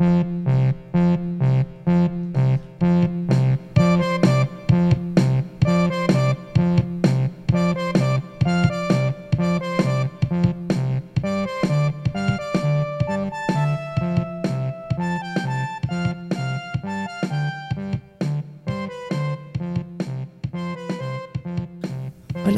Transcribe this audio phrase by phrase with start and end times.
[0.00, 0.08] Hola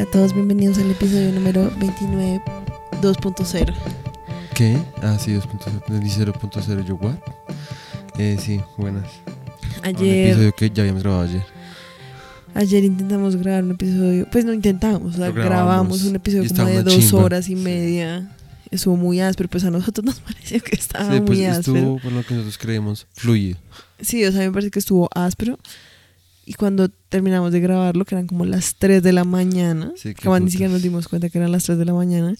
[0.03, 2.41] a todos, bienvenidos al episodio número 29
[3.01, 4.12] 2.0.
[4.55, 4.77] ¿Qué?
[5.01, 5.99] Ah, sí, 2.0.
[5.99, 7.15] Dice 0.0, yo, ¿what?
[8.17, 9.05] Eh, sí, buenas.
[9.79, 11.43] Un Ayer, episodio que ya habíamos grabado ayer.
[12.53, 15.45] ayer intentamos grabar un episodio, pues no intentamos, o sea, grabamos,
[15.99, 17.23] grabamos un episodio como de dos chimba.
[17.23, 17.61] horas y Sí.
[17.61, 18.29] media.
[18.69, 21.77] Estuvo muy áspero, pues a nosotros nos pareció que estaba sí, pues muy áspero.
[21.77, 23.57] estuvo, por lo que nosotros creemos, fluido.
[24.01, 25.57] Sí, o sea, me parece que estuvo áspero.
[26.45, 30.29] Y cuando terminamos de grabarlo, que eran como las 3 de la mañana, Sí, que
[30.41, 32.35] ni siquiera nos dimos cuenta que eran las 3 de la mañana,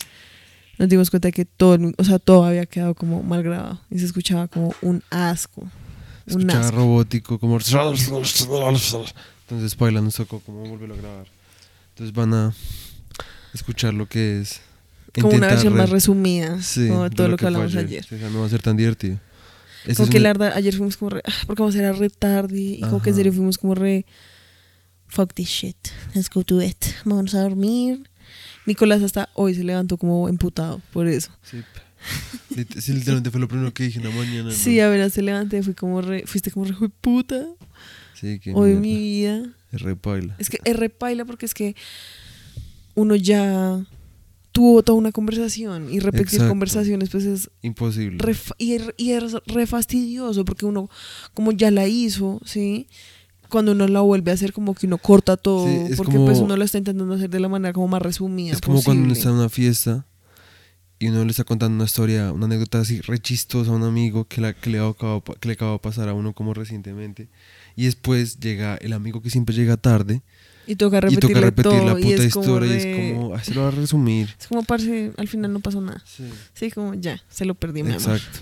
[0.77, 4.05] nos dimos cuenta que todo, o sea, todo había quedado como mal grabado y se
[4.05, 5.61] escuchaba como un asco.
[5.61, 5.71] Un
[6.41, 6.77] Escuchaba asco.
[6.77, 7.57] robótico, como...
[7.57, 11.27] Entonces, Paila nos tocó como volverlo a grabar.
[11.89, 12.53] Entonces van a
[13.53, 14.61] escuchar lo que es...
[15.21, 17.75] Como una versión más re- resumida, Sí, como de de todo lo que fue hablamos
[17.75, 18.03] ayer.
[18.03, 19.19] Sí, o sea, no va a ser tan divertido.
[19.83, 21.77] Este Como es que un- la verdad, ayer fuimos como re, ah, porque vamos a
[21.77, 23.17] ir a re tarde y como que en Ajá.
[23.17, 24.05] serio fuimos como re,
[25.07, 25.77] fuck this shit,
[26.15, 28.09] let's go to it, vamos a dormir.
[28.65, 31.31] Nicolás hasta hoy se levantó como emputado por eso.
[31.43, 31.57] Sí,
[32.79, 34.43] sí, literalmente fue lo primero que dije en la mañana.
[34.45, 34.51] ¿no?
[34.51, 37.45] Sí, apenas se levanté, fui como re, fuiste como re, "Jue puta,
[38.13, 38.81] Sí, qué hoy mierda.
[38.81, 39.49] mi vida.
[39.71, 40.35] Es re paila.
[40.39, 41.75] Es que es repaila porque es que
[42.95, 43.83] uno ya
[44.51, 46.49] tuvo toda una conversación y repetir Exacto.
[46.49, 48.17] conversaciones pues es Imposible.
[48.19, 50.89] re, y, es- y es re fastidioso porque uno
[51.33, 52.87] como ya la hizo, ¿sí?
[53.53, 56.39] Cuando uno la vuelve a hacer como que uno corta todo Sí, porque como- pues
[56.39, 59.13] uno lo está intentando hacer de la manera como más resumida Es como cuando uno
[59.13, 60.05] está en una fiesta
[60.99, 64.25] y uno le está contando una historia, una anécdota así re chistosa a un amigo
[64.27, 67.27] que, la, que, le acaba, que le acaba de pasar a uno como recientemente.
[67.75, 70.21] Y después llega el amigo que siempre llega tarde
[70.65, 73.35] y toca y repetirle toca repetir todo la y puta es historia y es como,
[73.35, 74.33] ay, se lo va a resumir.
[74.39, 76.01] es como parce, al final no pasó nada.
[76.05, 78.01] Sí, Sí, como ya, se lo perdí, mi amor.
[78.17, 78.39] exacto.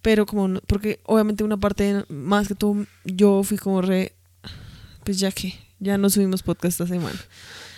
[0.00, 4.12] Pero como, no- porque obviamente una parte, más que todo, yo fui como re,
[5.04, 7.18] pues ya que, ya no subimos podcast esta semana.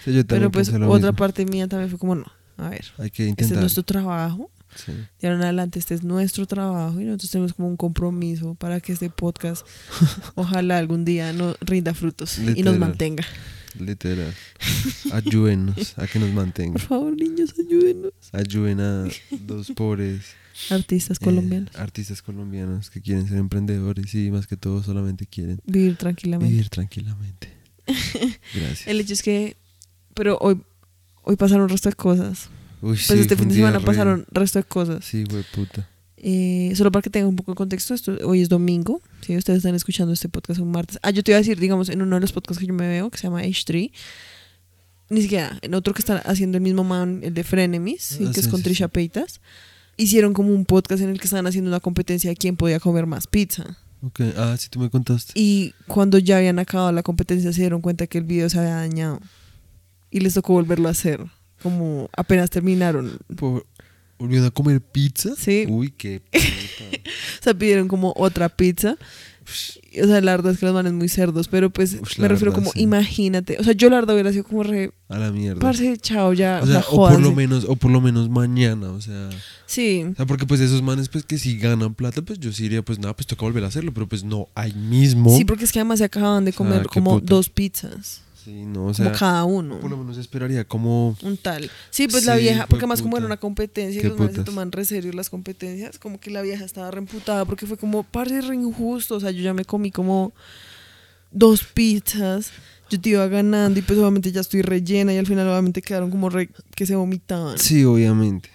[0.05, 1.13] Sí, yo también Pero pues otra mismo.
[1.15, 4.91] parte mía también fue como, no, a ver, Hay que este es nuestro trabajo, Sí.
[4.93, 8.81] de ahora en adelante este es nuestro trabajo y nosotros tenemos como un compromiso para
[8.81, 9.67] que este podcast
[10.35, 13.25] ojalá algún día no rinda frutos y nos mantenga.
[13.79, 14.33] Literal.
[15.13, 16.73] Ayúdennos a que nos mantenga.
[16.75, 18.13] Por favor, niños, ayúdenos.
[18.33, 20.21] Ayuden a dos pobres
[20.71, 21.75] Artistas eh, colombianos.
[21.77, 26.51] artistas colombianos que quieren ser emprendedores y más que todo solamente quieren Vivir tranquilamente.
[26.53, 27.49] vivir tranquilamente.
[28.55, 28.87] Gracias.
[28.87, 29.57] El hecho es que,
[30.15, 30.61] pero hoy,
[31.23, 32.49] hoy pasaron un resto de cosas.
[32.81, 35.05] Uy, Pues sí, este fin de semana re- pasaron resto de cosas.
[35.05, 35.89] Sí, güey, puta.
[36.25, 39.03] Eh, solo para que tengan un poco de contexto, esto, hoy es domingo.
[39.27, 40.99] Si ustedes están escuchando este podcast un martes.
[41.03, 42.87] Ah, yo te iba a decir, digamos, en uno de los podcasts que yo me
[42.87, 43.91] veo, que se llama H3,
[45.11, 48.25] ni siquiera, en otro que está haciendo el mismo man, el de Frenemies, ¿sí?
[48.29, 48.93] Ah, que es sí, con sí, Trisha sí.
[49.97, 53.07] Hicieron como un podcast en el que estaban haciendo una competencia de quién podía comer
[53.07, 53.77] más pizza.
[54.03, 55.33] Ok, ah, sí, tú me contaste.
[55.37, 58.75] Y cuando ya habían acabado la competencia se dieron cuenta que el video se había
[58.77, 59.21] dañado.
[60.11, 61.25] Y les tocó volverlo a hacer.
[61.63, 63.19] Como apenas terminaron.
[63.37, 63.67] Por-
[64.19, 65.31] ¿Volvieron a comer pizza?
[65.37, 65.67] Sí.
[65.69, 67.01] Uy, qué puta.
[67.41, 68.97] O sea, pidieron como otra pizza.
[70.03, 72.53] O sea, la verdad es que los manes muy cerdos, pero pues Ush, me refiero
[72.53, 72.81] verdad, como, sí.
[72.83, 73.57] imagínate.
[73.61, 75.61] O sea, yo la verdad hubiera sido como re, A la mierda.
[75.61, 76.61] parce, chao, ya.
[76.63, 79.29] o sea, o por lo menos, o por lo menos mañana, o sea.
[79.67, 82.65] Sí, O sea, porque pues esos manes pues que si ganan plata, pues yo sí
[82.65, 85.37] diría, pues nada, pues toca volver a hacerlo, pero pues no, ahí mismo.
[85.37, 87.35] sí, porque es que además se acaban de O sea, comer como puta.
[87.35, 88.23] dos pizzas.
[88.45, 89.79] Sí, no, o sea, como cada uno.
[89.79, 91.71] por lo menos esperaría como Un tal.
[91.91, 94.73] Sí, pues la vieja, porque además como era una competencia y los manes se toman
[94.73, 98.55] re serio las competencias, como que la vieja estaba reemputada porque fue como, parce, re
[98.55, 99.15] injusto.
[99.17, 100.33] O sea, yo ya me comí como
[101.31, 102.51] dos pizzas,
[102.91, 106.11] yo te iba ganando y pues obviamente ya estoy rellena y al final obviamente quedaron
[106.11, 107.59] como re que se vomitaban.
[107.59, 108.51] Sí, obviamente.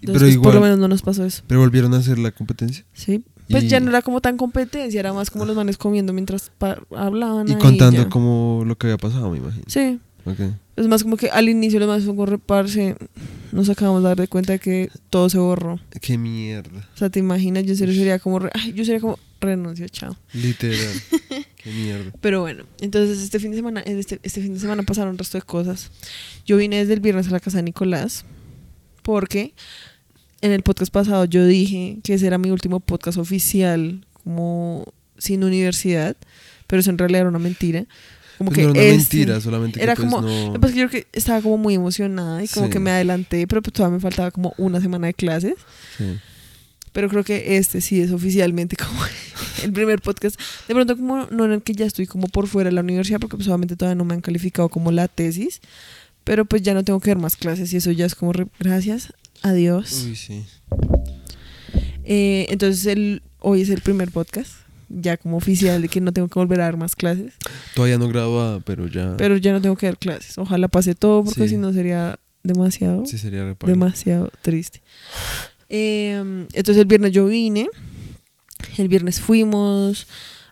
[0.00, 1.42] Entonces, pero pues, igual, por lo menos no nos pasó eso.
[1.46, 3.24] pero volvieron a hacer la competencia Sí.
[3.50, 6.50] Pues Y- ya no era como tan competencia, era más como los manes comiendo mientras
[6.90, 7.48] hablaban.
[7.48, 8.08] y ahí contando ya.
[8.08, 9.64] como lo que había pasado, me imagino.
[9.66, 10.00] Sí.
[10.24, 10.38] Ok.
[10.76, 12.96] Es más como que al inicio los manes fue como reparse,
[13.52, 15.78] nos acabamos de dar de cuenta de que todo se borró.
[16.00, 16.88] Qué mierda.
[16.94, 20.16] O sea, te imaginas, yo serio sería como, re- ay, yo sería como renuncio, chao.
[20.32, 20.76] Literal.
[21.56, 22.10] Qué mierda.
[22.20, 25.38] Pero bueno, entonces este fin de semana, este, este fin de semana pasaron un resto
[25.38, 25.90] de cosas.
[26.44, 28.24] Yo vine desde el viernes a la casa de Nicolás
[29.02, 29.54] porque
[30.42, 34.84] en el podcast pasado yo dije que ese era mi último podcast oficial como
[35.18, 36.16] sin universidad,
[36.66, 37.86] pero eso en realidad era una mentira.
[38.38, 40.46] Como Pues que no era una este- mentira, solamente era que pues como- no...
[40.48, 42.72] Lo que pasa es que yo creo que estaba como muy emocionada y como Sí.
[42.72, 45.54] que me adelanté, pero pues todavía me faltaba como una semana de clases.
[45.96, 46.04] Sí.
[46.92, 49.00] Pero creo que este sí es oficialmente como
[49.62, 50.38] el primer podcast.
[50.68, 53.20] De pronto como no en el que ya estoy como por fuera de la universidad
[53.20, 55.60] porque pues obviamente todavía no me han calificado como la tesis.
[56.24, 59.12] Pero pues ya no tengo que ver más clases y eso ya es como gracias
[59.42, 60.04] a Dios.
[60.06, 60.44] Uy, sí.
[62.04, 64.52] Eh, entonces el, hoy es el primer podcast,
[64.88, 67.34] ya como oficial de que no tengo que volver a dar más clases.
[67.74, 69.16] Todavía no graduada, pero ya.
[69.16, 70.38] Pero ya no tengo que dar clases.
[70.38, 71.50] Ojalá pase todo porque Sí.
[71.50, 73.74] si no sería demasiado, sí sería reparar.
[73.74, 74.82] demasiado triste.
[75.68, 76.14] Eh,
[76.52, 77.68] entonces el viernes yo vine,
[78.78, 80.06] el viernes fuimos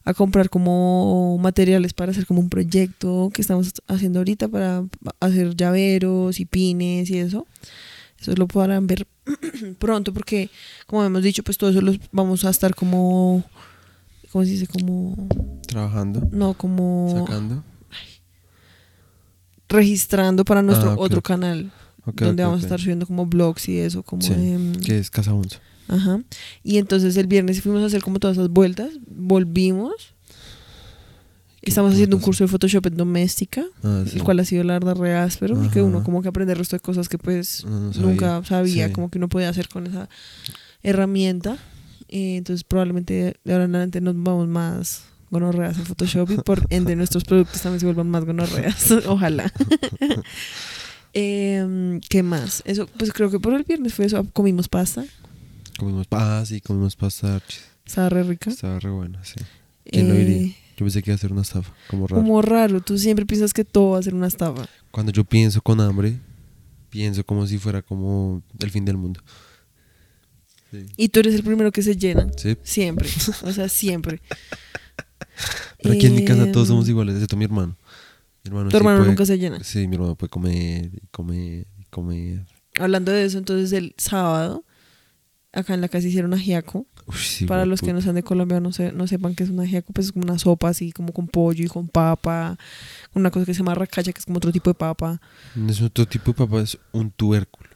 [0.06, 4.84] a comprar como materiales para hacer como un proyecto que estamos haciendo ahorita para
[5.20, 7.46] hacer llaveros y pines y eso.
[8.30, 9.06] Eso lo podrán ver
[9.78, 10.50] pronto porque,
[10.86, 13.44] como hemos dicho, pues todo eso los vamos a estar como,
[14.32, 14.66] ¿cómo se dice?
[14.66, 15.28] Como,
[15.66, 17.62] Trabajando, no, como sacando.
[19.68, 21.72] registrando para nuestro Ah, otro canal,
[22.06, 24.58] Ok, donde vamos a estar subiendo como blogs y eso, como Sí, de...
[24.58, 25.58] mm, Que es Casa Once.
[25.88, 26.22] Ajá.
[26.62, 30.13] Y entonces el viernes fuimos a hacer como todas esas vueltas, volvimos.
[31.64, 34.16] ¿Qué- Estamos haciendo un curso de Photoshop en doméstica, Ah, sí.
[34.18, 36.76] el cual ha sido la verdad re áspero, porque uno como que aprende el resto
[36.76, 38.06] de cosas que pues No, no sabía.
[38.08, 38.92] nunca sabía Sí.
[38.92, 40.08] como que uno podía hacer con esa
[40.82, 41.56] herramienta.
[42.08, 46.64] Eh, entonces probablemente de ahora en adelante nos vamos más gonorreas en Photoshop y por
[46.70, 48.90] ende nuestros productos también se vuelvan más gonorreas.
[49.08, 49.50] Ojalá.
[51.12, 52.62] Em, ¿Qué más?
[52.66, 54.24] Eso, pues creo que por el viernes fue eso.
[54.32, 55.04] Comimos pasta.
[55.78, 57.40] Comimos ah, sí, comimos pasta.
[57.86, 58.50] Estaba re rica.
[58.50, 59.36] Estaba re buena, sí.
[59.84, 60.54] ¿Quién lo Eh, diría?
[60.76, 62.22] Yo pensé que iba a ser una estafa, como raro.
[62.22, 64.66] Como raro, tú siempre piensas que todo va a ser una estafa.
[64.90, 66.18] Cuando yo pienso con hambre,
[66.90, 69.20] pienso como si fuera como el fin del mundo.
[70.72, 70.86] Sí.
[70.96, 72.26] Y tú eres el primero que se llena.
[72.36, 72.56] Sí.
[72.64, 73.08] Siempre.
[73.44, 74.20] O sea, siempre.
[75.82, 77.76] Pero aquí en mi casa todos Em, somos iguales, excepto mi hermano.
[78.42, 79.62] Mi hermano Tu sí hermano puede- nunca se llena.
[79.62, 82.46] Sí, mi hermano puede comer y comer y comer.
[82.78, 84.64] Hablando de eso, entonces el sábado,
[85.52, 86.86] acá en la casa hicieron ajiaco.
[87.06, 89.50] Uy, sí, Para los que no sean de Colombia, no, sé, no sepan qué es
[89.50, 92.56] un ajiaco, pues es como una sopa así, como con pollo y con papa.
[93.14, 95.20] Una cosa que se llama racacha, que es como otro tipo de papa.
[95.54, 97.68] No es otro tipo de papa, es un tubérculo.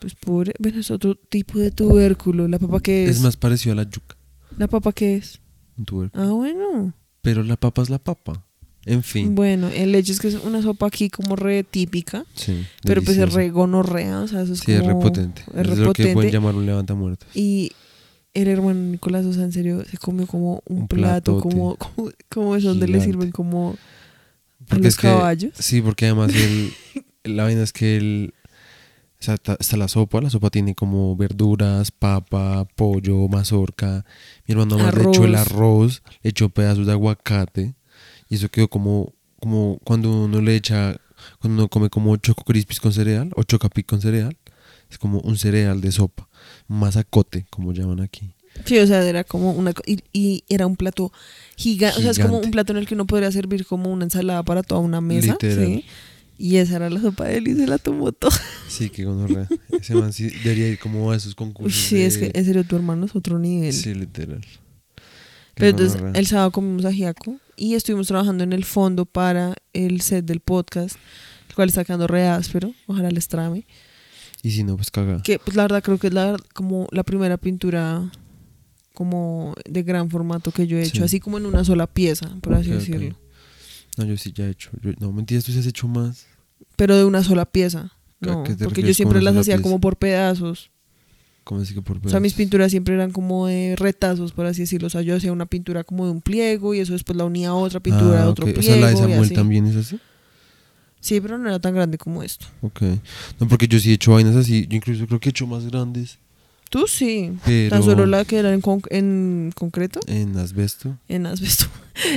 [0.00, 2.46] Pues pobre, bueno, es otro tipo de tubérculo.
[2.48, 3.16] ¿La papa qué es?
[3.16, 4.16] Es más parecido a la yuca,
[4.58, 5.40] ¿La papa qué es?
[5.78, 6.22] un tubérculo.
[6.22, 6.92] Ah, bueno.
[7.22, 8.42] Pero la papa es la papa.
[8.84, 9.34] En fin.
[9.34, 12.24] Bueno, el hecho es que es una sopa aquí como re típica.
[12.34, 15.02] sí, Pero pues es re gonorrea, o sea, eso es Sí, es como...
[15.02, 15.42] repotente.
[15.54, 17.28] Es Es, lo que pueden llamar un levantamuertos.
[17.34, 17.72] Y
[18.42, 22.10] el hermano Nicolás, o sea, en serio, se comió como un, Un plato, como, como,
[22.28, 25.52] como es donde le sirven como a Porque los es que- caballos.
[25.58, 26.72] Sí, porque además el,
[27.24, 28.34] la vaina es que el,
[29.18, 34.04] o sea, está la sopa, la sopa tiene como verduras, papa, pollo, mazorca.
[34.46, 35.52] Mi hermano además le echó el Arroz.
[35.52, 37.74] arroz, le echó pedazos de aguacate
[38.28, 40.96] y eso quedó como, como cuando uno le echa,
[41.40, 44.36] cuando uno come como choco crispies con cereal o chocapic con cereal,
[44.96, 46.26] es como un cereal de sopa,
[46.68, 48.32] mazacote, como llaman aquí.
[48.64, 49.74] Sí, o sea, era como una...
[49.84, 51.12] Y, y era un plato
[51.56, 54.04] gigante, o sea, es como un plato en el que uno podría servir como una
[54.04, 55.32] ensalada para toda una mesa.
[55.32, 55.66] Literal.
[55.66, 55.84] ¿sí?
[56.38, 58.30] Y esa era la sopa de él y se la tomó todo.
[58.68, 59.46] Sí, que gonorrea.
[59.78, 61.78] Ese man sí debería ir como a esos concursos.
[61.78, 63.72] sí, es que en serio tu hermano es otro nivel.
[63.74, 64.40] Sí, literal.
[64.40, 65.02] Qué
[65.54, 66.18] Pero entonces gonorrea.
[66.20, 70.96] el sábado comimos ajiaco y estuvimos trabajando en el fondo para el set del podcast,
[71.50, 73.66] el cual está quedando re áspero, ojalá les trame.
[74.46, 75.22] Y si no, pues caga.
[75.22, 78.10] Que pues la verdad creo que es la, como la primera pintura
[78.94, 81.02] como de gran formato que yo he hecho, Sí.
[81.02, 83.16] así como en una sola pieza, por así decirlo.
[83.96, 84.70] No, yo sí ya he hecho.
[84.82, 86.26] yo- no, mentiras, tú sí has hecho más.
[86.76, 87.92] Pero de una sola pieza.
[88.22, 89.62] ¿A No, porque yo siempre las hacía pieza?
[89.62, 90.70] como por pedazos.
[91.44, 92.36] ¿Cómo así que por O sea, mis pedazos?
[92.38, 94.86] pinturas siempre eran como de retazos, por así decirlo.
[94.86, 97.50] O sea, yo hacía una pintura como de un pliego y eso después la unía
[97.50, 98.50] a otra pintura de Ah, otro ok.
[98.52, 98.72] O pliego.
[98.74, 99.34] sea, la de y Samuel así.
[99.34, 99.98] también es así.
[101.00, 102.46] Sí, pero no era tan grande como esto.
[102.62, 102.82] Ok.
[103.38, 104.66] No, porque yo sí he hecho vainas así.
[104.68, 106.18] Yo incluso creo que he hecho más grandes.
[106.68, 107.32] Tú sí.
[107.44, 107.70] Pero.
[107.70, 110.98] Tan solo la que era en, con- en concreto, En asbesto.
[111.08, 111.66] en asbesto,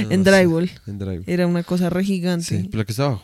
[0.06, 0.72] No, en sí, drywall.
[0.88, 1.24] En drywall.
[1.28, 2.66] Era una cosa re Sí, gigante.
[2.72, 3.24] pero la que está abajo.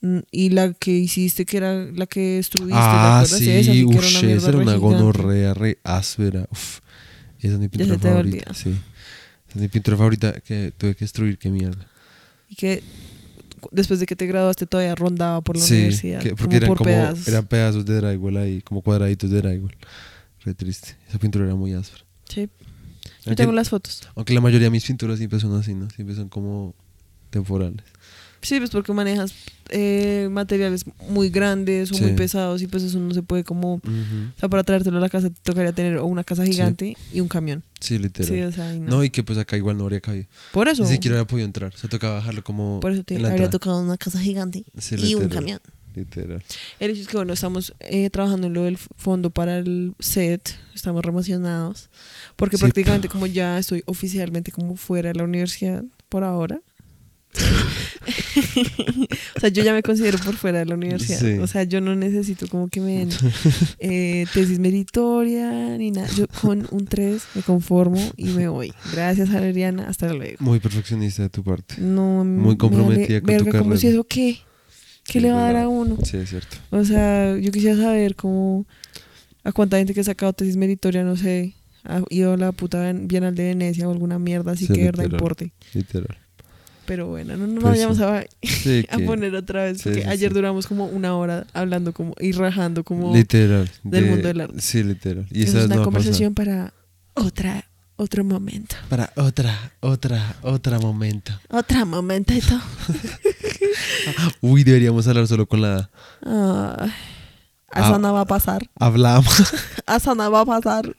[0.00, 3.38] Mm, Y la que hiciste, que era la que destruiste, ¿te Ah, acuerdas?
[3.38, 3.50] sí.
[3.50, 6.46] Esa sí que Uff, era una esa era una gonorrea re áspera.
[6.50, 6.80] Uf.
[7.38, 8.54] Esa es mi pintura te favorita.
[8.54, 8.70] Sí.
[8.70, 8.78] Esa
[9.54, 11.36] es mi pintura favorita que tuve que destruir.
[11.36, 11.86] Qué mierda.
[12.48, 12.82] Y que
[13.72, 16.20] después de que te graduaste todavía rondaba por la sí, universidad.
[16.20, 17.28] que- como porque eran por como pedazos.
[17.28, 19.76] eran pedazos de drywall ahí, como cuadraditos de drywall.
[20.44, 20.96] Re triste.
[21.08, 22.04] Esa pintura era muy áspera.
[22.28, 22.42] Sí.
[22.46, 24.08] Yo Aunque, tengo las fotos.
[24.14, 25.88] aunque la mayoría de mis pinturas siempre son así, ¿no?
[25.90, 26.74] Siempre son como
[27.30, 27.84] temporales.
[28.46, 29.34] Sí, pues porque manejas
[29.70, 32.02] eh, materiales muy grandes o Sí.
[32.04, 33.74] muy pesados y pues eso no se puede como...
[33.74, 33.80] O
[34.38, 37.26] sea, para traértelo a la casa te tocaría tener o una casa gigante y un
[37.26, 37.64] camión.
[37.80, 38.32] Sí, literal.
[38.32, 38.88] Sí, o sea, y no.
[38.98, 39.04] no.
[39.04, 40.26] y que pues acá igual no habría caído.
[40.52, 40.84] por eso.
[40.84, 41.74] Ni siquiera había podido entrar.
[41.74, 42.78] Se tocaba bajarlo como.
[42.78, 43.50] Por eso te habría entrada.
[43.50, 44.64] tocado una casa gigante
[44.96, 45.60] y un camión.
[45.96, 46.40] literal.
[46.78, 50.54] El hecho es que, bueno, estamos eh, trabajando en lo del fondo para el set,
[50.72, 51.88] estamos re emocionados,
[52.36, 56.60] porque prácticamente como ya estoy oficialmente como fuera de la universidad por ahora.
[59.36, 61.18] o sea, yo ya me considero por fuera de la universidad.
[61.18, 61.38] Sí.
[61.38, 63.08] O sea, yo no necesito como que me den
[63.78, 66.08] eh, tesis meritoria ni nada.
[66.16, 68.72] Yo con un 3 me conformo y me voy.
[68.92, 69.88] Gracias, Valeriana.
[69.88, 70.36] Hasta luego.
[70.40, 71.76] Muy perfeccionista de tu parte.
[71.78, 73.80] No, Muy me comprometida con tu verga, como carrera.
[73.80, 74.38] si eso qué.
[75.04, 75.64] ¿Qué Sí, le va a dar verdad.
[75.64, 75.98] a uno?
[76.02, 76.56] Sí, es cierto.
[76.70, 78.66] O sea, yo quisiera saber cómo
[79.44, 82.92] a cuánta gente que ha sacado tesis meritoria, no sé, ha ido a la puta
[82.92, 85.20] Bienal de Venecia o alguna mierda así Sí, que de verdad literal.
[85.20, 85.52] importe.
[85.74, 86.18] Literal.
[86.86, 90.08] Pero bueno, no nos Pues vayamos a, Sí, a que- poner otra vez, porque sí,
[90.08, 90.34] ayer sí.
[90.34, 93.68] duramos como una hora hablando como y rajando como literal.
[93.82, 94.60] del mundo del arte.
[94.60, 95.26] Sí, literal.
[95.30, 96.72] Y esa es una conversación para
[97.14, 97.64] otra
[97.98, 98.76] otro momento.
[98.90, 101.32] Para otra, otra, otra momento.
[101.48, 102.54] Otro momentito.
[104.42, 105.90] Uy, deberíamos hablar solo con la
[106.24, 106.88] Ah.
[107.98, 108.68] no va a pasar.
[108.78, 109.52] Hablamos,
[109.96, 110.94] Eso no va a pasar.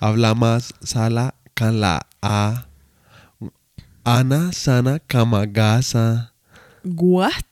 [0.00, 2.67] hablamos sala con la A.
[4.08, 6.32] Ana sana kamagasa.
[6.82, 7.44] What?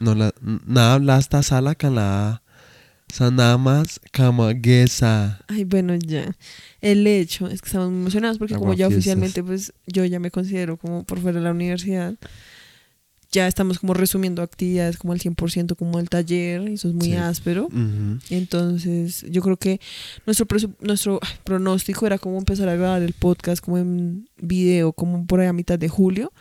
[0.00, 0.32] No la
[0.64, 2.42] na habla esta sala con la A.
[3.12, 5.40] Sanamas kamagesa.
[5.48, 6.36] Ay, bueno, ya.
[6.80, 10.30] El hecho es que estamos muy emocionados porque como ya oficialmente, pues yo ya me
[10.30, 12.14] considero como por fuera de la universidad.
[13.32, 17.06] Ya estamos como resumiendo actividades como al 100% como el taller, y eso es muy
[17.08, 17.14] Sí.
[17.16, 17.66] áspero.
[17.66, 18.18] Ujú.
[18.30, 19.80] Entonces, yo creo que
[20.26, 20.46] nuestro
[20.80, 25.48] nuestro pronóstico era como empezar a grabar el podcast como en video, como por ahí
[25.48, 26.32] a mitad de julio.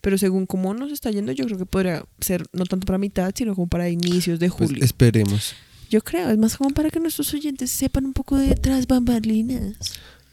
[0.00, 3.32] Pero según cómo nos está yendo, yo creo que podría ser no tanto para mitad,
[3.36, 4.82] sino como para inicios de Pues julio.
[4.84, 5.54] esperemos.
[5.90, 9.74] Yo creo, es más como para que nuestros oyentes sepan un poco de tras bambalinas.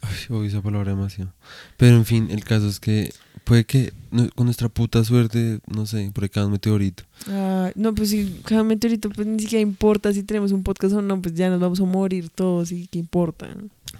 [0.02, 1.34] Ay, oí esa palabra demasiado.
[1.76, 3.12] Pero en fin, el caso es que
[3.48, 7.04] puede que no- con nuestra puta suerte, no sé, por ahí cae un meteorito.
[7.28, 11.02] Ah, no, pues si cada meteorito pues ni siquiera importa si tenemos un podcast o
[11.02, 13.48] no, pues ya nos vamos a morir todos y qué importa.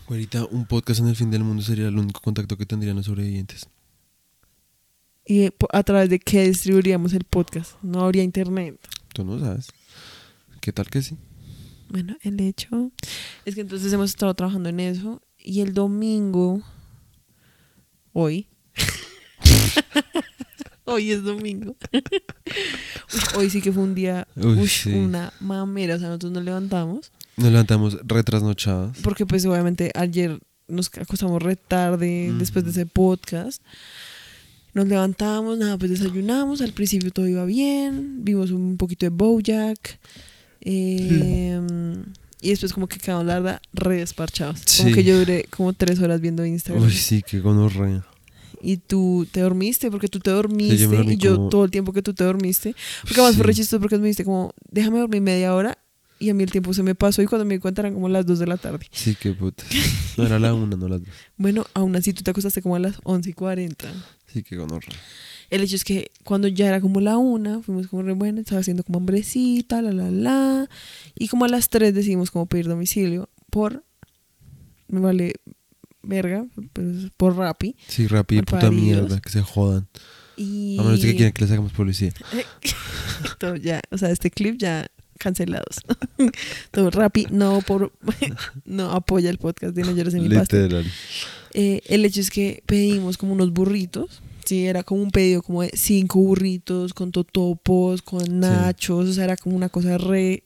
[0.10, 3.06] Ahorita un podcast en el fin del mundo sería el único contacto que tendrían los
[3.06, 3.68] sobrevivientes.
[5.26, 7.74] Y eh, a través de qué distribuiríamos el podcast.
[7.82, 8.78] No habría internet.
[9.14, 9.68] Tú no sabes.
[10.62, 11.16] ¿Qué tal que sí?
[11.90, 12.92] Bueno, el hecho
[13.46, 16.62] es que entonces hemos estado trabajando en eso y el domingo,
[18.14, 18.48] hoy,
[20.86, 21.76] hoy es domingo,
[23.36, 24.94] hoy sí que fue un día, Uy, uy, sí.
[24.94, 28.98] una mamera, o sea, nosotros nos levantamos, Nos levantamos retrasnochados.
[29.04, 33.62] porque pues obviamente ayer nos acostamos re tarde después de ese podcast.
[34.74, 40.00] Nos levantamos, nada, pues desayunamos, al principio todo iba bien, vimos un poquito de Bojack,
[40.62, 41.60] eh,
[42.42, 44.62] y después como que quedamos, la verdad, re desparchados.
[44.78, 46.84] Como que yo duré como tres horas viendo Instagram.
[46.84, 48.06] Uy, sí, que gonorrea.
[48.62, 51.72] Y tú te dormiste, porque tú te dormiste, Sí, yo y yo como- todo el
[51.72, 52.76] tiempo que tú te dormiste.
[53.04, 53.62] Porque además fue re Sí.
[53.62, 55.78] chistoso porque me dijiste como, déjame dormir media hora,
[56.20, 58.10] y a mí el tiempo se me pasó, y cuando me di cuenta eran como
[58.10, 58.88] las dos de la tarde.
[58.92, 59.64] Sí, qué puta.
[60.18, 61.10] No era la una, no las dos.
[61.38, 63.88] Bueno, aún así tú te acostaste como a las 11 y 40.
[64.26, 64.98] Sí, que gonorrea.
[65.52, 68.60] El hecho es que cuando ya era como la una, fuimos como re bueno, estaba
[68.62, 70.70] haciendo como hambrecita, la la la.
[71.16, 73.84] Y como a las 3 decidimos como pedir domicilio por.
[74.90, 75.36] Me vale
[76.08, 77.76] verga, pero es por Rappi.
[77.88, 79.88] Sí, Por puta mierda, que se jodan.
[80.36, 80.78] Y.
[80.80, 82.14] A menos de que quieran que les hagamos publicidad.
[83.62, 84.88] Ya, o sea, este clip ya
[85.18, 85.82] cancelados.
[86.72, 87.92] Todo Rappi, no por.
[88.66, 90.30] no apoya el podcast de No llores en mi.
[90.30, 90.86] Literal.
[91.54, 94.22] Eh, el hecho es que pedimos como unos burritos.
[94.46, 99.10] Sí, era como un pedido como de cinco burritos con totopos, con nachos.
[99.10, 100.44] O sea, era como una cosa re.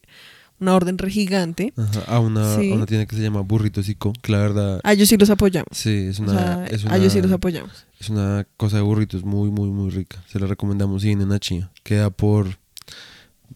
[0.61, 1.73] Una orden re gigante.
[1.75, 2.71] Ajá, a una, Sí.
[2.71, 4.13] a una tienda que se llama Burritos y Co.
[4.21, 5.69] Que la verdad, A ellos sí los apoyamos.
[5.73, 7.85] sí, es O una, sea, es a una, ellos sí los apoyamos.
[7.99, 10.23] es una cosa de burritos muy, muy, muy rica.
[10.27, 11.69] Se la recomendamos si vienen a Chía.
[11.83, 12.47] Queda por...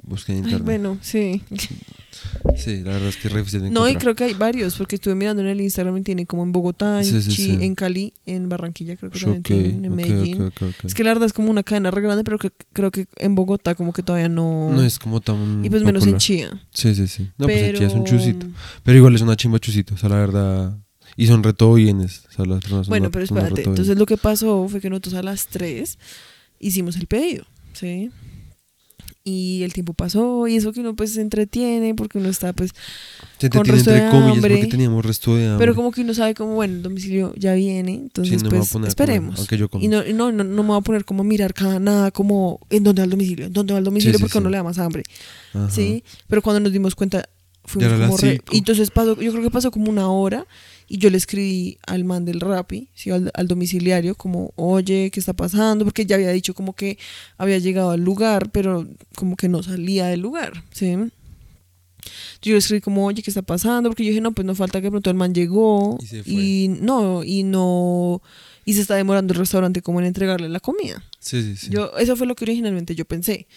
[0.02, 0.66] Busquen en Ay, internet.
[0.66, 1.42] bueno, sí.
[2.58, 4.02] Sí, la verdad es que es re difícil de No, y encontrar.
[4.02, 7.00] creo que hay varios, porque estuve mirando en el Instagram y tiene como en Bogotá,
[7.00, 7.58] en, Sí, sí, Chi- sí.
[7.62, 10.42] en Cali, en Barranquilla, creo que también Ok, tienen, en ok, Medellín.
[10.42, 10.86] ok, ok, ok.
[10.86, 13.36] Es que la verdad es como una cadena re grande, pero que, creo que en
[13.36, 14.70] Bogotá como que todavía no...
[14.72, 16.22] No es como tan y pues menos en popular.
[16.22, 16.64] Chía.
[16.74, 17.30] Sí, sí, sí.
[17.38, 17.78] No, pues en pero...
[17.80, 18.46] Chía es un chusito.
[18.84, 20.78] Pero igual es una chimba chusito, o sea, la verdad...
[21.18, 23.62] Y son reto bienes, o sea, las personas son Bueno, re- pero son espérate.
[23.62, 24.00] Entonces bienes.
[24.00, 25.98] lo que pasó fue que nosotros a las 3
[26.60, 28.10] hicimos el pedido, ¿sí?
[29.28, 32.70] Y el tiempo pasó y eso que uno pues se entretiene porque uno está pues...
[33.40, 34.54] Se con resto de entre comillas hambre.
[34.58, 35.58] porque teníamos resto de hambre.
[35.58, 38.70] Pero como que uno sabe como, bueno, el domicilio ya viene, Sí, entonces no pues
[38.70, 39.48] comer, esperemos.
[39.50, 39.68] yo.
[39.82, 42.60] Y no, no, no, no me voy a poner como a mirar cada nada como
[42.70, 44.52] en dónde va el domicilio, en dónde va el domicilio sí, porque a uno sí.
[44.52, 45.02] le da más hambre,
[45.56, 45.72] Ajá.
[45.72, 46.04] ¿sí?
[46.28, 47.28] Pero cuando nos dimos cuenta
[47.64, 50.46] fuimos como re- y entonces pasó, yo creo que pasó como una hora
[50.88, 53.10] Y yo le escribí al man del Rappi, ¿sí?
[53.10, 55.84] al, al domiciliario, como, oye, ¿qué está pasando?
[55.84, 56.98] Porque ya había dicho como que
[57.38, 60.96] había llegado al lugar, pero como que no salía del lugar, ¿sí?
[62.42, 63.90] Yo le escribí como, oye, ¿qué está pasando?
[63.90, 66.34] Porque yo dije, no, pues no falta que pronto el man llegó Y se fue.
[66.34, 68.22] y no, y no,
[68.64, 71.04] y se está demorando el restaurante como en entregarle la comida.
[71.20, 71.70] Sí, sí, sí.
[71.72, 73.48] Yo, eso fue lo que originalmente yo pensé.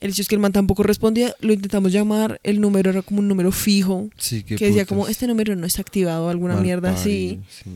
[0.00, 3.20] El hecho es que el man tampoco respondía, lo intentamos llamar, el número era como
[3.20, 4.86] un número fijo, sí, que decía putas.
[4.88, 7.40] como, este número no está activado, alguna Mal mierda así.
[7.48, 7.70] sí.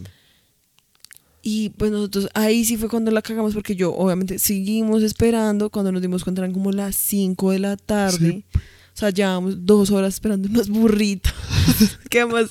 [1.43, 5.93] Y pues nosotros, ahí sí fue cuando la cagamos, porque yo obviamente seguimos esperando, cuando
[5.93, 8.45] nos dimos cuenta eran como las 5 de la tarde.
[8.55, 11.33] O sea, llevábamos dos horas esperando unos burritos.
[12.11, 12.51] que además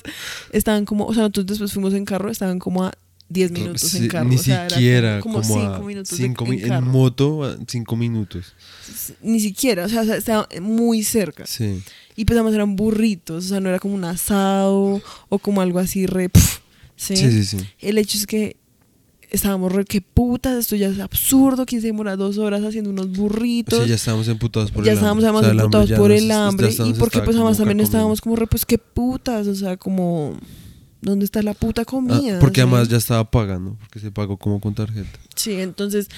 [0.50, 2.92] estaban como, o sea, nosotros después fuimos en carro, estaban como a
[3.30, 4.28] 10 minutos Sí, en carro.
[4.28, 6.84] Ni o sea, era siquiera, como, como, 5 a minutos de- cinco en mi- en,
[6.84, 8.54] moto, a cinco minutos.
[9.22, 11.46] Ni siquiera, o sea, estaba muy cerca.
[11.46, 11.82] Sí.
[12.16, 15.78] Y pues además eran burritos, o sea, no era como un asado o como algo
[15.78, 16.28] así re...
[16.30, 16.60] pf,
[16.96, 17.16] ¿sí?
[17.16, 17.58] Sí, sí, sí.
[17.80, 18.56] El hecho es que
[19.30, 23.10] estábamos re, qué putas, esto ya es absurdo, ¿quién se demora dos horas haciendo unos
[23.12, 23.82] burritos?
[23.82, 25.28] Sí, ya estábamos emputados por ya el estábamos hambre.
[25.28, 27.58] además O sea, el hambre emputados ya por el ya hambre y porque pues además
[27.58, 30.34] también estábamos como re, pues qué putas, o sea, como...
[31.00, 32.38] ¿Dónde está la puta Ah, comida?
[32.40, 35.18] porque además ya estaba pagando, porque se pagó como con tarjeta.
[35.36, 36.08] Sí, entonces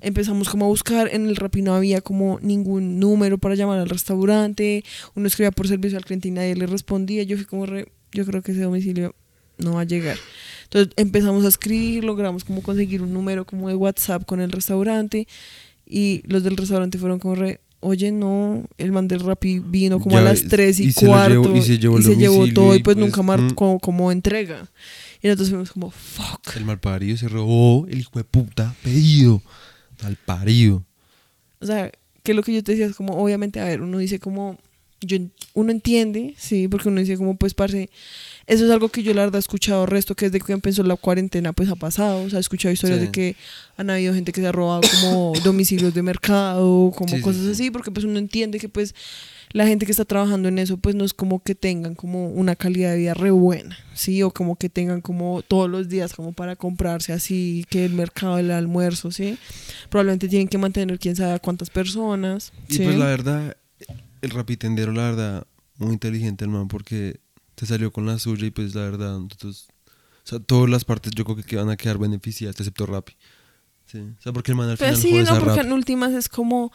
[0.00, 3.88] empezamos como a buscar, en el Rappi no había como ningún número para llamar al
[3.88, 4.84] restaurante,
[5.16, 8.24] uno escribía por servicio al cliente y nadie le respondía, yo fui como re, yo
[8.24, 9.14] creo que ese domicilio
[9.58, 10.16] no va a llegar.
[10.64, 15.26] Entonces empezamos a escribir, logramos como conseguir un número como de WhatsApp con el restaurante
[15.84, 20.16] y los del restaurante fueron como re, oye no, el man del Rappi vino como
[20.16, 22.54] a Ya, las 3 y, y se cuarto llevó- y se llevó el llevó domicilio
[22.54, 23.50] todo y y pues, pues, nunca más mm.
[23.54, 24.68] como, como entrega.
[25.22, 26.56] Y nosotros fuimos como, fuck.
[26.56, 29.42] El mal parido se robó el hijo de puta pedido.
[30.02, 30.84] Mal parido.
[31.60, 31.90] O sea,
[32.22, 34.58] que lo que yo te decía es como, obviamente, a ver, uno dice como,
[35.00, 35.18] yo,
[35.54, 37.90] uno entiende, sí, porque uno dice como, pues, parce,
[38.48, 40.96] eso es algo que yo la verdad he escuchado resto, que desde que empezó la
[40.96, 43.06] cuarentena, pues, ha pasado, o sea, he escuchado historias Sí.
[43.06, 43.36] de que
[43.76, 47.50] han habido gente que se ha robado como domicilios de mercado, como Sí, cosas sí.
[47.52, 48.94] así, porque pues uno entiende que, pues,
[49.52, 52.56] la gente que está trabajando en eso, pues, no es como que tengan como una
[52.56, 56.32] calidad de vida re buena, sí, o como que tengan como todos los días como
[56.32, 59.38] para comprarse así, que el mercado, el almuerzo, sí,
[59.90, 62.52] probablemente tienen que mantener quién sabe a cuántas personas.
[62.68, 63.56] Y pues la verdad,
[64.22, 67.20] el rapitendero, la verdad, muy inteligente el man, porque
[67.58, 71.12] te salió con la suya y pues la verdad, nosotros, o sea, todas las partes
[71.16, 73.14] yo creo que van a quedar beneficiadas, excepto Rappi.
[73.86, 73.98] Sí.
[73.98, 76.70] O sea, porque el man al Pues final sí, no, porque en últimas es como...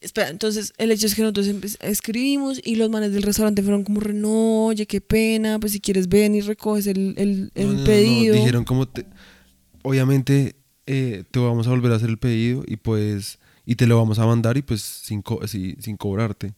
[0.00, 1.46] Espera, entonces el hecho es que nosotros
[1.80, 6.08] escribimos y los manes del restaurante fueron como, no, oye, qué pena, pues si quieres
[6.08, 8.34] ven y recoges el, el, el No, no, no, pedido.
[8.34, 9.06] Dijeron como, te-
[9.82, 13.96] obviamente eh, te vamos a volver a hacer el pedido y pues, y te lo
[13.96, 16.52] vamos a mandar y pues sin, co- sin cobrarte.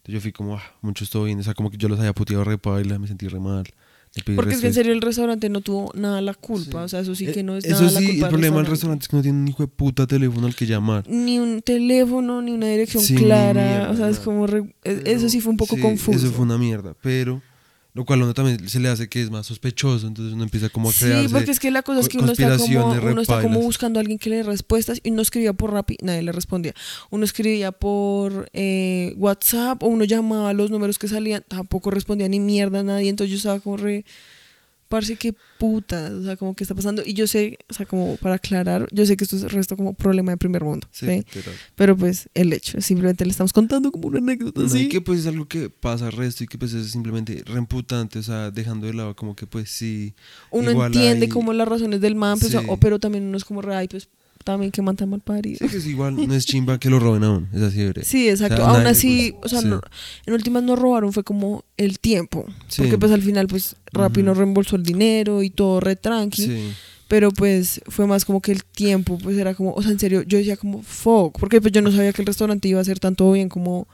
[0.00, 2.12] Entonces yo fui como, ah, mucho estoy bien, o sea, como que yo los había
[2.14, 3.64] puteado re paila, me sentí re mal.
[4.34, 6.84] porque es que en serio el restaurante no tuvo nada la culpa, Sí.
[6.84, 8.30] o sea, eso sí que no es Eh, Eso nada la sí, culpa el del
[8.30, 9.02] problema del restaurante.
[9.04, 11.04] es que no tiene un hijo de puta teléfono al que llamar.
[11.08, 14.46] Ni un teléfono, ni una dirección Sí, clara, mierda, o sea, es como...
[14.48, 16.18] re- e- Pero eso sí fue un poco sí, confuso.
[16.18, 17.40] Eso fue una mierda, pero
[17.92, 20.68] lo cual a uno también se le hace que es más sospechoso, entonces uno empieza
[20.68, 23.20] como a Sí, crearse porque es que la cosa es que uno está como, uno
[23.20, 26.22] está como buscando a alguien que le dé respuestas y uno escribía por Rappi, nadie
[26.22, 26.74] le respondía.
[27.10, 32.28] Uno escribía por eh, WhatsApp o uno llamaba a los números que salían, tampoco respondía
[32.28, 34.04] ni mierda a nadie, entonces yo estaba como re...
[34.90, 37.02] Parce, qué puta, o sea, como que está pasando.
[37.06, 39.76] Y yo sé, o sea, como para aclarar, yo sé que esto es el resto
[39.76, 41.24] como problema de primer mundo, Sí.
[41.76, 44.80] Pero pues el hecho, simplemente le estamos contando como una anécdota, No, ¿sí?
[44.86, 48.18] y que pues es algo que pasa al resto y que pues es simplemente reemputante,
[48.18, 50.12] o sea, dejando de lado como que pues sí.
[50.50, 52.58] uno igual entiende hay- como las razones del man, pues, Sí.
[52.68, 54.08] o- pero también uno es como ay, pues
[54.44, 55.58] también que man tan mal parido.
[55.60, 58.04] Sí, que es igual, no es chimba que lo roben aún, es así breve.
[58.04, 58.54] Sí, exacto.
[58.54, 59.68] O sea, Aún nadie, así, pues, o sea, sí.
[59.68, 59.80] no-
[60.26, 62.46] en últimas no robaron, fue como el tiempo.
[62.68, 62.82] Sí.
[62.82, 66.42] Porque pues al final, pues Rappi nos reembolsó el dinero y todo re tranqui.
[66.44, 66.72] Sí.
[67.08, 70.22] Pero pues fue más como que el tiempo, pues era como, o sea, en serio,
[70.22, 71.38] yo decía como, fuck.
[71.40, 73.88] Porque pues yo no sabía que el restaurante iba a hacer tanto bien como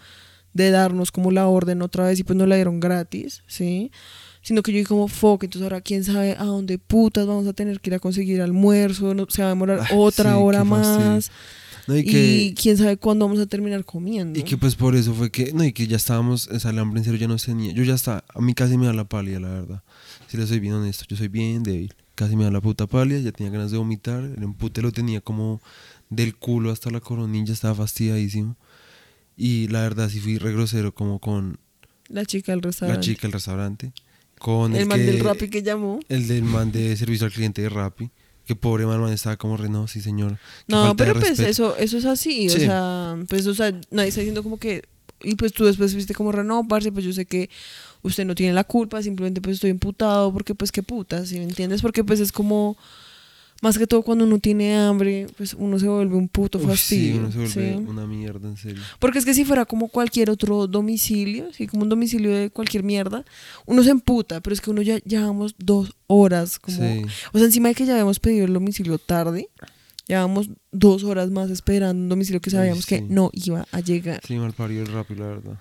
[0.52, 3.90] de darnos como la orden otra vez y pues no la dieron gratis, ¿sí?
[4.46, 7.52] Sino que yo dije como, fuck, entonces ahora quién sabe a dónde putas vamos a
[7.52, 10.62] tener que ir a conseguir almuerzo, no, se va a demorar Ah, otra sí, hora
[10.62, 11.32] más.
[11.88, 14.38] No, y Y, que, quién sabe cuándo vamos a terminar comiendo.
[14.38, 16.78] y que pues por eso fue que, no, y que ya estábamos, o sea, el
[16.78, 17.72] hambre en serio ya no tenía.
[17.72, 19.82] Yo ya está, a mí casi me da la palia, la verdad.
[20.28, 21.92] Si le soy bien honesto, yo soy bien débil.
[22.14, 24.22] Casi me da la puta palia, ya tenía ganas de vomitar.
[24.22, 25.60] El empute lo tenía como
[26.08, 28.56] del culo hasta la coronilla, estaba fastidiadísimo.
[29.36, 31.58] Y la verdad sí fui re grosero como con
[32.08, 33.00] La chica del la restaurante.
[33.06, 33.92] chica del restaurante.
[34.38, 36.00] Con el, el, man que- del Rappi que llamó.
[36.08, 38.10] El del man de servicio al cliente de Rappi.
[38.46, 40.38] Que pobre man, man estaba como re, no, sí señor.
[40.68, 41.48] No, pero pues respeto".
[41.48, 44.84] eso, eso es así, o sea, pues, o sea, nadie está diciendo como que,
[45.24, 47.50] y pues tú después viste como re, no, parce, pues yo sé que
[48.02, 51.44] usted no tiene la culpa, simplemente pues estoy emputado porque pues qué puta, ¿sí me
[51.44, 51.82] entiendes?
[51.82, 52.76] Porque pues es como,
[53.62, 57.12] más que todo cuando uno tiene hambre, pues uno se vuelve un puto Uf, fastidio.
[57.14, 57.84] sí, uno se vuelve ¿sí?
[57.88, 58.82] una mierda, en serio.
[58.98, 62.82] Porque es que si fuera como cualquier otro domicilio, sí, como un domicilio de cualquier
[62.82, 63.24] mierda,
[63.64, 67.02] uno se emputa, pero es que uno ya llevamos dos horas, como, Sí.
[67.32, 69.48] o sea, encima de que ya habíamos pedido el domicilio tarde,
[70.06, 73.06] llevamos dos horas más esperando un domicilio que sabíamos que sí.
[73.08, 74.20] no iba a llegar.
[74.26, 75.52] Sí, mal parido el rápido, la verdad.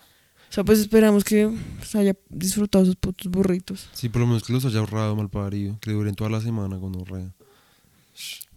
[0.47, 3.89] O sea, pues esperamos que pues, haya disfrutado esos putos burritos.
[3.93, 5.77] Sí, por lo menos que los haya ahorrado mal parido.
[5.81, 7.33] Que duren toda la semana con orrea.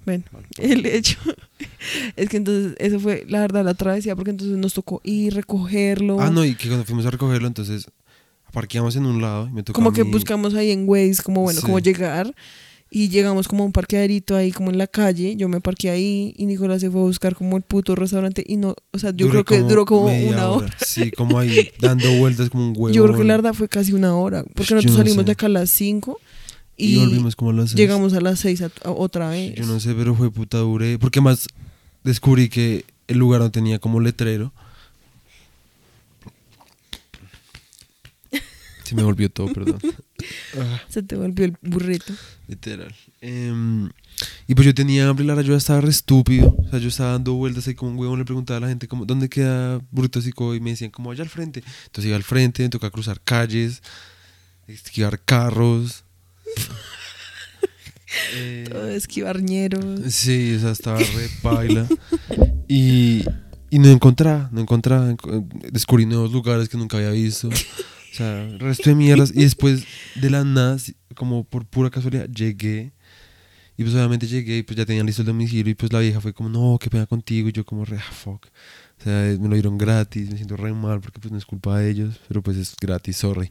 [0.04, 0.24] Bueno,
[0.58, 1.18] el hecho
[2.16, 6.18] es que entonces eso fue la verdad la travesía porque entonces nos tocó ir recogerlo.
[6.20, 7.86] Ah, no, y que cuando fuimos a recogerlo, entonces
[8.52, 11.22] parqueamos en un lado y me tocó como a que mí- buscamos ahí en Waze,
[11.22, 11.66] como bueno, Sí.
[11.66, 12.34] cómo llegar.
[12.90, 15.36] Y llegamos como a un parqueadito ahí, como en la calle.
[15.36, 18.42] Yo me parqué ahí y Nicolás se fue a buscar como el puto restaurante.
[18.46, 20.74] Y no, o sea, yo Duré creo que duró como una hora.
[20.86, 22.88] Sí, como ahí dando vueltas como un huevo.
[22.96, 24.42] Yo creo que la verdad fue casi una hora.
[24.54, 25.24] Porque nosotros no salimos sé.
[25.26, 26.18] de acá a las 5
[26.78, 27.76] Y, y, volvimos como a las seis.
[27.76, 29.56] llegamos a las 6 otra vez.
[29.56, 30.98] Yo no sé, pero fue puta duré.
[30.98, 31.48] Porque más
[32.04, 34.52] descubrí que el lugar no tenía como letrero.
[38.84, 39.78] Se me volvió todo, perdón.
[40.88, 42.14] Se te volvió el burrito.
[42.46, 42.94] literal.
[43.20, 43.90] Em,
[44.46, 46.56] y pues yo tenía hambre, la verdad, yo estaba re estúpido.
[46.56, 48.18] O sea, yo estaba dando vueltas ahí como un huevón.
[48.18, 50.54] Le preguntaba a la gente, como, ¿dónde queda Burrito Psico?
[50.54, 51.62] Y me decían, como allá al frente.
[51.84, 53.82] Entonces iba al frente, me tocaba cruzar calles,
[54.66, 56.04] esquivar carros.
[58.34, 60.00] Eh, Todo esquivarñeros.
[60.12, 61.86] Sí, o sea, estaba re paila.
[62.66, 63.22] Y,
[63.70, 65.10] y no encontraba, no encontraba.
[65.12, 67.48] enco- Descubrí nuevos lugares que nunca había visto.
[67.48, 69.30] O sea, resto de mierdas.
[69.34, 69.84] Y después,
[70.14, 70.78] de la nada,
[71.14, 72.92] como por pura casualidad, llegué.
[73.76, 75.70] Y pues obviamente llegué y pues ya tenían listo el domicilio.
[75.70, 77.48] Y pues la vieja fue como, no, qué pena contigo.
[77.48, 78.46] Y yo como, re, ah, fuck.
[79.00, 81.78] O sea, me lo dieron gratis, me siento re mal porque pues no es culpa
[81.78, 83.48] de ellos, pero pues es gratis, sorry.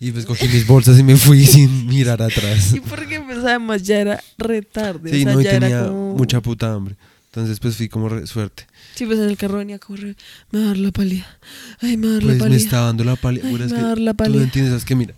[0.00, 2.72] Y pues cogí mis bolsas y me fui sin mirar atrás.
[2.74, 5.10] Y porque pues además ya era re tarde.
[5.10, 6.14] Sí, o sea, no, y ya era tenía como...
[6.14, 6.96] mucha puta hambre.
[7.26, 8.66] Entonces, pues fui como re- suerte.
[8.94, 10.16] Sí, pues en el carro venía como re...
[10.50, 11.38] Me va a dar la pálida.
[11.80, 12.56] Ay, me va a dar la Pues me pálida.
[12.56, 13.46] está dando la pálida.
[13.46, 14.42] Ay, me va a dar la tú no pálida.
[14.42, 15.14] entiendes, es que mira,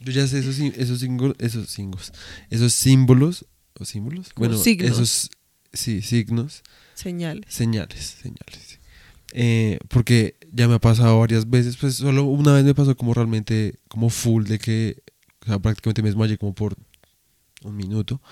[0.00, 2.12] yo ya sé esos, esos, símbolos, esos símbolos,
[2.50, 3.44] esos símbolos,
[3.78, 4.90] o símbolos, bueno, signos.
[4.90, 5.30] esos,
[5.72, 6.62] sí, signos,
[6.94, 7.44] Señales.
[7.48, 8.58] señales, señales.
[8.66, 8.76] sí.
[9.36, 13.14] Eh, porque ya me ha pasado varias veces, pues solo una vez me pasó como
[13.14, 15.02] realmente, como full de que,
[15.42, 16.76] o sea, prácticamente me desmayé como por
[17.64, 18.22] un minuto.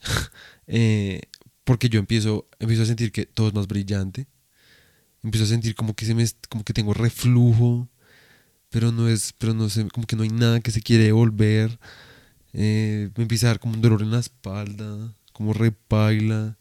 [0.72, 1.22] Eh,
[1.64, 4.28] porque yo empiezo, empiezo a sentir que todo es más brillante.
[5.24, 7.88] Empiezo a sentir como que se me, como que tengo reflujo,
[8.70, 11.80] pero no es, pero no sé, como que no hay nada que se quiere devolver.
[12.52, 16.56] Eh, me empieza a dar como un dolor en la espalda, como repaila.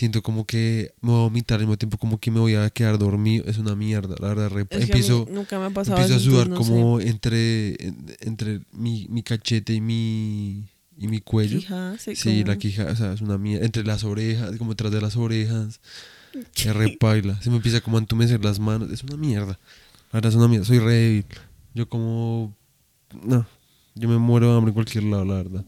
[0.00, 2.70] Siento como que me voy a vomitar al mismo tiempo como que me voy a
[2.70, 3.44] quedar dormido.
[3.46, 4.48] Es una mierda, la verdad.
[4.48, 8.62] re- a empiezo, nunca me ha pasado empiezo a sudar no como entre, en- entre
[8.72, 10.64] mi, mi cachete y mi,
[10.96, 11.58] y mi cuello.
[11.58, 13.66] Quija, sí, Sí, la quija, o sea, es una mierda.
[13.66, 15.80] Entre las orejas, como detrás de las orejas.
[16.56, 17.38] Es re paila.
[17.42, 18.90] Se me empieza como a entumecer las manos.
[18.90, 19.58] Es una mierda.
[20.12, 20.64] La verdad es una mierda.
[20.64, 21.26] Soy re débil.
[21.74, 22.56] Yo como...
[23.22, 23.44] No.
[23.96, 25.64] Yo me muero de hambre en cualquier lado, la verdad.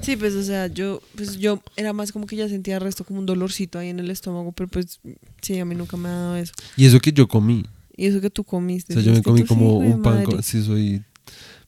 [0.00, 3.04] Sí, pues, o sea, yo, pues yo era más como que ya sentía el resto
[3.04, 5.00] como un dolorcito ahí en el estómago, pero pues,
[5.40, 6.52] sí, a mí nunca me ha dado eso.
[6.76, 7.64] Y eso que yo comí.
[7.96, 8.92] Y eso que tú comiste.
[8.92, 10.24] O sea, yo me comí como un pan.
[10.24, 11.02] Con, sí, soy...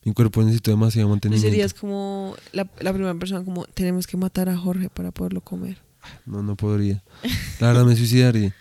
[0.04, 1.50] Mi cuerpo necesita demasiado mantenimiento.
[1.50, 5.78] serías como la, la primera persona como, tenemos que matar a Jorge para poderlo comer.
[6.24, 7.02] No, no podría.
[7.58, 8.54] La verdad me suicidaría.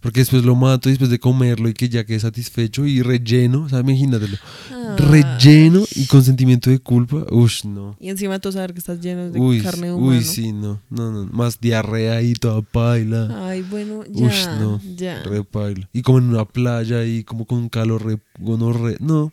[0.00, 3.62] Porque después lo mato y después de comerlo y que ya quede satisfecho y relleno,
[3.64, 4.36] o sea, imagínatelo.
[4.72, 4.96] Ah.
[4.96, 7.24] Relleno y con sentimiento de culpa.
[7.30, 7.96] Ush, no.
[7.98, 10.18] Y encima tú sabes que estás lleno de Uy, carne humana.
[10.18, 11.24] uy, sí, no, no, no.
[11.32, 13.48] Más diarrea y toda paila.
[13.48, 14.80] Ay, bueno, ya, Ush, no.
[14.96, 15.22] ya.
[15.24, 15.88] Re paila.
[15.92, 18.96] Y como en una playa y como con un calor re, gonorre.
[19.00, 19.32] No.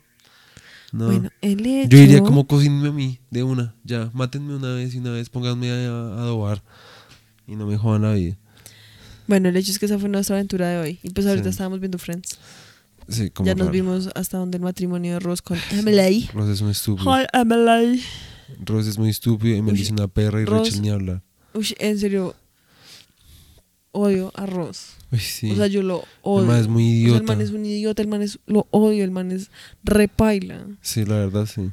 [0.92, 1.06] No.
[1.06, 1.90] Bueno, el hecho...
[1.90, 3.74] Yo diría como cocínenme a mí, de una.
[3.84, 6.62] Ya, mátenme una vez y una vez pónganme a, a adobar.
[7.46, 8.36] Y no me jodan la vida.
[9.26, 10.98] Bueno, el hecho es que esa fue nuestra aventura de hoy.
[11.02, 11.50] Y pues ahorita Sí.
[11.50, 12.38] estábamos viendo Friends.
[13.08, 13.72] Sí, como ya nos raro.
[13.72, 16.28] vimos hasta donde el matrimonio de Ross con Emily.
[16.34, 17.08] Ross es un estúpido.
[17.10, 18.02] Hi, Emily.
[18.64, 21.22] Ross es muy estúpido y me Uy, dice una perra y Ross- Rachel ni hablar.
[21.54, 22.34] Uy, en serio,
[23.92, 24.88] odio a Ross.
[25.12, 25.50] Uy, sí.
[25.50, 26.46] O sea, yo lo odio.
[26.46, 27.18] man es muy O sea, idiota.
[27.18, 29.50] el man es un idiota, el man es, lo odio, el man es
[29.84, 30.66] repaila.
[30.82, 31.70] Sí, la verdad, sí.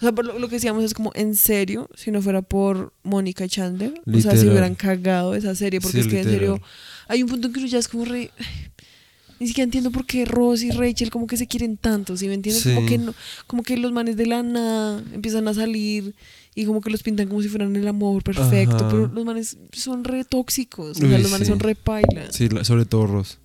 [0.00, 2.94] O sea, por lo, lo que decíamos es como, en serio, si no fuera por
[3.02, 6.24] Mónica y Chandler, o sea, si hubieran cagado esa serie, porque Sí, es que en
[6.24, 6.60] serio,
[7.06, 8.30] hay un punto en que uno ya es como re...
[9.38, 12.34] Ni siquiera entiendo por qué Ross y Rachel como que se quieren tanto, ¿sí me
[12.34, 12.62] entiendes?
[12.62, 13.14] Como que no,
[13.46, 16.14] como que los manes de la nada empiezan a salir
[16.54, 18.88] y como que los pintan como si fueran el amor perfecto, Ajá.
[18.90, 21.52] pero los manes son re tóxicos, o sea, Uy, los manes sí.
[21.52, 22.34] son re pailas.
[22.36, 23.38] Sí, sobre todo Ross.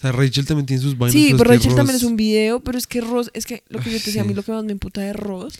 [0.00, 1.12] O sea, Rachel también tiene sus vainas.
[1.12, 3.62] Sí, pero que Rachel también Ross- es un video, pero es que Ross, es que
[3.68, 4.34] lo que yo te decía, a mí Sí.
[4.34, 5.58] lo que más me imputa de Ross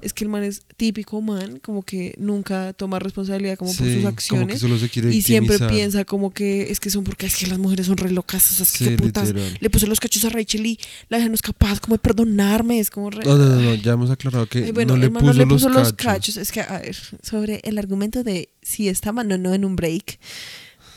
[0.00, 3.92] es que el man es típico man, como que nunca toma responsabilidad como por Sí,
[3.92, 4.60] sus Como que acciones.
[4.60, 7.58] solo se quiere Y siempre piensa como que es que son porque es que las
[7.58, 9.28] mujeres son re locas, o sea, es que Sí, qué putas.
[9.28, 9.58] literal.
[9.60, 10.78] Le puso los cachos a Rachel y
[11.10, 13.24] la es capaz como de perdonarme, es como re...
[13.26, 15.46] No, no, no, no, ya hemos aclarado que Ay, bueno, no le puso, no le
[15.46, 16.06] puso los, los cachos.
[16.34, 16.36] cachos.
[16.38, 20.18] Es que, a ver, sobre el argumento de si estaban o no en un break.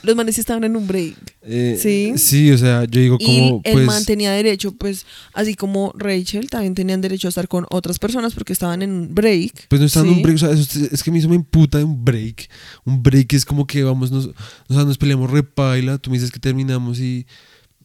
[0.06, 1.16] Los manes estaban en un break.
[1.42, 2.14] Eh, Sí.
[2.18, 3.86] Sí, o sea, yo digo Y como, el pues...
[3.86, 8.34] man tenía derecho, pues, así como Rachel, también tenían derecho a estar con otras personas
[8.34, 9.68] porque estaban en un break.
[9.68, 10.12] Pues no está en ¿sí?
[10.14, 12.50] un break, o sea, es, es que a mí eso me imputa de un break.
[12.86, 16.32] Un break es como que vamos, nos, o sea, nos peleamos repaila, tú me dices
[16.32, 17.26] que terminamos y,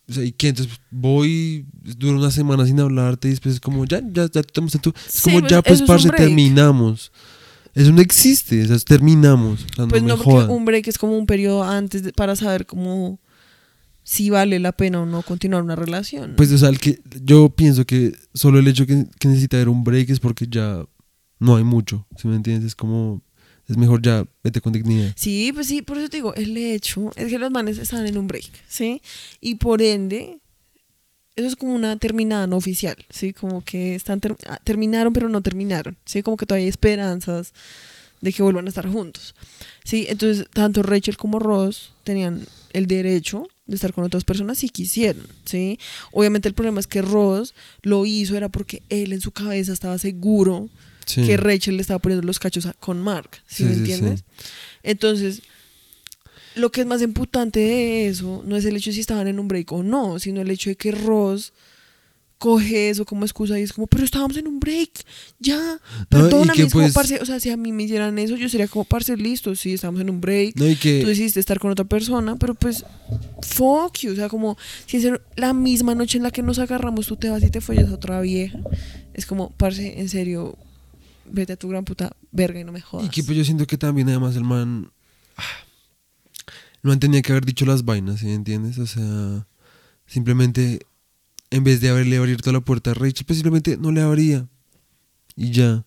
[0.08, 0.48] o sea, ¿y qué?
[0.48, 4.64] Entonces voy, dura una semana sin hablarte y después es como, ya, ya, ya tú.
[4.66, 7.12] Es Sí, como, pues, ya, pues, parce, terminamos.
[7.74, 9.64] Eso no existe, o sea, es terminamos.
[9.72, 10.50] O sea, Pues no no, porque jodan.
[10.50, 13.20] un break es como un periodo antes de- para saber cómo
[14.02, 16.34] si vale la pena o no continuar una relación.
[16.36, 19.68] Pues, o sea, el que, yo pienso que solo el hecho que, que necesita haber
[19.68, 20.84] un break es porque ya
[21.38, 22.66] no hay mucho, ¿sí me entiendes?
[22.68, 23.22] Es como,
[23.68, 25.12] es mejor ya, vete con dignidad.
[25.16, 28.18] Sí, pues sí, por eso te digo, el hecho es que los manes estaban en
[28.18, 29.00] un break, ¿sí?
[29.40, 30.40] Y por ende,
[31.36, 33.32] eso es como una terminada no oficial, ¿sí?
[33.32, 36.22] Como que están ter- ah, terminaron pero no terminaron, ¿sí?
[36.22, 37.52] Como que todavía hay esperanzas
[38.20, 39.34] de que vuelvan a estar juntos,
[39.84, 40.06] ¿sí?
[40.08, 45.24] Entonces, tanto Rachel como Ross tenían el derecho de estar con otras personas si quisieran,
[45.46, 45.78] ¿sí?
[46.12, 49.96] Obviamente el problema es que Ross lo hizo era porque él en su cabeza estaba
[49.98, 50.68] seguro
[51.06, 51.24] Sí.
[51.26, 54.24] que Rachel le estaba poniendo los cachos a- con Mark, ¿sí, Sí, me sí, entiendes?
[54.82, 55.42] Entonces,
[56.56, 59.38] lo que es más imputante de eso no es el hecho de si estaban en
[59.38, 61.52] un break o no, sino el hecho de que Ross
[62.40, 65.04] coge eso como excusa y es como, pero estábamos en un break,
[65.38, 68.34] ya, perdóname, que es como, pues- parce, o sea, si a mí me hicieran eso,
[68.34, 71.02] yo sería como, parce, listo, sí, estamos en un break, No, que...
[71.02, 72.82] tú decidiste estar con otra persona, pero pues,
[73.42, 77.06] fuck you, o sea, como, si serio, la misma noche en la que nos agarramos,
[77.08, 78.58] tú te vas y te follas a otra vieja,
[79.12, 80.56] es como, parce, en serio,
[81.26, 83.06] vete a tu gran puta verga y no me jodas.
[83.06, 84.90] Y que pues yo siento que también además el man...
[85.36, 85.42] ah,
[86.82, 88.78] Man tenía que haber dicho las vainas, ¿sí me entiendes?
[88.78, 89.46] O sea,
[90.06, 90.80] simplemente
[91.50, 94.48] en vez de haberle abierto la puerta a Rachel, pues simplemente no le abría.
[95.36, 95.84] Y ya.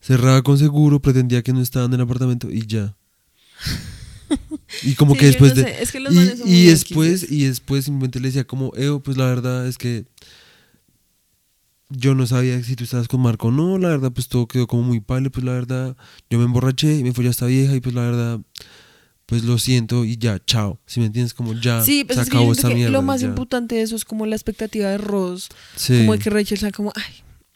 [0.00, 2.96] Cerraba con seguro, pretendía que no estaban en el apartamento y ya.
[4.82, 5.68] Y como Sí, que después no de...
[5.68, 8.72] sé, es que los y, son y muy después, y después simplemente le decía como,
[8.76, 10.04] Eo, pues la verdad es que
[11.88, 14.66] yo no sabía si tú estabas con Marco o no, la verdad pues todo quedó
[14.66, 15.96] como muy pale, pues la verdad
[16.30, 18.40] yo me emborraché y me fui a esta vieja y pues la verdad
[19.32, 22.28] pues lo siento y ya, chao, si me entiendes, como ya Sí, pues se es
[22.28, 22.92] que acabó siento esta que mierda.
[22.92, 23.28] lo más ya.
[23.28, 26.00] importante de eso es como la expectativa de Ross, Sí.
[26.00, 27.14] como de que Rachel sea como, ay,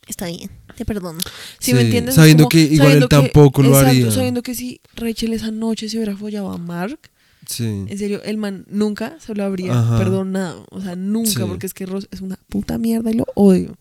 [0.09, 1.19] está bien, te perdono.
[1.59, 2.15] Si Sí, me entiendes?
[2.15, 4.11] Es sabiendo como- que igual él que- tampoco lo exacto, haría.
[4.11, 6.99] sabiendo que si Rachel esa noche se hubiera follado a Mark,
[7.47, 7.65] Sí.
[7.67, 9.99] en serio, el man nunca se lo habría Ajá.
[9.99, 10.65] perdonado.
[10.71, 11.39] O sea, nunca, Sí.
[11.47, 13.77] porque es que Ross es una puta mierda y lo odio.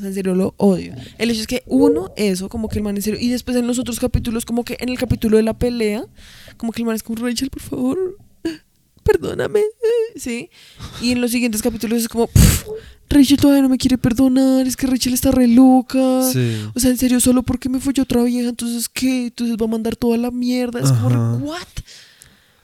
[0.00, 0.94] O sea, en serio, lo odio.
[1.18, 3.20] El hecho es que, uno, eso, como que el man en serio.
[3.20, 6.06] Y después en los otros capítulos, como que en el capítulo de la pelea,
[6.56, 8.16] como que el man es como, Rachel, por favor,
[9.02, 9.60] perdóname.
[10.16, 10.50] ¿Sí?
[11.02, 12.64] Y en los siguientes capítulos es como, "Pff,
[13.08, 16.22] Rachel todavía no me quiere perdonar, es que Rachel está re loca.
[16.32, 16.56] Sí.
[16.74, 19.26] O sea, en serio, solo porque me fue otra vieja, entonces ¿qué?
[19.26, 20.80] Entonces va a mandar toda la mierda.
[20.80, 21.36] Es como, Ajá.
[21.38, 21.58] re, ¿what?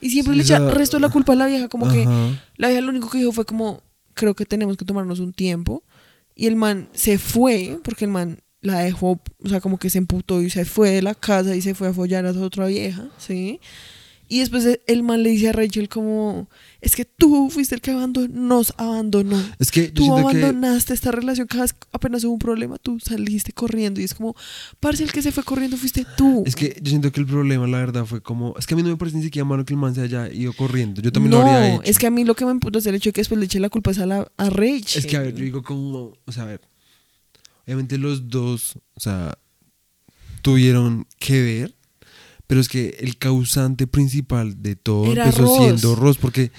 [0.01, 2.07] Y siempre Sí, le echa esa- resto de la culpa a la vieja, como que
[2.57, 3.83] la vieja lo único que dijo fue como,
[4.14, 5.83] creo que tenemos que tomarnos un tiempo.
[6.37, 9.99] Y el man se fue, porque el man la dejó, o sea, como que se
[9.99, 12.66] emputó y se fue de la casa y se fue a follar a esa otra
[12.66, 13.61] vieja, ¿sí?
[14.28, 16.48] Y después el man le dice a Rachel como,
[16.80, 19.40] es que tú fuiste el que nos abandonó.
[19.58, 22.98] Es que Tú que abandonaste esta relación, cada vez que apenas hubo un problema, tú
[22.98, 24.00] saliste corriendo.
[24.00, 24.34] Y es como,
[24.80, 26.42] parce, el que se fue corriendo fuiste tú.
[26.44, 28.54] Es que yo siento que el problema, la verdad, fue como.
[28.58, 30.32] Es que a mí no me parece ni siquiera malo que el man se haya
[30.32, 31.00] ido corriendo.
[31.00, 31.82] Yo también no, lo habría hecho.
[31.84, 33.46] es que a mí lo que me emputa es el hecho de que después le
[33.46, 34.98] eché la culpa a, la, a Rachel.
[34.98, 36.14] Es que, a ver, yo digo como.
[36.24, 36.60] O sea, a ver.
[37.64, 39.38] Obviamente los dos, o sea,
[40.42, 41.75] tuvieron que ver.
[42.46, 45.59] Pero es que el causante principal de todo Era empezó Ross.
[45.59, 46.16] siendo Ross.
[46.18, 46.52] Porque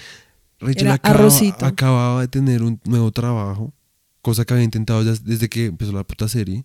[0.60, 1.28] Rachel acaba-
[1.66, 3.72] acababa de tener un nuevo trabajo.
[4.20, 6.64] Cosa que había intentado ya desde que empezó la puta serie.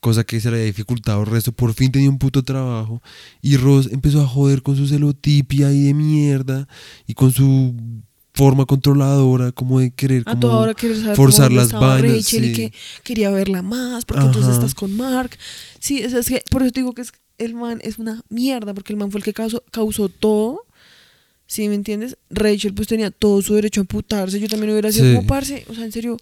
[0.00, 1.50] Cosa que se le había dificultado el resto.
[1.52, 3.02] Por fin tenía un puto trabajo.
[3.42, 6.68] Y Ross empezó a joder con su celotipia y de mierda.
[7.06, 7.74] Y con su
[8.34, 12.16] forma controladora, como de querer a como toda hora querer saber forzar cómo las vainas,
[12.16, 15.30] Rachel y que quería verla más porque entonces estás con Mark.
[15.80, 18.74] Sí, es, es que por eso te digo que es, el man es una mierda
[18.74, 20.64] porque el man fue el que causó, causó todo.
[21.48, 22.16] ¿Sí me entiendes?
[22.28, 24.40] Rachel pues tenía todo su derecho a amputarse.
[24.40, 25.14] Yo también hubiera sido Sí.
[25.14, 25.64] como parce.
[25.68, 26.16] O sea, en serio,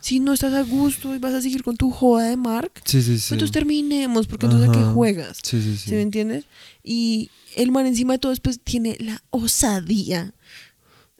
[0.00, 3.00] si no estás a gusto y vas a seguir con tu joda de Mark, Sí,
[3.02, 3.34] sí, sí.
[3.34, 5.38] entonces terminemos porque entonces ¿a qué juegas?
[5.42, 5.90] Sí, sí, sí.
[5.90, 6.44] ¿Sí me entiendes?
[6.82, 10.34] Y el man encima de todo después tiene la osadía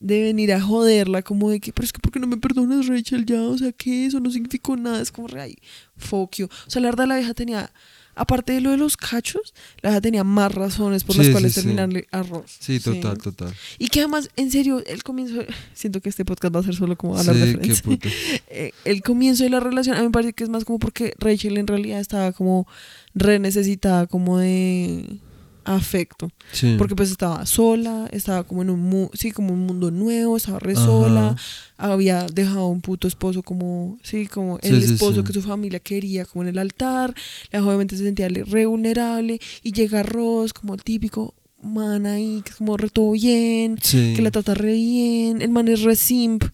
[0.00, 2.88] de venir a joderla, como de que, pero es que, ¿por qué no me perdonas,
[2.88, 3.24] Rachel?
[3.24, 5.56] Ya, o sea, que eso no significó nada, es como, re, ay,
[5.96, 6.46] fuck you.
[6.66, 7.72] O sea, la verdad, la vieja tenía,
[8.14, 11.52] aparte de lo de los cachos, la vieja tenía más razones por las Sí, cuales
[11.54, 11.60] sí.
[11.62, 12.56] terminarle a Ross.
[12.60, 13.54] Sí, total, total.
[13.78, 15.42] Y que además, en serio, el comienzo,
[15.74, 18.08] siento que este podcast va a ser solo como hablar de Sí, qué puta.
[18.50, 21.14] Eh, el comienzo de la relación, a mí me parece que es más como porque
[21.18, 22.66] Rachel en realidad estaba como
[23.14, 25.18] re necesitada como de
[25.64, 26.30] afecto.
[26.52, 26.74] Sí.
[26.78, 30.58] Porque pues estaba sola, estaba como en un, mu- sí, como un mundo nuevo, estaba
[30.58, 30.84] re Ajá.
[30.84, 31.36] sola,
[31.76, 35.26] había dejado un puto esposo como, sí, como el sí, esposo sí.
[35.26, 37.14] que su familia quería como en el altar,
[37.50, 42.42] la joven obviamente se sentía re vulnerable y llega Ross como el típico man ahí,
[42.44, 45.96] que es como re todo bien, que la trata re bien, el man es re
[45.96, 46.44] simp,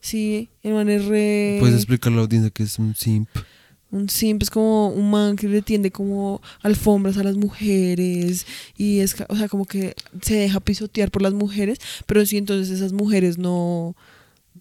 [0.00, 1.58] sí, el man es re...
[1.60, 3.28] Puedes explicarle a la audiencia que es un simp.
[3.96, 9.00] Un simp es como un man que le tiende como alfombras a las mujeres y
[9.00, 12.92] es, o sea, como que se deja pisotear por las mujeres, pero sí entonces esas
[12.92, 13.96] mujeres no,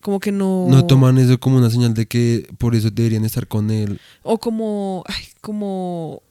[0.02, 0.68] como que no...
[0.70, 4.00] No toman eso como una señal de que por eso deberían estar con él.
[4.24, 6.22] O como, ay, como...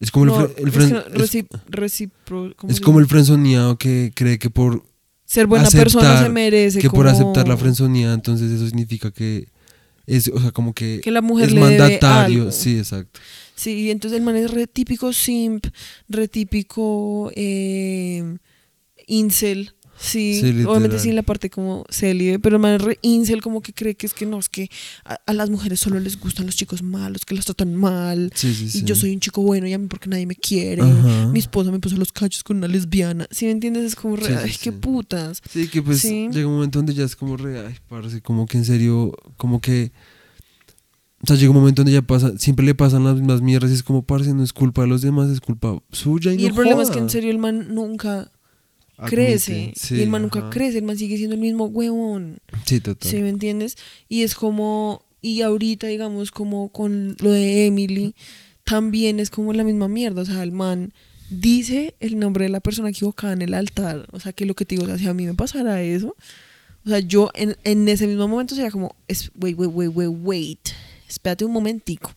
[0.00, 3.06] Es como no, el, el es no, es- recip- recipro- ¿cómo es se como el
[3.06, 4.84] frenzoneado que cree que por
[5.24, 9.48] Ser buena persona se merece que por aceptar la frenzoneada, entonces eso significa que
[10.08, 12.40] es, o sea, como que, Que la mujer es le debe mandatario.
[12.40, 12.52] algo.
[12.52, 13.20] Sí, exacto.
[13.54, 15.66] Sí, y entonces el man es re típico simp,
[16.08, 18.36] re típico eh,
[19.06, 19.72] incel.
[20.00, 23.60] Sí, obviamente sí en la parte como célibe, pero el man es re incel, como
[23.60, 24.70] que cree que es que no, es que
[25.04, 28.30] a, a las mujeres solo les gustan los chicos malos, que las tratan mal.
[28.34, 28.78] Sí, sí, sí.
[28.78, 30.82] Y yo soy un chico bueno y a mí porque nadie me quiere.
[30.82, 31.26] Ajá.
[31.28, 33.26] Mi esposa me puso los cachos con una lesbiana.
[33.30, 33.84] ¿Sí me entiendes?
[33.84, 35.42] Es como re, ay, qué putas.
[35.50, 38.58] Sí, que pues llega un momento donde ya es como re, ay, parce, como que
[38.58, 39.92] en serio, como que.
[41.20, 43.74] O sea, llega un momento donde ya pasa, siempre le pasan las mismas mierdas y
[43.74, 46.48] es como, parce, no es culpa de los demás, es culpa suya y, Y no
[46.48, 48.30] el problema es que en serio el man nunca
[48.98, 49.72] Admite, crece.
[49.76, 50.50] sí, y el man nunca ajá.
[50.50, 52.38] crece, el man sigue siendo el mismo huevón.
[52.66, 53.10] Sí, total.
[53.10, 53.76] ¿Sí me entiendes?
[54.08, 58.14] Y es como, y ahorita, digamos, como con lo de Emily,
[58.64, 60.22] también es como la misma mierda.
[60.22, 60.92] O sea, el man
[61.30, 64.06] dice el nombre de la persona equivocada en el altar.
[64.12, 66.16] O sea, que lo que te digo, o sea, si a mí me pasara eso,
[66.84, 68.94] o sea, yo en, en ese mismo momento sería como,
[69.36, 70.68] wait, wait, wait, wait, wait,
[71.08, 72.12] espérate un momentico.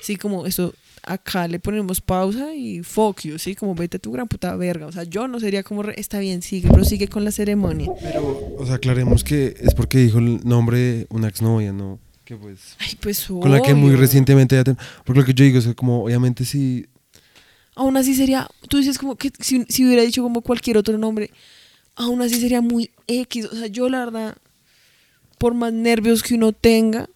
[0.00, 4.12] Sí, como eso, acá le ponemos pausa y fuck you, sí, como vete a tu
[4.12, 4.86] gran puta verga.
[4.86, 7.90] O sea, yo no sería como, re- está bien, sigue, pero sigue con la ceremonia.
[8.00, 11.98] Pero, o sea, aclaremos que es porque dijo el nombre de una exnovia, ¿no?
[12.24, 12.76] Que pues.
[12.78, 13.98] Ay, pues Con la que muy obvio.
[14.00, 16.86] recientemente ya ten- Porque lo que yo digo es que, como, obviamente, sí.
[17.74, 21.30] aún así sería, tú dices como que si, si hubiera dicho como cualquier otro nombre,
[21.96, 23.46] aún así sería muy X.
[23.46, 24.36] O sea, yo la verdad,
[25.38, 27.08] por más nervios que uno tenga,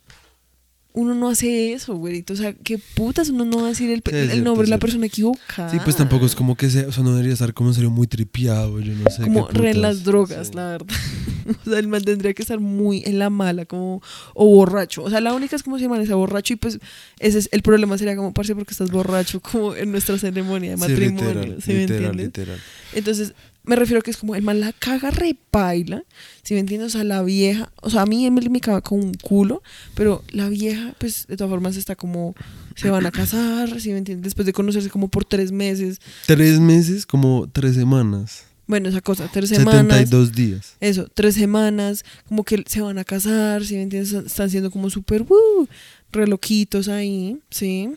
[0.96, 2.32] uno no hace eso, güerito.
[2.32, 4.70] O sea, qué putas uno no va a decir el, Sí, el cierto, nombre de
[4.70, 5.70] la persona equivocada.
[5.70, 6.88] Sí, pues tampoco es como que sea.
[6.88, 9.22] O sea, no debería estar como serio muy tripiado, yo no sé.
[9.22, 10.54] Como re en las drogas, Sí.
[10.54, 10.86] la verdad.
[11.66, 14.02] o sea, el man tendría que estar muy en la mala, como,
[14.34, 15.02] o borracho.
[15.04, 16.78] O sea, la única es como si el man está borracho y pues
[17.20, 20.76] ese es el problema sería como, parce, porque estás borracho, como en nuestra ceremonia de
[20.78, 21.34] Sí, matrimonio.
[21.34, 22.26] literal, ¿sí me literal, entiendes?
[22.26, 22.58] literal.
[22.94, 23.34] Entonces,
[23.66, 26.04] me refiero que es como el man la caga repaila,
[26.42, 29.00] si me entiendes, o sea, la vieja, o sea, a mí Emily me caga con
[29.00, 29.62] un culo,
[29.94, 32.34] pero la vieja, pues, de todas formas está como,
[32.76, 36.60] se van a casar, si me entiendes, después de conocerse como por tres meses, Tres
[36.60, 38.44] meses, como tres semanas.
[38.68, 40.76] bueno, esa cosa, tres semanas, 72 días.
[40.80, 44.90] eso, tres semanas, como que se van a casar, si me entiendes, están siendo como
[44.90, 45.66] súper, uh,
[46.12, 47.90] re loquitos ahí, sí.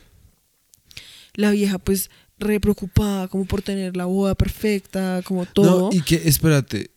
[1.34, 5.90] La vieja, pues, re preocupada, como por tener la boda perfecta, como todo.
[5.90, 6.90] No, y que, espérate,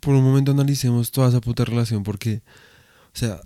[0.00, 2.42] por un momento analicemos toda esa puta relación porque,
[3.14, 3.40] o sea,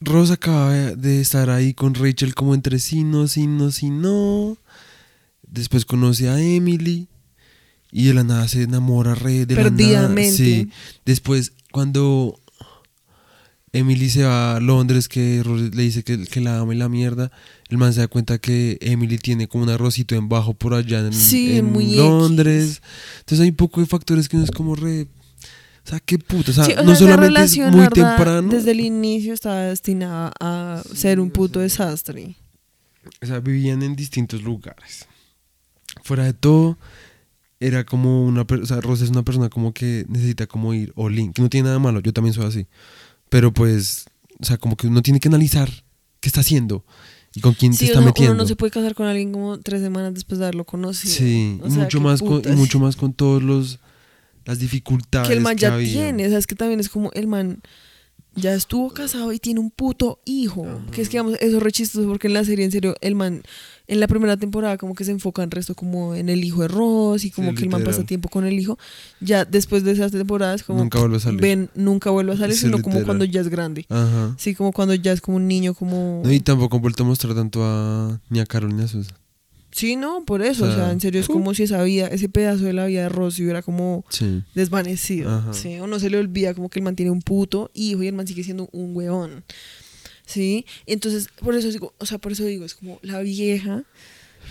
[0.00, 4.56] Rosa acaba de estar ahí con Rachel como entre sí, no, sí, no, sí, no.
[5.46, 7.08] Después conoce a Emily
[7.92, 9.70] y de la nada se enamora re de la nada.
[9.70, 10.36] Perdidamente.
[10.36, 10.70] Sí.
[11.04, 12.40] Después, cuando
[13.74, 17.32] Emily se va a Londres, que le dice que, que la ama y la mierda,
[17.70, 20.98] el man se da cuenta que Emily tiene como un arrocito en bajo por allá
[21.00, 22.82] en, Sí, en muy Londres.
[23.20, 25.08] Entonces hay un poco de factores que no es como re...
[25.84, 26.50] O sea, qué puta.
[26.50, 28.48] O sea, Sí, o sea, no solamente es muy verdad, temprano.
[28.50, 32.36] Desde el inicio estaba destinada a ser un puto desastre.
[33.22, 35.08] O sea, vivían en distintos lugares.
[36.04, 36.78] Fuera de todo,
[37.58, 38.42] era como una...
[38.42, 41.48] O sea, Rosa es una persona como que necesita como ir all in, que no
[41.48, 42.66] tiene nada malo, yo también soy así.
[43.32, 44.04] Pero pues,
[44.40, 45.70] o sea, como que uno tiene que analizar
[46.20, 46.84] qué está haciendo
[47.34, 48.32] y con quién Sí, se o está sea, metiendo.
[48.34, 51.14] uno no se puede casar con alguien como tres semanas después de haberlo conocido.
[51.14, 53.78] Sí, O sea, mucho más con, y mucho más con todos los
[54.44, 55.90] las dificultades que el man ya había.
[55.90, 57.62] tiene, o sea, es que también es como el man
[58.34, 60.66] ya estuvo casado y tiene un puto hijo.
[60.90, 63.14] Que es que, digamos, eso es re chistoso porque en la serie, en serio, el
[63.14, 63.42] man,
[63.86, 66.68] en la primera temporada, como que se enfoca en resto como en el hijo de
[66.68, 68.78] Ross y como Sí, que el man pasa tiempo con el hijo.
[69.20, 70.78] Ya después de esas temporadas, como.
[70.80, 71.40] Nunca vuelve a salir.
[71.40, 73.86] Ven, nunca vuelve a salir, Sí, sino como cuando ya es grande.
[73.88, 74.34] Ajá.
[74.38, 76.22] Sí, como cuando ya es como un niño, como.
[76.24, 79.16] No, y tampoco han vuelto a mostrar tanto a ni a Carol ni a Susan.
[79.72, 80.64] Sí, no, por eso.
[80.64, 81.32] O O sea, en serio, es uh.
[81.32, 84.42] como si esa vida, ese pedazo de la vida de Ross se hubiera como Sí.
[84.54, 85.30] desvanecido.
[85.30, 85.52] Ajá.
[85.54, 85.80] ¿sí?
[85.80, 88.14] O no se le olvida como que el man tiene un puto hijo y el
[88.14, 89.44] man sigue siendo un weón.
[90.26, 90.66] ¿Sí?
[90.86, 93.84] Entonces, por eso digo, o sea, por eso digo, es como la vieja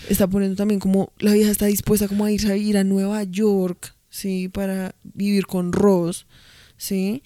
[0.08, 3.22] está poniendo también como, la vieja está dispuesta como a irse a ir a Nueva
[3.24, 4.48] York, ¿sí?
[4.48, 6.26] Para vivir con Ross,
[6.76, 7.22] ¿sí?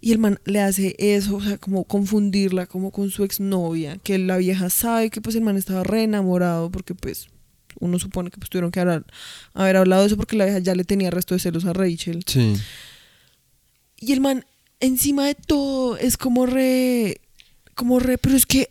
[0.00, 4.18] Y el man le hace eso, o sea, como confundirla como con su exnovia, que
[4.18, 7.28] la vieja sabe que pues el man estaba re enamorado porque pues
[7.80, 9.04] uno supone que pues tuvieron que hablar,
[9.54, 12.22] haber hablado de eso porque la vieja ya le tenía resto de celos a Rachel.
[12.26, 12.54] Sí.
[14.00, 14.44] Y el man,
[14.80, 17.20] encima de todo, es como re.
[17.74, 18.18] Como re.
[18.18, 18.70] Pero es que.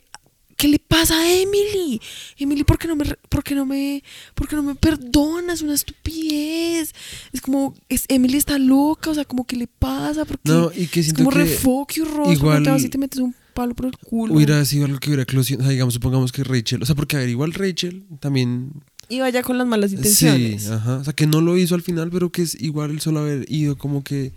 [0.56, 2.02] ¿Qué le pasa a Emily?
[2.40, 5.62] Emily, ¿por qué no me, por qué no me, por qué no me perdonas?
[5.62, 6.96] Una estupidez.
[7.32, 10.26] Es como, es, Emily está loca, o sea, como, ¿qué le pasa?
[10.26, 12.70] Porque No, y que es como que re fuck you, Ross, igual ¿por qué te
[12.72, 14.34] vas y te metes un palo por el culo?
[14.36, 15.64] hubiera sido algo que hubiera eclosionado.
[15.64, 16.84] O sea, digamos, supongamos que Rachel.
[16.84, 18.72] O sea, porque a ver, igual Rachel también.
[19.10, 20.64] Y vaya con las malas intenciones.
[20.64, 20.98] Sí, ajá.
[20.98, 23.52] O sea, que no lo hizo al final, pero que es igual el solo haber
[23.52, 24.34] ido, como que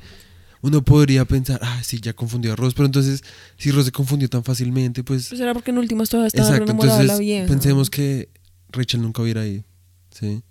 [0.63, 2.75] uno podría pensar, ah, sí, ya confundió a Ross.
[2.75, 3.23] Pero entonces,
[3.59, 5.29] si Ross se confundió tan fácilmente, pues.
[5.29, 7.47] Pues era porque en últimas todavía estaba Exacto, de la entonces vieja.
[7.47, 8.29] pensemos que
[8.71, 9.65] Rachel nunca hubiera ido,
[10.11, 10.43] ¿sí?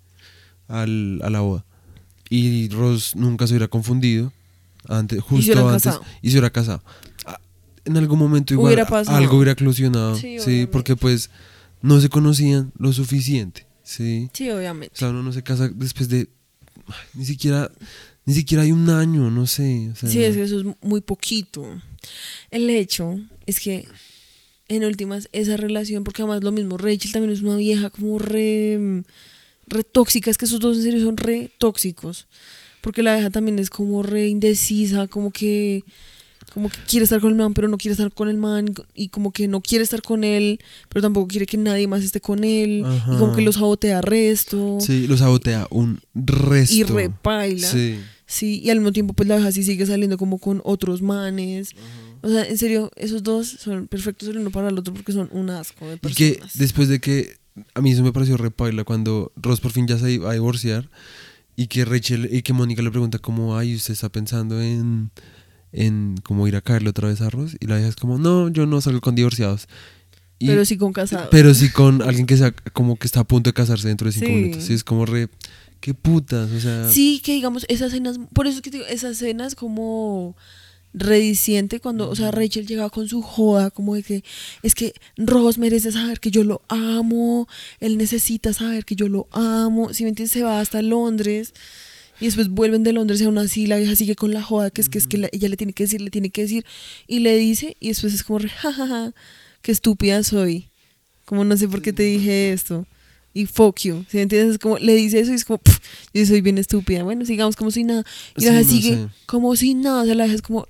[0.68, 1.64] Al, a la boda.
[2.28, 4.32] Y Ross nunca se hubiera confundido
[4.86, 6.04] antes, justo hubieran antes, casado.
[6.22, 6.82] y se hubiera casado.
[7.84, 11.30] En algún momento igual Hubiera algo hubiera eclosionado, Sí, porque pues
[11.82, 14.28] no se conocían lo suficiente, ¿sí?
[14.32, 14.94] Sí, obviamente.
[14.94, 16.28] O sea, uno no se casa después de
[16.86, 17.70] ay, ni siquiera
[18.26, 21.00] ni siquiera hay un año, no sé, o sea, Sí, es que eso es muy
[21.00, 21.64] poquito.
[22.50, 23.88] El hecho es que
[24.68, 29.02] en últimas esa relación, porque además lo mismo, Rachel también es una vieja como re,
[29.66, 32.28] re tóxica, es que esos dos en serio son re tóxicos,
[32.82, 35.82] porque la vieja también es como re indecisa, como que
[36.52, 39.08] como que quiere estar con el man, pero no quiere estar con el man, y
[39.08, 42.44] como que no quiere estar con él, pero tampoco quiere que nadie más esté con
[42.44, 46.74] él, y como que los sabotea resto, sí, lo sabotea un resto.
[46.74, 47.66] y repaila.
[47.66, 47.98] Sí.
[48.26, 51.70] Sí, y al mismo tiempo pues la vieja sí sigue saliendo como con otros manes.
[52.22, 55.28] O sea, en serio, esos dos son perfectos el uno para el otro porque son
[55.32, 56.52] un asco de Y personas.
[56.52, 57.38] que después de que
[57.74, 60.88] a mí eso me pareció repaila cuando Ross por fin ya se iba a divorciar
[61.56, 65.10] y que Rachel y que Mónica le pregunta como, ay, usted está pensando en,
[65.72, 68.48] en como ir a caerle otra vez a Ross y la vieja es como, no,
[68.48, 69.68] yo no salgo con divorciados.
[70.38, 71.28] Y- pero sí con casados.
[71.30, 74.12] pero sí con alguien que sea como que está a punto de casarse dentro de
[74.12, 74.32] cinco Sí.
[74.32, 74.64] minutos.
[74.64, 75.28] Sí, es como re,
[75.80, 76.88] qué putas, o sea.
[76.90, 80.34] Sí, que digamos, esas escenas, por eso es que te digo, esas escenas como
[80.92, 84.24] rediciente cuando, o sea, Rachel llegaba con su joda, como de que
[84.62, 87.46] es que Ross merece saber que yo lo amo,
[87.78, 91.54] él necesita saber que yo lo amo, si me entiendes, se va hasta Londres
[92.20, 94.80] y después vuelven de Londres y aún así la vieja sigue con la joda, que
[94.80, 96.64] es que es que la- ella le tiene que decir, le tiene que decir,
[97.06, 99.12] y le dice, y después es como, jajaja,
[99.62, 100.68] qué estúpida soy,
[101.24, 102.86] como no sé por qué te dije esto.
[103.32, 104.54] Y fuck you, ¿sí entiendes?
[104.54, 105.78] Es como, le dice eso y es como, "Pff,
[106.12, 107.04] yo soy bien estúpida.
[107.04, 108.04] Bueno, sigamos como si nada.
[108.36, 109.08] Y la Sí, vieja no sigue sé.
[109.26, 110.02] como si nada.
[110.02, 110.66] O sea, la vieja es como,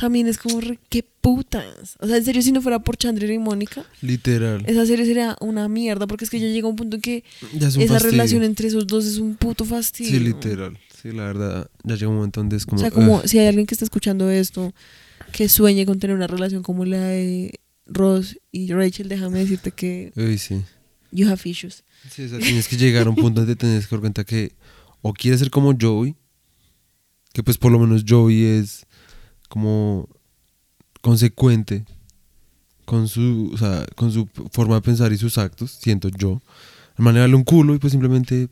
[0.00, 1.96] también es como, re, qué putas.
[2.00, 4.64] O sea, en serio, si no fuera por Chandler y Mónica, Literal.
[4.66, 7.22] esa serie sería una mierda porque es que ya llega un punto en que
[7.52, 8.12] Ya es un esa fastidio.
[8.12, 10.10] relación entre esos dos es un puto fastidio.
[10.12, 10.78] Sí, literal.
[11.02, 12.78] Sí, la verdad, ya llega un momento donde es como.
[12.78, 14.72] O sea, como si hay alguien que está escuchando esto,
[15.32, 20.12] que sueñe con tener una relación como la de Ross y Rachel, déjame decirte que
[20.16, 20.62] Uy, sí.
[21.12, 21.84] you have issues.
[22.10, 24.52] Sí, o sea, tienes que llegar a un punto donde tienes que dar cuenta que
[25.02, 26.14] o quieres ser como Joey,
[27.34, 28.86] que pues por lo menos Joey es
[29.50, 30.08] como
[31.02, 31.84] consecuente
[32.86, 36.40] con su, o sea, con su forma de pensar y sus actos, siento yo.
[36.96, 38.48] Manera darle un culo y pues simplemente,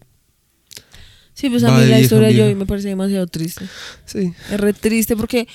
[1.39, 2.31] Sí, pues a mí la historia.
[2.37, 3.65] Joey me parece demasiado triste.
[4.05, 4.33] sí.
[4.51, 5.47] Es re triste porque,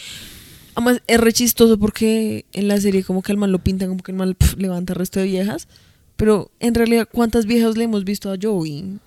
[0.76, 4.02] además, es re chistoso porque en la serie como que al man lo pintan como
[4.02, 5.68] que el man pf, levanta el resto de viejas,
[6.16, 8.98] pero en realidad, ¿cuántas viejas le hemos visto a Joey?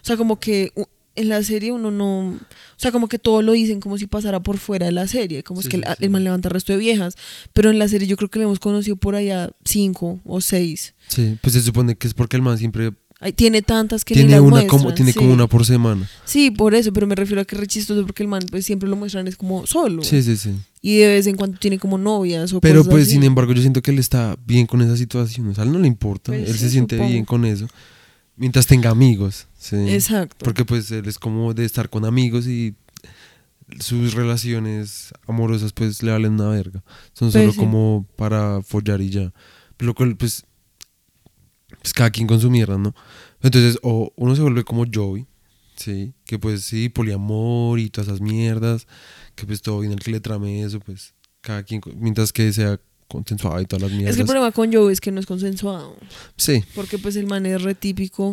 [0.00, 0.72] O sea, como que
[1.14, 2.28] en la serie uno no...
[2.30, 2.38] O
[2.76, 5.60] sea, como que todo lo dicen como si pasara por fuera de la serie, como
[5.62, 6.04] Sí, es que el, sí.
[6.04, 7.16] el man levanta el resto de viejas,
[7.52, 10.94] pero en la serie yo creo que le hemos conocido por allá cinco o seis.
[11.08, 12.92] Sí, pues se supone que es porque el man siempre
[13.24, 15.32] Ay, tiene tantas que ni tiene las una como tiene como sí.
[15.34, 16.10] una por semana.
[16.24, 18.66] Sí, por eso, pero me refiero a que es re chistoso porque el man pues
[18.66, 20.02] siempre lo muestran es como solo.
[20.02, 20.50] Sí, sí, sí.
[20.80, 23.12] Y de vez en cuando tiene como novias o Pero cosas pues así.
[23.12, 25.72] sin embargo yo siento que él está bien con esa situación, o sea, a él
[25.72, 27.12] no le importa, Pues él se siente supongo.
[27.12, 27.68] bien con eso,
[28.36, 29.76] mientras tenga amigos, sí.
[29.88, 30.44] Exacto.
[30.44, 32.74] Porque pues él es como de estar con amigos y
[33.80, 36.82] sus relaciones amorosas pues le valen una verga.
[37.12, 37.58] Son Pues solo sí.
[37.58, 39.32] como para follar y ya.
[39.78, 40.44] Lo cual pues,
[41.80, 42.94] pues cada quien con su mierda, ¿no?
[43.42, 45.26] Entonces, o uno se vuelve como Joey,
[45.76, 46.14] ¿sí?
[46.24, 48.86] Que pues sí, poliamor y todas esas mierdas,
[49.34, 52.78] que pues todo bien el que le trame eso, pues cada quien, mientras que sea
[53.12, 54.10] consensuado y todas las mierdas.
[54.10, 55.96] Es que el problema con Joe es que no es consensuado.
[56.36, 58.30] Sí, Porque pues el man es re típico.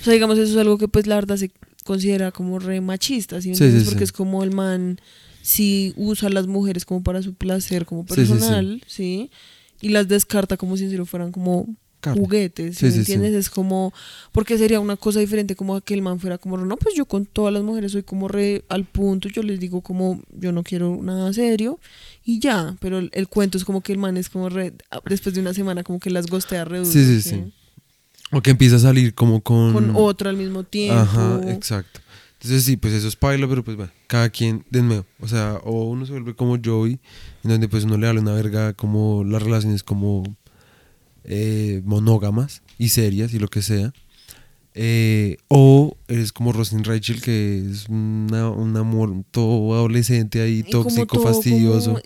[0.00, 1.50] O sea, digamos, eso es algo que pues la verdad se
[1.84, 3.54] considera como re machista, ¿sí?
[3.54, 4.04] Sí, sí, Porque sí.
[4.04, 5.00] es como el man
[5.42, 9.30] sí usa a las mujeres como para su placer, como personal, ¿sí?
[9.80, 11.66] Y las descarta como si en serio fueran como
[12.00, 12.20] Carne.
[12.20, 13.12] juguetes, ¿sí me sí, sí.
[13.12, 13.34] entiendes?
[13.34, 13.92] Es como,
[14.32, 17.26] porque sería una cosa diferente como que el man fuera como, no, pues yo con
[17.26, 20.98] todas las mujeres soy como re al punto, yo les digo como, yo no quiero
[21.02, 21.78] nada serio
[22.24, 24.72] y ya, pero el, el cuento es como que el man es como re,
[25.06, 27.52] después de una semana como que las gostea re Sí, sí, sí.
[28.32, 29.72] o que empieza a salir como con...
[29.72, 31.00] Con otro al mismo tiempo.
[31.00, 32.00] Ajá, exacto.
[32.34, 35.60] Entonces sí, pues eso es paila, pero pues bueno, cada quien, de nuevo, o sea,
[35.62, 36.98] o uno se vuelve como Joey,
[37.44, 40.22] en donde pues uno le habla una verga como las relaciones como
[41.32, 43.92] eh, monógamas y serias y lo que sea.
[44.74, 50.70] Eh, o eres como Rosin Rachel, que es una- un amor todo adolescente ahí, Y
[50.70, 52.00] tóxico, todo fastidioso.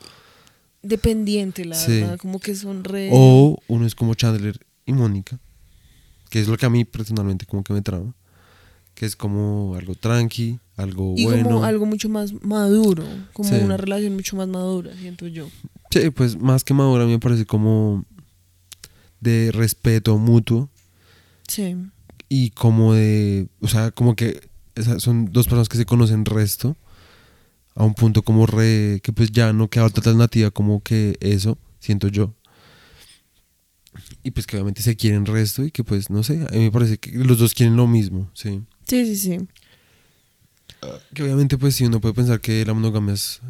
[0.83, 2.01] dependiente, la Sí.
[2.01, 3.09] verdad, como que son re...
[3.13, 5.39] O uno es como Chandler y Mónica,
[6.31, 8.15] que es lo que a mí personalmente como que me trama,
[8.95, 11.45] que es como algo tranqui, algo y bueno.
[11.49, 13.57] como algo mucho más maduro, como Sí.
[13.57, 15.49] una relación mucho más madura, siento yo.
[15.91, 18.05] Sí, pues más que madura a mí me parece como
[19.25, 20.71] de respeto mutuo
[21.49, 21.75] Sí.
[22.29, 24.49] y como de, o sea, como que
[24.99, 26.77] son dos personas que se conocen resto
[27.75, 31.59] a un punto como re, que pues ya no queda otra alternativa como que eso,
[31.81, 32.35] siento yo.
[34.25, 36.71] Y pues que obviamente se quieren resto y que pues no sé, a mí me
[36.73, 38.63] parece que los dos quieren lo mismo, sí.
[38.87, 39.39] Sí, sí, sí.
[41.15, 43.41] Que obviamente pues sí uno puede pensar que la monogamia es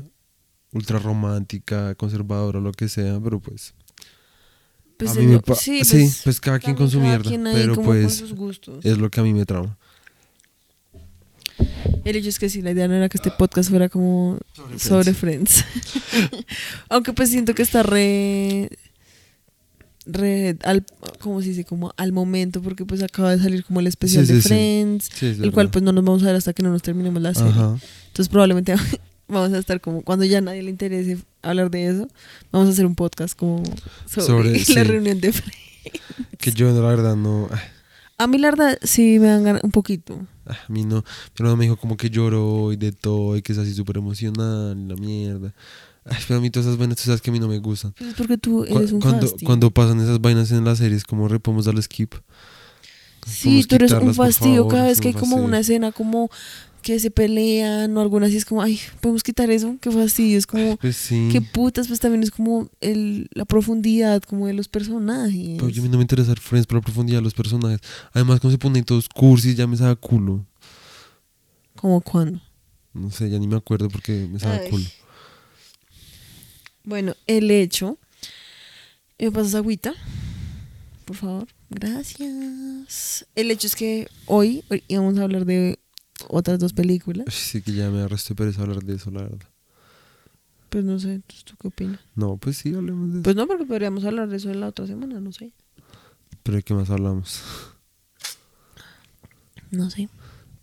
[0.73, 3.75] ultra romántica, conservadora, lo que sea, pero pues
[4.97, 7.01] Pues a es mí me lo- pa- sí, sí, pues, pues cada quien con su
[7.01, 8.85] mierda, pero pues sus gustos.
[8.85, 9.77] es lo que a mí me trama.
[12.05, 14.39] El hecho es que sí, la idea no era que este podcast fuera como
[14.77, 15.65] sobre, Friends.
[16.91, 18.69] Aunque pues siento que está re
[20.07, 20.85] re al
[21.19, 24.35] como se dice como al momento porque pues acaba de salir como el especial Sí,
[24.35, 24.49] de sí.
[24.49, 27.33] Friends el cual pues no nos vamos a ver hasta que no nos terminemos la
[27.33, 27.79] serie Ajá.
[28.09, 28.75] entonces probablemente
[29.29, 32.09] vamos a estar como cuando ya a nadie le interese hablar de eso
[32.53, 33.63] vamos a hacer un podcast como
[34.07, 34.83] sobre, Sobre- la sí.
[34.83, 35.59] reunión de Friends
[36.39, 37.63] Que yo la verdad no, ah,
[38.19, 41.03] a mí la verdad sí me dan ganas un poquito a mí no, mi
[41.39, 44.77] hermano me dijo como que lloró y de todo y que es así súper emocional
[44.79, 45.55] y la mierda.
[46.05, 47.93] Ay, pero a mí todas esas vainas, tú sabes que a mí no me gustan.
[47.97, 49.47] pues es porque tú eres un cuando, fastidio.
[49.47, 52.15] cuando pasan esas vainas en las series, como podemos darle skip.
[53.27, 56.29] Sí, tú eres un fastidio favor, cada vez que hay como una escena como
[56.85, 60.47] que se pelean o alguna así es como, ay, podemos quitar eso, qué fastidio, es
[60.47, 61.31] como, Pues sí.
[61.33, 65.57] qué putas, pues también es como el, la profundidad como de los personajes.
[65.57, 67.81] Pero yo a mí no me interesa Friends por la profundidad de los personajes.
[68.13, 70.47] Además, cuando se ponen todos cursis, ya me sabe a culo.
[71.75, 72.41] ¿Como cuándo?
[72.93, 74.71] No sé, ya ni me acuerdo porque me sabe a Ay.
[74.71, 74.85] culo.
[76.85, 77.99] Bueno, el hecho.
[79.19, 79.95] ¿Me pasas agüita?
[81.07, 81.49] Por favor.
[81.71, 83.27] Gracias.
[83.35, 85.79] El hecho es que hoy hoy íbamos a hablar de
[86.29, 87.27] otras dos películas.
[87.35, 89.49] Sí que ya me arresté pereza hablar de eso, la verdad.
[90.71, 92.01] Pues no sé, ¿tú qué opinas?
[92.17, 93.23] No, pues sí, hablemos de eso.
[93.23, 95.53] Pues no, porque podríamos hablar de eso en la otra semana, no sé.
[96.43, 97.41] Pero ¿de qué más hablamos?
[99.71, 100.09] No sé.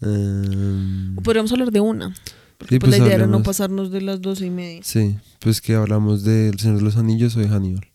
[0.02, 2.14] Em, O podríamos hablar de una.
[2.58, 4.82] Porque Sí, pues, la pues idea era no pasarnos de las doce y media.
[4.84, 7.88] sí, pues que hablamos del Señor de los Anillos o de Hannibal.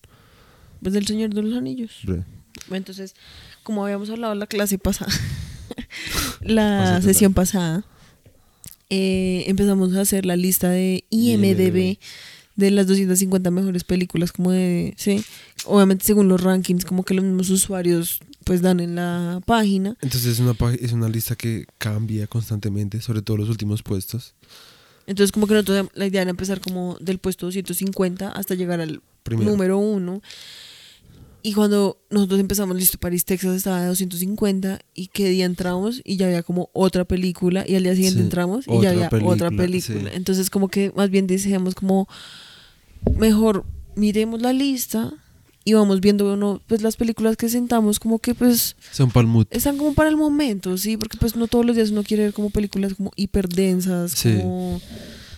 [0.82, 2.00] Pues del Señor de los Anillos.
[2.04, 2.24] Bre.
[2.70, 3.14] Entonces,
[3.62, 5.12] como habíamos hablado en la clase pasada,
[6.40, 7.84] la sesión pasada,
[8.90, 11.98] eh, empezamos a hacer la lista de IMDB
[12.56, 15.22] de las 250 mejores películas, como de, sí,
[15.66, 19.96] obviamente según los rankings, como que los mismos usuarios pues dan en la página.
[20.00, 24.34] Entonces es una, es una lista que cambia constantemente, sobre todo los últimos puestos.
[25.06, 29.02] Entonces, como que nosotros, la idea era empezar como del puesto 250 hasta llegar al
[29.22, 29.50] Primero.
[29.50, 30.20] número uno.
[31.46, 36.16] Y cuando nosotros empezamos, listo, París, Texas estaba de 250 y qué día entramos y
[36.16, 39.50] ya había como otra película y al día siguiente Sí, entramos y ya había otra
[39.52, 40.06] película, sí.
[40.12, 42.08] Entonces como que más bien decíamos como,
[43.16, 45.12] mejor miremos la lista
[45.64, 49.12] y vamos viendo uno, pues las películas que sentamos como que pues Son
[49.52, 52.32] están como para el momento, sí, porque pues no todos los días uno quiere ver
[52.32, 54.36] como películas como hiperdensas, Sí.
[54.36, 54.80] como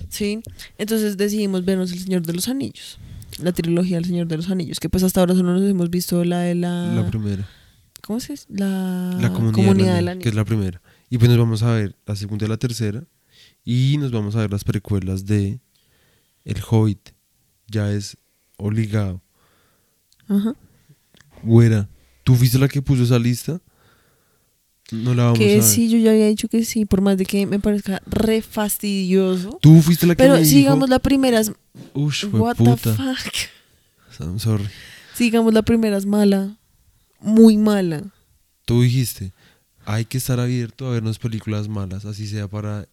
[0.09, 0.41] sí.
[0.79, 2.99] Entonces decidimos vernos El Señor de los Anillos,
[3.41, 6.25] la trilogía del Señor de los Anillos, que pues hasta ahora solo nos hemos visto
[6.25, 7.49] la de la, La primera.
[8.03, 8.47] ¿cómo se dice?
[8.49, 10.81] La, La comunidad, Comunidad del Anillo, que es la primera.
[11.11, 13.05] Y pues nos vamos a ver la segunda y la tercera.
[13.65, 15.61] Y nos vamos a ver las precuelas de
[16.45, 17.11] El Hobbit.
[17.67, 18.17] Ya es
[18.57, 19.23] obligado.
[20.27, 20.55] Ajá.
[21.43, 21.89] Güera,
[22.25, 23.61] ¿tú fuiste la que puso esa lista?
[24.91, 25.63] No la vamos a Que ver.
[25.63, 29.59] sí, yo ya había dicho que sí, por más de que me parezca re fastidioso.
[29.61, 30.59] Tú fuiste la que Pero me si dijo.
[30.61, 31.53] digamos la primera es.
[31.95, 32.95] Ush, What the puta.
[32.95, 33.35] fuck.
[34.21, 34.67] I'm sorry.
[35.15, 36.57] Si digamos la primera es mala.
[37.21, 38.03] Muy mala.
[38.65, 39.33] Tú dijiste,
[39.85, 42.87] hay que estar abierto a vernos películas malas, así sea para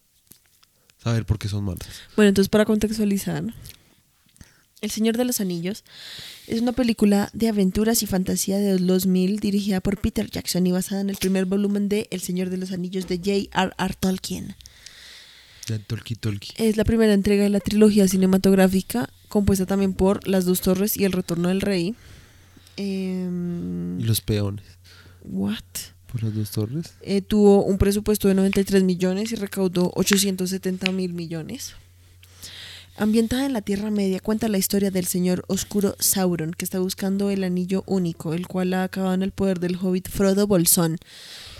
[1.02, 1.86] saber por qué son malas.
[2.16, 3.44] Bueno, entonces para contextualizar,
[4.82, 5.84] El Señor de los Anillos
[6.46, 10.72] es una película de aventuras y fantasía de los 2000 dirigida por Peter Jackson y
[10.72, 13.94] basada en el primer volumen de El Señor de los Anillos de J.R.R.
[13.98, 14.54] Tolkien.
[15.66, 16.50] Ya, Tolki Tolki.
[16.56, 21.04] Es la primera entrega de la trilogía cinematográfica, compuesta también por Las Dos Torres y
[21.04, 21.94] El Retorno del Rey.
[22.76, 24.64] Em, Y los peones.
[25.24, 25.58] what?
[26.12, 26.94] Por las dos torres.
[27.00, 31.74] Eh, tuvo un presupuesto de 93 millones y recaudó 870 mil millones.
[32.98, 37.28] Ambientada en la Tierra Media, cuenta la historia del señor oscuro Sauron, que está buscando
[37.28, 40.96] el anillo único, el cual ha acabado en el poder del hobbit Frodo Bolsón.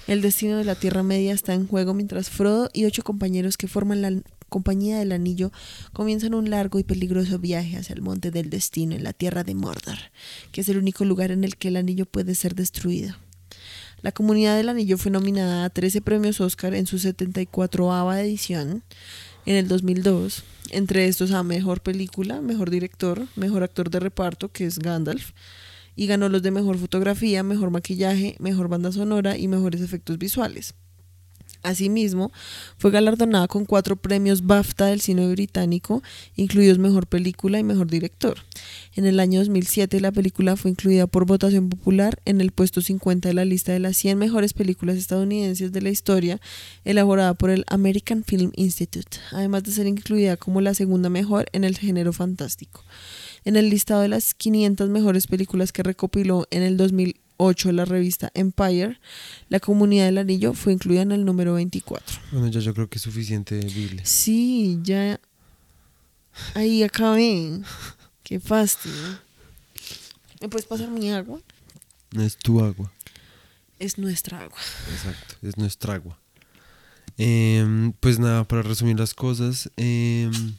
[0.07, 3.69] El destino de la Tierra Media está en juego mientras Frodo y ocho compañeros que
[3.69, 4.13] forman la
[4.49, 5.53] compañía del anillo
[5.93, 9.55] comienzan un largo y peligroso viaje hacia el monte del destino en la Tierra de
[9.55, 9.99] Mordor,
[10.53, 13.15] que es el único lugar en el que el anillo puede ser destruido.
[14.01, 18.85] La comunidad del anillo fue nominada a 13 premios Oscar en su 74ava edición
[19.47, 20.45] en el 2002.
[20.71, 25.31] Entre estos a Mejor Película, Mejor Director, Mejor Actor de Reparto, que es Gandalf,
[25.95, 30.75] y ganó los de Mejor Fotografía, Mejor Maquillaje, Mejor Banda Sonora y Mejores Efectos Visuales.
[31.67, 32.31] Asimismo,
[32.79, 36.01] fue galardonada con cuatro premios BAFTA del cine británico,
[36.37, 38.39] incluidos Mejor Película y Mejor Director.
[38.95, 43.29] En el año 2007, la película fue incluida por votación popular en el puesto 50
[43.29, 46.41] de la lista de las 100 mejores películas estadounidenses de la historia,
[46.85, 51.65] elaborada por el American Film Institute, además de ser incluida como la segunda mejor en
[51.65, 52.85] el género fantástico.
[53.45, 56.77] En el listado de las 500 mejores películas que recopiló en el
[57.39, 58.99] 2008 la revista Empire,
[59.49, 62.19] La Comunidad del Anillo fue incluida en el número 24.
[62.33, 64.03] Bueno, ya yo creo que es suficiente, Biblia.
[64.05, 65.21] Sí, ya.
[66.55, 67.61] Ahí acabé.
[68.23, 69.19] Qué fastidio.
[70.41, 71.41] ¿Me puedes pasar mi agua?
[72.13, 72.93] No es tu agua.
[73.79, 74.59] Es nuestra agua.
[74.93, 76.19] Exacto, es nuestra agua.
[77.19, 80.55] Em, pues nada, para resumir las cosas, em,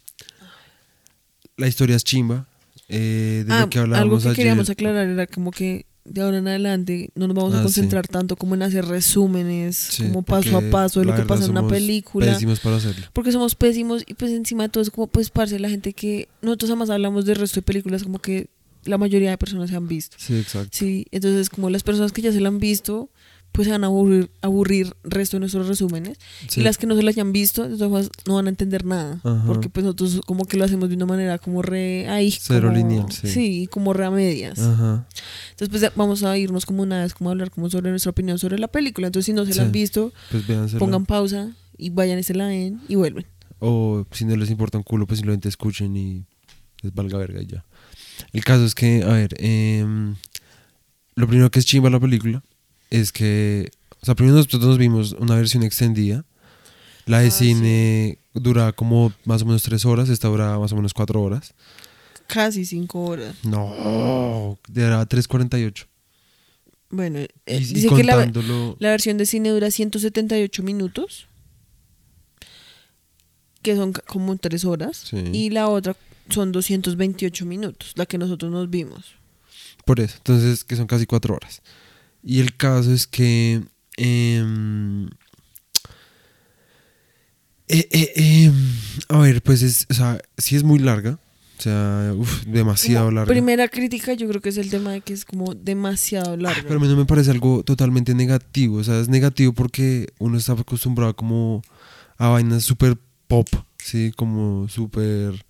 [1.56, 2.46] la historia es chimba.
[2.90, 4.36] eh, de Ah, lo que algo hablábamos que ayer.
[4.38, 7.64] queríamos aclarar era como que de ahora en adelante no nos vamos Ah, a sí.
[7.66, 11.46] concentrar tanto como en hacer resúmenes, Sí, como paso a paso de lo que pasa
[11.46, 12.34] en una película.
[12.34, 13.06] Pésimos para hacerlo.
[13.14, 16.28] Porque somos pésimos y pues encima de todo es como pues parce la gente que
[16.42, 18.48] nosotros además hablamos del resto de películas como que
[18.86, 20.16] la mayoría de personas se han visto.
[20.20, 20.70] Sí, exacto.
[20.72, 23.10] Sí, entonces como las personas que ya se la han visto,
[23.52, 26.18] pues se van a aburrir, aburrir resto de nuestros resúmenes.
[26.48, 26.62] Sí.
[26.62, 28.86] Y las que no se la hayan visto, de todas formas, no van a entender
[28.86, 29.20] nada.
[29.24, 29.44] Ajá.
[29.48, 32.30] Porque pues nosotros como que lo hacemos de una manera como re ahí.
[32.32, 33.68] Cero como- lineal, sí.
[33.72, 34.60] como re a medias.
[34.60, 35.08] Ajá.
[35.52, 38.38] Entonces pues vamos a irnos como una vez, como a hablar como sobre nuestra opinión
[38.38, 39.08] sobre la película.
[39.08, 39.60] Entonces si no se Sí.
[39.60, 40.44] la han visto, Pues
[40.78, 43.26] pongan pausa y vayan y se la ven y vuelven.
[43.60, 46.26] O si no les importa un culo, pues simplemente escuchen y
[46.84, 47.66] les valga verga y ya.
[48.34, 50.16] El caso es que, a ver, em,
[51.16, 52.44] lo primero que es chimba la película
[52.90, 53.70] es que,
[54.02, 56.24] o sea, primero nosotros nos vimos una versión extendida.
[57.06, 60.76] La de Ah, cine dura como más o menos tres horas, esta dura más o
[60.76, 61.54] menos cuatro horas.
[62.28, 63.36] Casi cinco horas.
[63.44, 65.86] No, era 3.48.
[66.90, 68.30] Bueno, eh, Y, y dice que la,
[68.80, 71.28] la versión de cine dura 178 minutos,
[73.62, 75.18] que son como tres horas, Sí.
[75.34, 75.96] y la otra
[76.30, 79.16] son 228 minutos, la que nosotros nos vimos.
[79.86, 81.62] Por eso, entonces que son casi cuatro horas.
[82.30, 83.64] Y el caso es que...
[83.96, 85.06] em,
[87.70, 88.54] eh, eh, em,
[89.08, 91.20] a ver, pues es, o sea, sí es muy larga.
[91.58, 93.32] O sea, uf, demasiado larga.
[93.32, 96.64] Primera crítica yo creo que es el tema de que es como demasiado Ah, largo.
[96.68, 98.76] Pero a mí no me parece algo totalmente negativo.
[98.76, 101.62] O sea, es negativo porque uno está acostumbrado como
[102.18, 102.98] a vainas súper
[103.30, 103.48] pop,
[103.78, 104.12] ¿sí?
[104.18, 105.46] Como súper...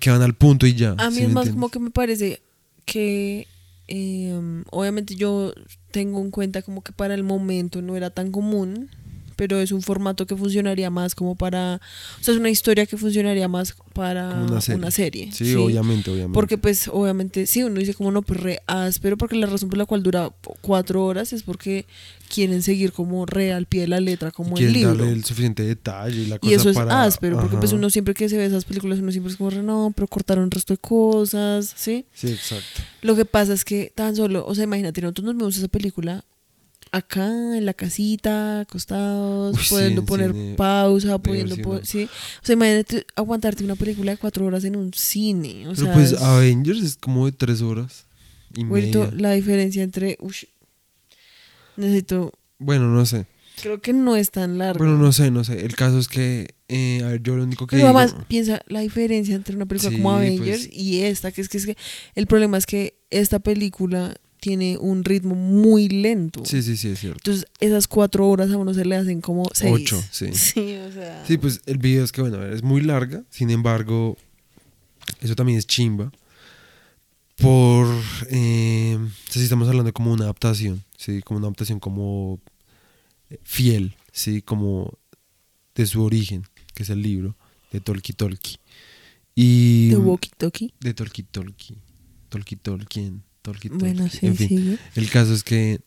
[0.00, 0.94] que van al punto y ya.
[0.96, 1.52] A mí ¿sí es más entiendes?
[1.52, 2.40] como que me parece
[2.86, 3.46] que
[3.90, 5.52] eh, obviamente yo
[5.90, 8.88] tengo en cuenta como que para el momento no era tan común,
[9.34, 11.80] pero es un formato que funcionaría más como para,
[12.20, 15.32] o sea, es una historia que funcionaría más para una una serie.
[15.32, 15.32] serie.
[15.32, 16.34] Sí, obviamente, obviamente.
[16.34, 19.78] Porque pues obviamente, sí, uno dice como no, pues re áspero, porque la razón por
[19.78, 20.30] la cual dura
[20.60, 21.86] cuatro horas es porque
[22.32, 24.94] quieren seguir como re al pie de la letra, como el libro.
[24.94, 27.90] darle el suficiente detalle y la cosa Y eso es para- áspero, porque pues uno
[27.90, 30.50] siempre que se ve esas películas, uno siempre es como, re, no, pero cortaron el
[30.50, 32.06] resto de cosas, ¿sí?
[32.14, 32.82] Sí, exacto.
[33.02, 36.24] Lo que pasa es que tan solo, o sea, imagínate, nosotros nos vimos esa película
[36.92, 37.26] acá
[37.56, 42.04] en la casita, acostados, Uy, pudiendo en poner cine pausa, pudiendo po- sí.
[42.42, 45.68] O sea, imagínate aguantarte una película de cuatro horas en un cine.
[45.68, 48.06] O Pero sea, pues es- Avengers es como de tres horas
[48.56, 49.14] y Güerito, media.
[49.20, 50.16] la diferencia entre.
[50.20, 50.44] ush,
[51.76, 52.32] necesito.
[52.58, 53.26] Bueno, no sé.
[53.62, 54.84] Creo que no es tan largo.
[54.84, 55.64] Bueno, no sé, no sé.
[55.64, 57.98] El caso es que, eh, a ver, yo lo único que Pero digo...
[57.98, 60.76] además, piensa la diferencia entre una película Sí, como Avengers pues.
[60.76, 61.76] y esta, que es, que es que
[62.14, 66.42] el problema es que esta película tiene un ritmo muy lento.
[66.44, 67.18] Sí, sí, sí, es cierto.
[67.18, 69.74] Entonces, esas cuatro horas a uno se le hacen como seis.
[69.74, 70.28] Ocho, sí.
[70.32, 71.24] Sí, o sea.
[71.26, 74.16] Sí, pues el video es que, bueno, a ver, es muy larga, sin embargo,
[75.20, 76.10] eso también es chimba.
[77.36, 77.86] Por,
[78.30, 78.98] eh,
[79.28, 81.22] si estamos hablando como una adaptación, ¿sí?
[81.22, 82.40] Como una adaptación como
[83.30, 84.42] eh, fiel, ¿sí?
[84.42, 84.98] Como
[85.74, 86.44] de su origen,
[86.74, 87.36] que es el libro
[87.72, 88.58] de Tolki Tolki.
[89.34, 89.88] Y...
[89.88, 90.74] De Walkie Talkie.
[90.80, 91.78] De Tolki Tolki.
[92.28, 93.22] Tolki Tolkien.
[93.40, 94.78] Tolki Bueno, sí, en fin.
[94.94, 95.80] El caso es que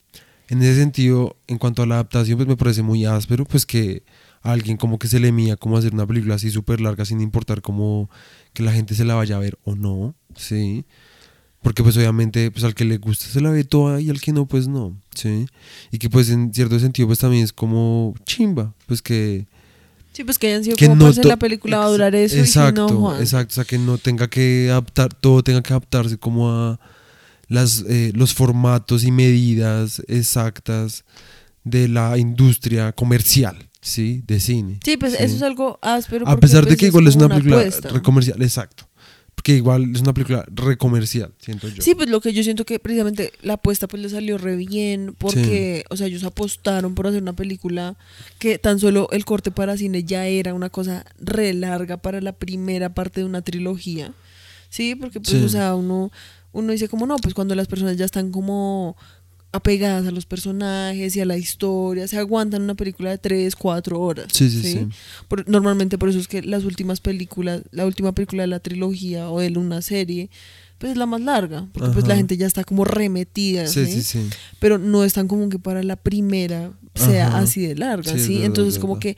[0.49, 4.01] en ese sentido, en cuanto a la adaptación, pues me parece muy áspero, pues que
[4.41, 7.21] a alguien como que se le mía como hacer una película así súper larga sin
[7.21, 8.09] importar como
[8.53, 10.85] que la gente se la vaya a ver o no, ¿sí?
[11.63, 14.31] Porque pues obviamente pues al que le gusta se la ve toda y al que
[14.33, 15.47] no pues no, ¿sí?
[15.91, 19.47] Y que pues en cierto sentido pues también es como chimba, pues que...
[20.11, 22.85] Sí, pues que hayan sido que como no la película va a durar eso Exacto,
[22.85, 23.19] y si no, Juan.
[23.21, 26.79] exacto, o sea que no tenga que adaptar, todo tenga que adaptarse como a
[27.47, 31.03] las, eh, los formatos y medidas exactas
[31.63, 34.21] de la industria comercial, ¿sí?
[34.27, 34.79] De cine.
[34.83, 35.23] Sí, pues Sí.
[35.23, 36.27] eso es algo áspero.
[36.27, 37.89] A pesar de pues, que igual es como una película apuesta.
[37.89, 38.87] recomercial, exacto.
[39.35, 41.81] Porque igual es una película recomercial, siento yo.
[41.81, 45.15] Sí, pues lo que yo siento que precisamente la apuesta pues le salió re bien
[45.17, 47.97] porque, o sea, ellos apostaron por hacer una película
[48.39, 52.31] que tan solo el corte para cine ya era una cosa re larga para la
[52.31, 54.13] primera parte de una trilogía.
[54.69, 55.43] Sí, porque pues, Sí.
[55.43, 56.11] o sea, uno,
[56.53, 58.95] uno dice como no, pues cuando las personas ya están como
[59.53, 63.99] apegadas a los personajes y a la historia, se aguantan una película de tres, cuatro
[64.01, 64.27] horas.
[64.33, 64.87] Sí, sí, sí.
[65.27, 69.29] Por- normalmente por eso es que las últimas películas, la última película de la trilogía
[69.29, 70.29] o de una serie,
[70.79, 74.01] pues es la más larga, porque pues la gente ya está como remetida, Sí, ¿sí?
[74.01, 74.29] sí, sí.
[74.59, 77.37] Pero no es tan común que para la primera sea Ajá.
[77.39, 79.15] así de larga, Sí, Entonces es como que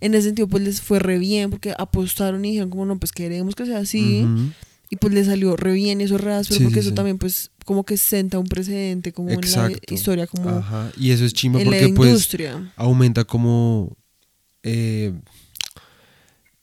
[0.00, 3.12] en ese sentido pues les fue re bien porque apostaron y dijeron como no, pues
[3.12, 4.50] queremos que sea así Ujú.
[4.90, 6.88] Y pues les salió re bien y eso es re áspero Sí, porque sí, eso
[6.90, 6.94] sí.
[6.94, 9.78] también pues como que senta un precedente como en Exacto.
[9.88, 10.90] la historia como Ajá.
[10.96, 12.28] Y eso es chimba en porque pues
[12.76, 13.96] aumenta como
[14.62, 15.12] eh,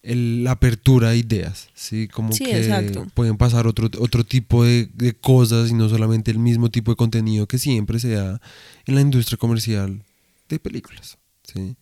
[0.02, 2.08] el- la apertura de ideas, ¿sí?
[2.08, 3.08] Como Sí, que exacto.
[3.14, 6.96] pueden pasar otro, otro tipo de, de cosas y no solamente el mismo tipo de
[6.98, 8.42] contenido que siempre se da
[8.86, 10.02] en la industria comercial
[10.50, 11.76] de películas, ¿sí?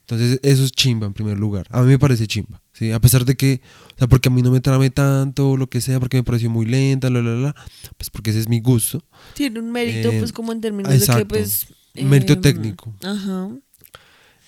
[0.00, 1.66] Entonces eso es chimba en primer lugar.
[1.70, 2.92] A mí me parece chimba, ¿sí?
[2.92, 3.60] A pesar de que,
[3.94, 6.50] o sea, porque a mí no me trame tanto, lo que sea, porque me pareció
[6.50, 7.54] muy lenta, la, la, la,
[7.96, 9.02] pues porque ese es mi gusto.
[9.34, 11.66] Tiene un mérito, Eh, pues, como en términos de que, pues.
[11.96, 12.94] Un mérito em, técnico.
[13.02, 13.48] Ajá.
[13.48, 13.58] No,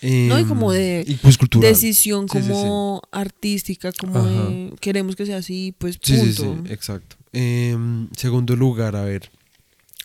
[0.03, 1.71] y Em, como de y pues cultural.
[1.73, 2.49] Decisión Sí, sí, sí.
[2.51, 6.27] como artística, como de queremos que sea así, pues Sí, punto.
[6.27, 7.17] sí, sí, exacto.
[7.33, 9.31] En segundo lugar, a ver,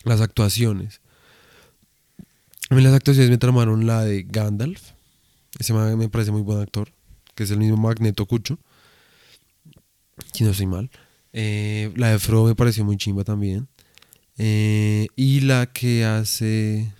[0.04, 1.00] las actuaciones.
[2.70, 4.80] A mí las actuaciones me tramaron la de Gandalf.
[5.58, 6.92] Ese me parece muy buen actor,
[7.40, 8.58] que es el mismo Magneto Cucho.
[10.34, 10.90] Si no soy mal.
[11.32, 13.66] Eh, la de Frodo me pareció muy chimba también.
[14.36, 16.92] Eh, y la que hace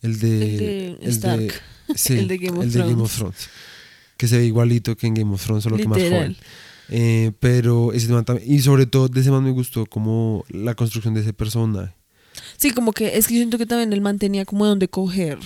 [0.00, 0.94] el de...
[0.94, 1.52] El de Stark.
[1.94, 3.10] sí, El de Game of el de Game Thrones.
[3.10, 3.48] of Thrones.
[4.16, 6.34] Que se ve igualito que en Game of Thrones, solo que más joven.
[6.88, 10.74] Eh, pero ese man también, y sobre todo de ese man me gustó como la
[10.74, 11.94] construcción de ese personaje.
[12.56, 15.38] Sí, como que es que yo siento que también él mantenía como de dónde coger.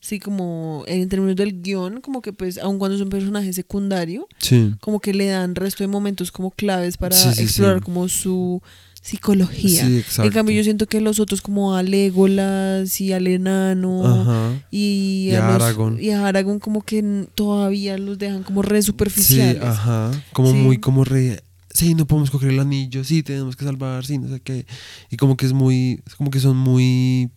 [0.00, 4.28] Sí, como en términos del guion, como que pues, aun cuando es un personaje secundario,
[4.38, 4.74] Sí.
[4.80, 8.62] como que le dan resto de momentos como claves para Sí, sí, explorar como su
[9.02, 9.86] psicología.
[9.86, 10.24] Sí, exacto.
[10.24, 14.52] En cambio, yo siento que los otros como a Legolas y al enano Ajá.
[14.70, 15.98] y, Y a los- Aragorn.
[16.02, 19.62] y a Aragorn como que todavía los dejan como re superficiales.
[19.62, 20.10] ajá.
[20.32, 21.40] Como muy como re.
[21.72, 24.66] Sí, no podemos coger el anillo, sí, tenemos que salvar, sí, no sé qué.
[25.10, 26.00] Y como que es muy.
[26.16, 27.28] Como que son muy.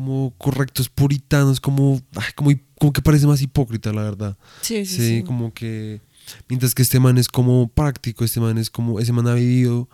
[0.00, 2.00] Como correctos, puritanos, como.
[2.16, 4.38] ay, como, como que parece más hipócrita, la verdad.
[4.62, 5.22] Sí, sí, Sí, sí.
[5.24, 6.00] como que.
[6.48, 8.98] Mientras que este man es como práctico, este man es como.
[8.98, 9.90] Ese man ha vivido.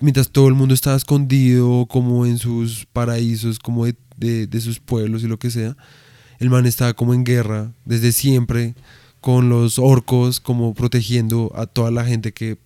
[0.00, 4.78] Mientras todo el mundo estaba escondido, como en sus paraísos, como de, de- de sus
[4.80, 5.76] pueblos y lo que sea.
[6.38, 8.76] El man estaba como en guerra desde siempre,
[9.20, 12.56] con los orcos, como protegiendo a toda la gente que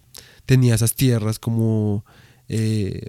[0.46, 2.04] tenía esas tierras, como.
[2.48, 3.08] eh,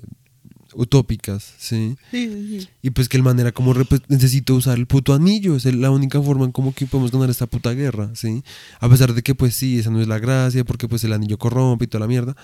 [0.76, 1.96] utópicas, ¿sí?
[2.12, 2.68] Sí, sí.
[2.82, 5.92] Y pues que el man era como, pues, necesito usar el puto anillo, es la
[5.92, 8.44] única forma en como que podemos ganar esta puta guerra, ¿sí?
[8.80, 11.38] A pesar de que pues sí, esa no es la gracia, porque pues el anillo
[11.38, 12.36] corrompe y toda la mierda,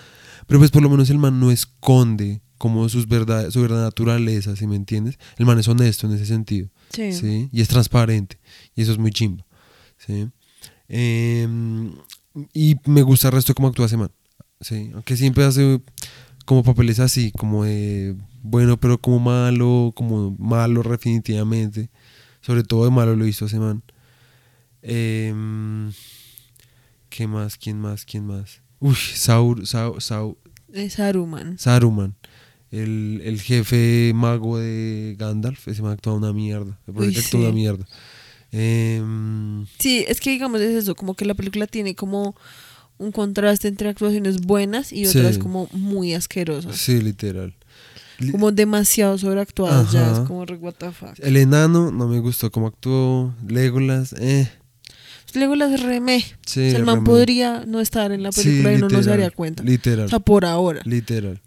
[0.47, 4.55] pero pues por lo menos el man no esconde como sus verdad, su verdadera naturaleza,
[4.55, 5.17] ¿sí me entiendes?
[5.37, 7.13] El man es honesto en ese sentido, Sí.
[7.13, 7.49] ¿sí?
[7.53, 8.37] Y es transparente,
[8.75, 9.45] y eso es muy chimba,
[9.97, 10.27] ¿sí?
[10.89, 11.93] Em,
[12.53, 14.11] y me gusta el resto de cómo actúa ese man,
[14.59, 14.91] ¿sí?
[14.93, 15.81] Aunque siempre hace
[16.49, 21.91] como papeles así, como de bueno, pero como malo, como malo definitivamente.
[22.41, 23.83] Sobre todo de malo lo hizo ese man.
[24.81, 25.91] Em,
[27.09, 27.55] ¿Qué más?
[27.55, 28.03] ¿Quién más?
[28.03, 28.61] ¿Quién más?
[28.79, 30.37] Uy, Saur, Sau- Sau-
[30.73, 31.59] Es Saruman.
[31.59, 32.15] Saruman.
[32.71, 35.67] El, el jefe mago de Gandalf.
[35.67, 36.79] Ese man actúa una mierda.
[36.87, 37.55] Uy, que actúa una sí.
[37.55, 37.85] mierda.
[38.51, 42.35] Em, Sí, es que digamos es eso, como que la película tiene como
[42.99, 45.39] un contraste entre actuaciones buenas y otras Sí.
[45.41, 46.75] como muy asquerosas.
[46.77, 47.55] sí, literal.
[48.19, 51.13] Li- Como demasiado sobreactuadas, ya es como re what the fuck.
[51.19, 53.33] El enano no me gustó cómo actuó.
[53.47, 54.51] Legolas, eh.
[55.33, 56.25] Luego las remé.
[56.45, 57.05] Sí, el man remé.
[57.09, 59.63] podría no estar en la Sí, película y no nos daría cuenta.
[59.63, 60.05] Literal.
[60.05, 60.81] O sea, por ahora.
[60.85, 61.39] Literal.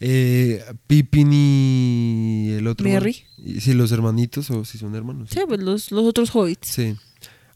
[0.00, 2.84] Eh, Pippin y el otro.
[2.84, 2.94] man.
[2.94, 3.16] Merry.
[3.38, 5.28] Y- Sí, los hermanitos, o si son hermanos.
[5.32, 6.68] Sí, pues los, los otros hobbits.
[6.68, 6.94] Sí.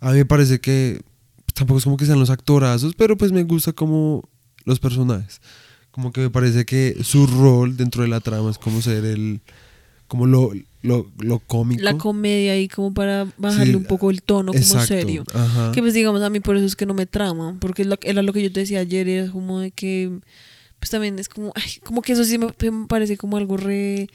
[0.01, 1.08] A mí me parece que pues,
[1.59, 4.29] tampoco es como que sean los actorazos, pero pues me gusta como
[4.65, 5.41] los personajes.
[5.91, 9.41] Como que me parece que su rol dentro de la trama es como ser el.
[10.07, 10.53] como lo,
[10.83, 11.83] lo, lo cómico.
[11.83, 15.25] La comedia ahí como para bajarle Sí, un poco el tono como Exacto, serio.
[15.35, 15.73] Ajá.
[15.73, 18.33] Que pues digamos a mí por eso es que no me trama, porque era lo
[18.33, 20.21] que yo te decía ayer, era como de que
[20.79, 24.09] pues también es como, ay, como que eso sí me, me parece como algo re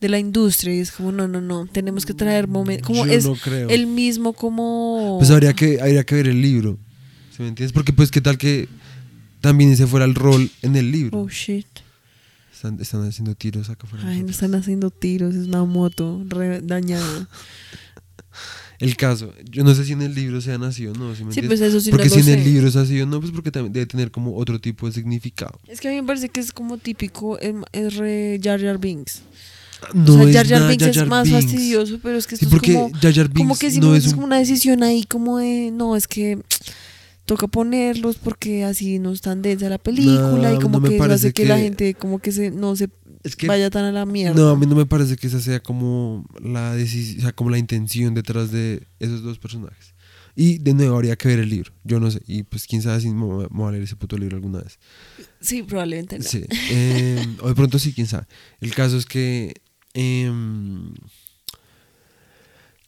[0.00, 3.12] de la industria y es como no, no, no, tenemos que traer momentos, como Yo
[3.12, 3.68] es no creo.
[3.68, 5.16] el mismo como...
[5.18, 6.78] Pues habría que, habría que ver el libro.
[7.34, 7.72] ¿Sí me entiendes?
[7.72, 8.68] Porque pues qué tal que
[9.40, 11.20] también ese fuera el rol en el libro.
[11.20, 11.66] Oh shit.
[12.52, 14.08] Están, están haciendo tiros acá afuera.
[14.08, 17.28] Ay, no están haciendo tiros, es una moto re dañada.
[18.80, 21.14] El caso, yo no sé si en el libro sea así o no.
[21.14, 23.06] ¿sí me Sí, pues eso sí porque no si en el libro es así o
[23.06, 25.58] no, pues porque también debe tener como otro tipo de significado.
[25.68, 28.78] Es que a mí me parece que es como típico, es, es re Jar Jar
[28.78, 29.22] Binks.
[29.92, 31.44] No o sea, es Jar Jar Binks Jar es Jar más Binks.
[31.44, 32.90] fastidioso, pero es que Sí, esto porque es como...
[33.00, 34.14] Jar Jar como Binks que si no es es un...
[34.16, 36.40] como una decisión ahí como de no es que
[37.26, 40.96] toca ponerlos porque así no es tan densa la película y No, como no que
[40.96, 42.90] eso hace que, la que- gente como que se no se
[43.22, 45.40] Es que vaya tan a la mierda no, a mí no me parece que esa
[45.40, 49.94] sea como la o sea, como la intención detrás de esos dos personajes.
[50.36, 52.20] Y de nuevo habría que ver el libro, yo no sé.
[52.26, 54.80] Y pues quién sabe si me voy a leer ese puto libro alguna vez.
[55.40, 56.24] sí probablemente no.
[56.24, 56.42] Sí.
[56.72, 58.26] eh, o de pronto sí, quién sabe.
[58.60, 59.54] El caso es que.
[59.94, 60.92] Em,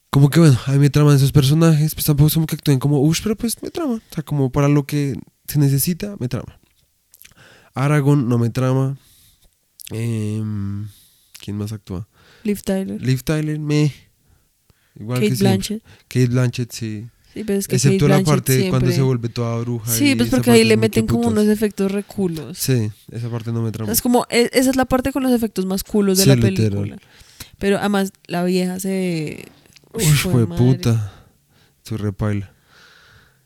[0.09, 1.95] como que bueno, a mí me traman esos personajes.
[1.95, 3.95] Pues tampoco es como que actúen como uff, pero pues me trama.
[3.95, 6.59] O sea, como para lo que se necesita, me trama.
[7.73, 8.97] Aragorn no me trama.
[9.91, 10.87] Em,
[11.39, 12.07] ¿Quién más actúa?
[12.43, 13.93] Liv Tyler Liv Tyler, me.
[14.99, 15.47] Igual Kate que siempre.
[15.47, 17.07] Blanchett Kate Blanchett, sí.
[17.37, 19.91] Sí pero es que Excepto la parte de cuando siempre- se vuelve toda bruja.
[19.91, 21.33] sí pues porque ahí le meten como putas.
[21.43, 23.91] unos efectos reculos Sí, esa parte no me trama.
[23.91, 26.35] es como e- esa es la parte con los efectos más culos de Sí, la
[26.35, 26.55] literal.
[26.71, 26.97] película
[27.59, 29.45] pero además la vieja se
[29.93, 31.13] Uy, fue puta.
[31.83, 32.51] Su repaila.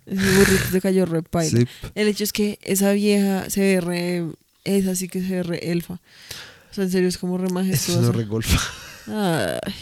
[0.06, 1.60] ese burrito se cayó re paila.
[1.60, 1.68] Sí.
[1.96, 4.26] El hecho es que esa vieja se ve re.
[4.66, 5.94] Esa sí que se ve re elfa.
[5.94, 8.00] O sea, en serio es como re Eso es majestuosa.
[8.00, 8.60] una regolfa.
[9.08, 9.74] Ay.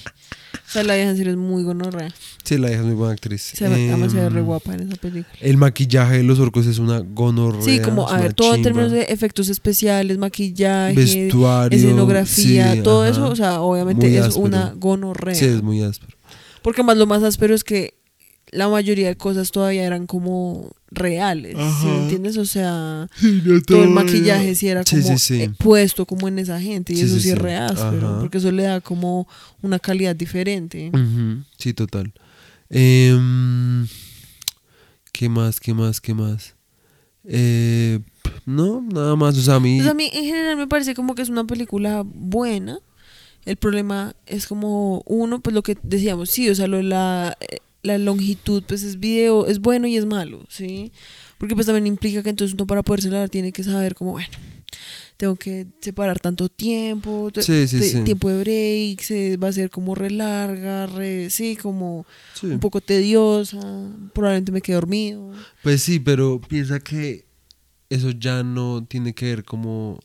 [0.70, 2.14] O sea, la vieja en serio es muy gonorrea.
[2.44, 3.42] Sí, la hija es muy buena actriz.
[3.42, 5.36] Se ve, además se ve re Em, guapa en esa película.
[5.42, 7.64] El maquillaje de los orcos es una gonorrea.
[7.64, 11.76] Sí, como, a ver, todo en términos de efectos especiales, maquillaje, vestuario.
[11.76, 13.12] escenografía, sí, todo ajá.
[13.12, 15.34] eso, o sea, obviamente es una gonorrea.
[15.34, 16.16] Sí, es muy áspero.
[16.62, 17.96] Porque más lo más áspero es que
[18.52, 22.38] la mayoría de cosas todavía eran como reales, ¿sí me entiendes?
[22.38, 23.08] O sea,
[23.68, 25.42] todo el maquillaje sí era Sí, como sí, sí.
[25.44, 27.40] eh, puesto como en esa gente y Sí, eso sí, sí, es sí.
[27.42, 28.20] re áspero, Ajá.
[28.22, 29.28] porque eso le da como
[29.62, 30.92] una calidad diferente.
[31.58, 32.12] Sí, total.
[32.70, 33.88] Em,
[35.12, 35.60] ¿Qué más?
[35.60, 36.00] ¿Qué más?
[36.02, 36.56] ¿Qué más?
[37.26, 38.00] Eh,
[38.46, 39.38] no, nada más.
[39.38, 39.74] O sea, a mí.
[39.80, 42.80] Entonces a mí en general me parece como que es una película buena.
[43.46, 47.38] El problema es como uno, pues lo que decíamos, sí, o sea, lo de la,
[47.40, 50.92] eh, la longitud, pues es video, es bueno y es malo, ¿sí?
[51.38, 54.28] Porque pues también implica que entonces uno para poder celebrar tiene que saber como, bueno,
[55.18, 58.02] tengo que separar tanto tiempo, te- Sí, sí, te- sí.
[58.04, 62.06] tiempo de break, se va a ser como re larga, re, sí, como
[62.54, 63.60] un poco tediosa,
[64.14, 65.32] probablemente me quede dormido.
[65.64, 67.26] Pues sí, pero piensa que
[67.90, 70.00] eso ya no tiene que ver como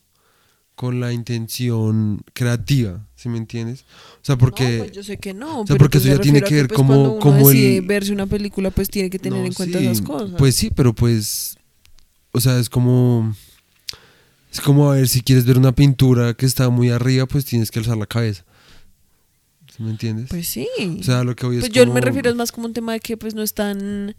[0.74, 3.84] con la intención creativa, ¿sí me entiendes?
[4.22, 4.78] O sea, porque...
[4.78, 5.60] No, pues yo sé que no.
[5.60, 8.12] o sea, porque pues eso ya tiene que ver pues, como- uno como el- verse
[8.12, 10.30] una película, pues tiene que tener No, en cuenta sí, esas cosas.
[10.36, 11.56] Pues sí, pero pues,
[12.32, 13.34] o sea, es como,
[14.50, 17.70] Es como a ver, si quieres ver una pintura que está muy arriba, pues tienes
[17.70, 18.44] que alzar la cabeza.
[19.76, 20.26] ¿Sí ¿Me entiendes?
[20.30, 20.68] Pues sí.
[21.00, 22.72] o sea, lo que voy es Pues yo como- me refiero es más como un
[22.72, 24.14] tema de que pues no están...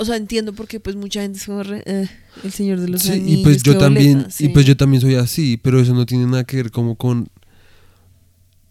[0.00, 2.08] O sea, entiendo porque pues mucha gente es como re- eh,
[2.44, 3.40] el señor de los Sí, anillos.
[3.40, 4.48] y pues yo también, boleta, y sí.
[4.50, 7.28] pues yo también soy así, pero eso no tiene nada que ver como con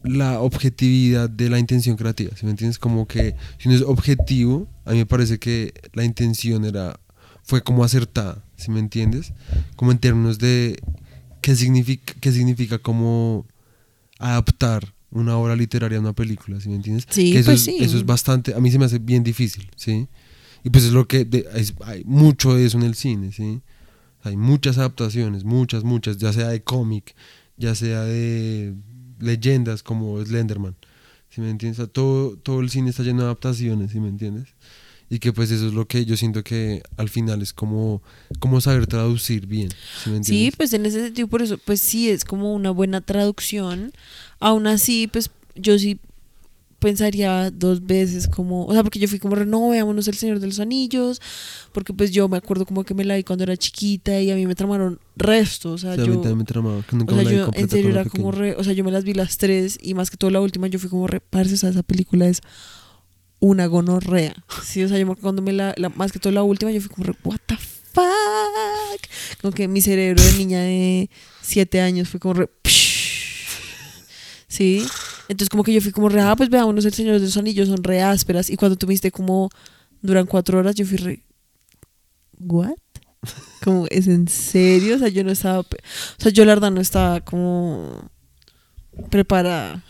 [0.03, 2.79] la objetividad de la intención creativa, ¿sí me entiendes?
[2.79, 6.99] Como que si no es objetivo, a mí me parece que la intención era
[7.43, 9.33] fue como acertada, ¿sí me entiendes?
[9.75, 10.79] Como en términos de
[11.41, 13.45] qué significa qué significa como
[14.19, 17.05] adaptar una obra literaria a una película, ¿sí me entiendes?
[17.09, 17.77] Sí, que eso, pues es, sí.
[17.79, 20.07] eso es bastante, a mí se me hace bien difícil, ¿sí?
[20.67, 21.25] Y pues es lo que,
[21.85, 23.61] hay mucho de eso en el cine, ¿sí?
[24.23, 27.15] Hay muchas adaptaciones, muchas, muchas, ya sea de cómic,
[27.55, 28.73] ya sea de
[29.17, 30.75] leyendas como Slenderman,
[31.29, 31.89] ¿sí me entiendes?
[31.93, 34.49] Todo, todo el cine está lleno de adaptaciones, ¿sí me entiendes?
[35.09, 38.03] Y que pues eso es lo que yo siento que al final es como,
[38.39, 39.69] como saber traducir bien,
[40.03, 43.93] ¿sí Sí, pues en ese sentido, por eso, pues sí, es como una buena traducción.
[44.41, 46.01] Aún así, pues yo sí
[46.79, 50.39] pensaría dos veces como, o sea, porque yo fui como, re, no, veámonos El Señor
[50.39, 51.19] de los Anillos,
[51.71, 54.35] porque pues yo me acuerdo como que me la vi cuando era chiquita y a
[54.35, 56.13] mí me tramaron resto, o sea, Sí, a mí yo...
[56.21, 58.31] también me tramaba, que nunca O sea, me la vi yo en serio era como
[58.31, 60.67] re, o sea, yo me las vi las tres y más que todo la última
[60.67, 62.41] yo fui como re, parce, o sea, esa película es
[63.39, 64.35] una gonorrea.
[64.63, 66.71] Sí, o sea, yo me acuerdo cuando me la, la- más que todo la última
[66.71, 69.01] yo fui como re, what the fuck.
[69.41, 71.09] Como que mi cerebro de niña de
[71.41, 72.49] siete años fue como re,
[74.57, 74.85] sí.
[75.29, 77.67] Entonces como que yo fui como re, ah, pues veámonos el Señor de los Anillos,
[77.67, 78.49] son re ásperas.
[78.49, 79.49] Y cuando tú me diste como
[80.01, 81.23] duran cuatro horas, yo fui re,
[82.39, 82.75] what?
[83.63, 84.95] Como, ¿es en serio?
[84.95, 85.65] O sea, yo no estaba, o
[86.17, 88.09] sea, yo la verdad no estaba como
[89.09, 89.83] preparada.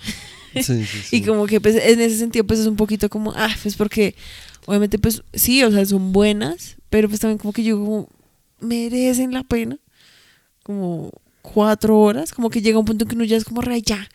[0.54, 1.18] Sí, sí, sí.
[1.18, 4.16] Y como que pues en ese sentido pues es un poquito como, ah, pues porque
[4.66, 8.10] obviamente pues sí, o sea, son buenas, pero pues también como que yo como
[8.60, 9.78] merecen la pena.
[10.64, 11.12] Como
[11.54, 14.08] cuatro horas, como que llega un punto en que uno ya es como, re, ya.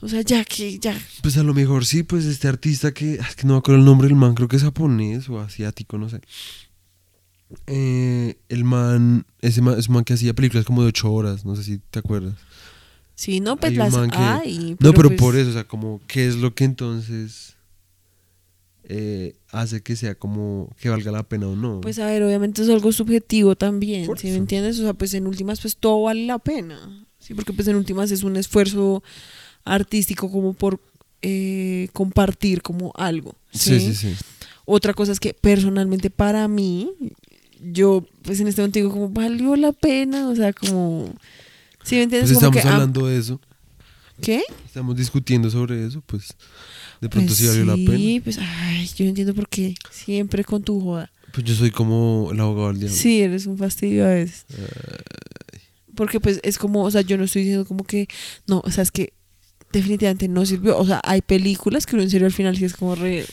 [0.00, 0.96] O sea, ya que, ya.
[1.22, 3.86] Pues a lo mejor sí, pues este artista que, es que no me acuerdo el
[3.86, 6.20] nombre del man, creo que es japonés o asiático, no sé.
[7.66, 11.54] Eh, el man, ese man, ese man que hacía películas como de ocho horas, no
[11.56, 12.34] sé si te acuerdas.
[13.14, 14.76] Sí, no, pues las que- hay.
[14.78, 17.54] no, pero pues, por eso, o sea, como, ¿qué es lo que entonces
[18.88, 21.80] eh, hace que sea como que valga la pena o no?
[21.80, 24.38] Pues a ver, obviamente es algo subjetivo también, ¿sí me eso.
[24.38, 24.78] entiendes?
[24.80, 27.32] O sea, pues en últimas pues todo vale la pena, ¿sí?
[27.32, 29.02] Porque pues en últimas es un esfuerzo
[29.66, 30.80] artístico como por
[31.22, 34.14] eh, compartir como algo, sí, sí, sí.
[34.64, 36.90] Otra cosa es que personalmente para mí,
[37.72, 41.14] yo pues en este momento digo como valió la pena, o sea, como...
[41.84, 42.30] ¿Sí me entiendes?
[42.32, 43.40] Pues Como estamos que, ah, hablando de eso,
[44.20, 44.42] ¿Qué?
[44.66, 46.34] estamos discutiendo sobre eso, pues
[47.00, 47.96] de pronto Pues sí valió la pena.
[47.96, 49.74] Sí, pues ay, yo no entiendo por qué.
[49.90, 51.12] Siempre con tu joda.
[51.32, 52.96] Pues yo soy como el abogado del diablo.
[52.96, 54.46] Sí, eres un fastidio a veces.
[55.94, 58.08] Porque pues es como, o sea, yo no estoy diciendo como que,
[58.46, 59.12] no, o sea, es que
[59.78, 60.78] definitivamente no sirvió.
[60.78, 63.24] O sea, hay películas que uno en serio al final sí es como re,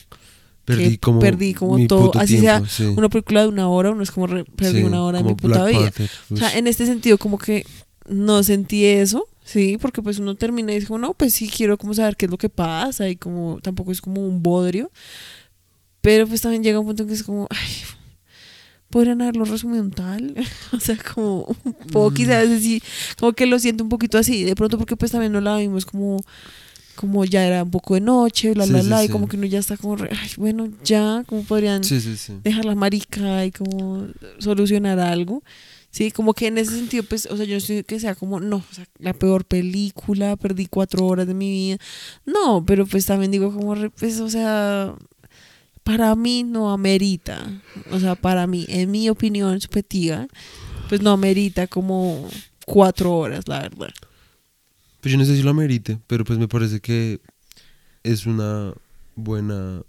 [0.66, 2.94] Perdí como, perdí como todo, así tiempo, sea sí.
[2.96, 5.36] una película de una hora, uno es como re, perdí Sí, una hora de mi
[5.36, 5.82] puta Black vida.
[5.92, 7.66] Panther, O sea, en este sentido como que
[8.08, 11.78] no sentí eso, sí, porque pues uno termina y dice como, no, pues sí quiero
[11.78, 14.90] como saber qué es lo que pasa y como tampoco es como un bodrio.
[16.00, 17.70] Pero pues también llega un punto en que es como, ay,
[18.94, 20.36] podrían haberlo resumido en tal.
[20.72, 22.14] o sea, como un poco, Mm.
[22.14, 22.82] quizás sí,
[23.20, 24.44] como que lo siento un poquito así.
[24.44, 26.22] De pronto porque pues también no la vimos como
[26.96, 29.36] como ya era un poco de noche, bla, Sí, bla, sí, bla, y como que
[29.36, 31.82] uno ya está como, re, ay, bueno, ya, como podrían
[32.44, 34.06] dejar la marica y como
[34.38, 35.42] solucionar algo.
[35.90, 38.40] Sí, como que en ese sentido, pues, o sea, yo no estoy que sea como,
[38.40, 41.78] no, o sea, la peor película, perdí cuatro horas de mi vida.
[42.28, 44.94] No, pero pues también digo como, re, pues, o sea,
[45.84, 47.62] para mí no amerita,
[47.92, 50.28] o sea, para mí, en mi opinión subjetiva,
[50.90, 52.30] pues no amerita como
[52.66, 53.90] cuatro horas, la verdad.
[55.02, 57.20] Pues yo no sé si lo amerite, pero pues me parece que
[58.04, 58.74] es una
[59.16, 59.84] buena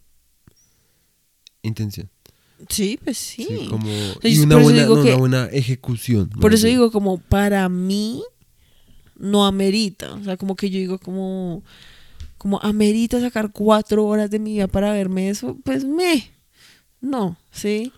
[1.63, 2.11] intención.
[2.69, 3.47] Sí, pues sí.
[3.49, 3.89] Sí, como,
[4.23, 6.29] y una buena, no, que- una buena ejecución.
[6.29, 6.77] Por eso bien.
[6.79, 8.23] digo como para mí
[9.17, 11.63] no amerita, o sea, como que yo digo como
[12.45, 16.31] como amerita sacar cuatro horas de mi vida para verme eso, pues me,
[17.01, 17.91] no, sí,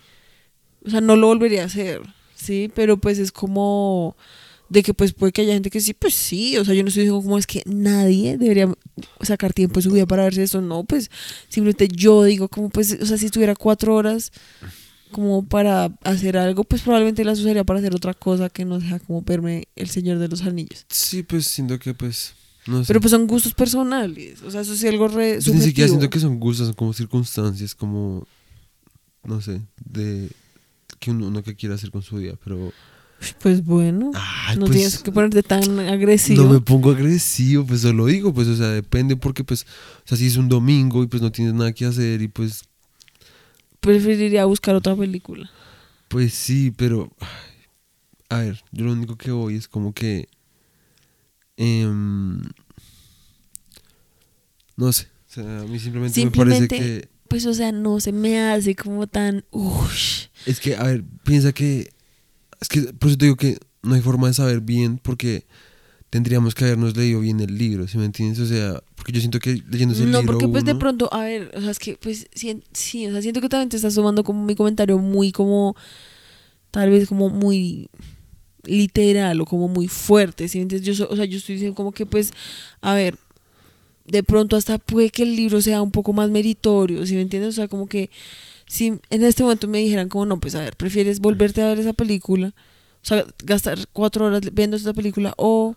[0.86, 2.00] o sea, no lo volvería a hacer,
[2.36, 4.16] sí, pero pues es como
[4.68, 6.90] de que pues puede que haya gente que sí, pues sí, o sea, yo no
[6.90, 8.72] estoy diciendo como es que nadie debería
[9.20, 11.10] sacar tiempo de su vida para verse eso, no, pues
[11.48, 14.30] simplemente yo digo como pues, o sea, si tuviera cuatro horas
[15.10, 19.00] como para hacer algo, pues probablemente las usaría para hacer otra cosa que no sea
[19.00, 20.86] como verme El Señor de los Anillos.
[20.88, 22.34] Sí, pues siento que pues,
[22.66, 22.88] no sé.
[22.88, 25.88] Pero pues son gustos personales, o sea, eso sí algo re Pues ni siquiera subjetivo.
[25.88, 28.26] siento que son gustos, son como circunstancias, como,
[29.24, 30.30] no sé, de
[30.98, 32.72] que uno, uno que quiera hacer con su vida, pero
[33.40, 36.42] Pues bueno, Ay, no pues, tienes que ponerte tan agresivo.
[36.44, 39.62] No me pongo agresivo, pues solo digo, pues, o sea, depende porque, pues,
[40.04, 42.64] o sea, si es un domingo y pues no tienes nada que hacer y pues,
[43.80, 45.48] Preferiría buscar otra película.
[46.08, 47.10] pues sí, pero,
[48.28, 50.28] a ver, yo lo único que voy es como que,
[51.56, 52.42] em,
[54.76, 58.12] no sé, o sea, a mí simplemente, me parece que, Pues, o sea, no se
[58.12, 59.44] me hace como tan.
[60.44, 61.90] Es que, a ver, piensa que,
[62.60, 65.46] es que, por eso te digo que no hay forma de saber bien porque
[66.10, 68.38] tendríamos que habernos leído bien el libro, ¿sí me entiendes?
[68.40, 71.22] O sea, porque yo siento que leyéndose el No, libro porque pues de pronto, a
[71.24, 73.94] ver, o sea, es que pues sí, sí, o sea, siento que también te estás
[73.94, 75.76] tomando como mi comentario muy como,
[76.70, 77.90] tal vez como muy
[78.66, 80.58] literal o como muy fuerte, ¿sí?
[80.58, 80.98] me entiendes?
[80.98, 82.32] Yo, o sea, yo estoy diciendo como que pues,
[82.80, 83.16] a ver,
[84.06, 87.50] de pronto hasta puede que el libro sea un poco más meritorio, ¿sí me entiendes?
[87.50, 88.10] O sea, como que
[88.66, 91.78] si en este momento me dijeran como, no, pues a ver, prefieres volverte a ver
[91.78, 95.76] esa película, o sea, gastar cuatro horas viendo esa película o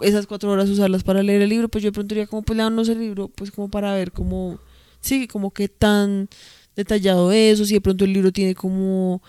[0.00, 2.56] esas cuatro horas usarlas para leer el libro, pues yo de pronto diría como, pues
[2.56, 4.58] leámonos el libro, pues como para ver cómo,
[5.00, 6.28] sí, como qué tan
[6.76, 9.22] detallado es, o si de pronto el libro tiene como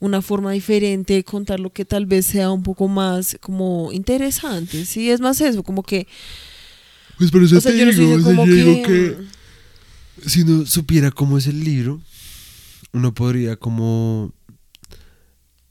[0.00, 5.10] una forma diferente de contarlo que tal vez sea un poco más como interesante, sí,
[5.10, 6.08] es más eso, como que,
[7.18, 8.44] Pues por eso o sea, te yo no digo, o sea,
[8.82, 9.16] que,
[10.26, 12.00] si uno supiera cómo es el libro,
[12.92, 14.32] uno podría como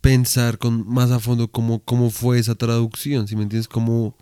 [0.01, 4.15] pensar con más a fondo cómo, cómo fue esa traducción, si me entiendes, como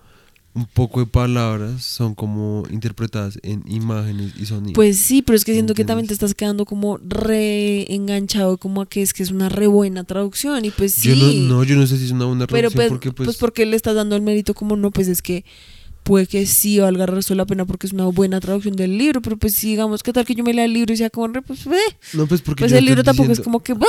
[0.57, 4.73] un poco de palabras son como interpretadas en imágenes y sonidos.
[4.73, 8.81] Pues sí, pero es que siento que también te estás quedando como re enganchado como
[8.81, 11.09] a que es que es una re buena traducción y pues sí.
[11.09, 13.27] Yo no, no, yo no sé si es una buena Pero traducción pues, porque pues,
[13.27, 15.45] pues porque le estás dando el mérito como no, pues es que
[16.01, 19.37] puede que sí valga resto la pena porque es una buena traducción del libro, pero
[19.37, 21.43] pues sí, digamos, ¿qué tal que yo me lea el libro y sea como re,
[21.43, 21.77] pues, ve?
[22.13, 23.85] no pues porque Pues el libro tampoco es como que, ve,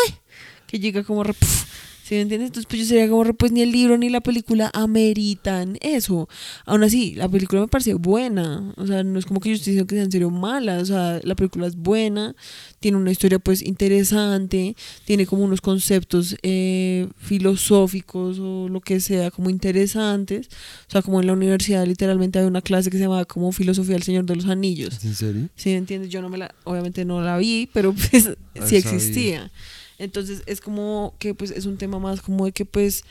[0.67, 1.65] que llega como re, puf,
[2.09, 2.47] ¿sí me entiendes?
[2.49, 6.27] Entonces pues yo sería como pues ni el libro ni la película ameritan eso.
[6.65, 9.73] Aún así, la película me parece buena, o sea, no es como que yo estoy
[9.73, 12.35] diciendo que sea en serio mala, o sea, la película es buena,
[12.81, 19.31] tiene una historia pues interesante, tiene como unos conceptos eh, filosóficos o lo que sea
[19.31, 20.49] como interesantes,
[20.89, 23.95] o sea, como en la universidad literalmente hay una clase que se llama como Filosofía
[23.97, 24.97] del Señor de los Anillos.
[24.97, 25.49] ¿Es en serio?
[25.57, 28.31] Sí, entiendes, yo no me la, obviamente no la vi, pero pues
[28.61, 29.51] Ah, sí sabía.
[29.99, 33.05] Entonces es como que pues es un tema más como de que pues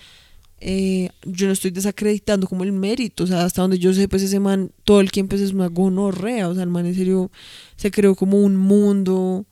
[0.59, 4.23] eh, yo no estoy desacreditando como el mérito, o sea, hasta donde yo sé pues
[4.23, 7.29] ese man todo el tiempo es una gonorrea, o sea, el man en serio
[7.75, 9.45] se creó como un mundo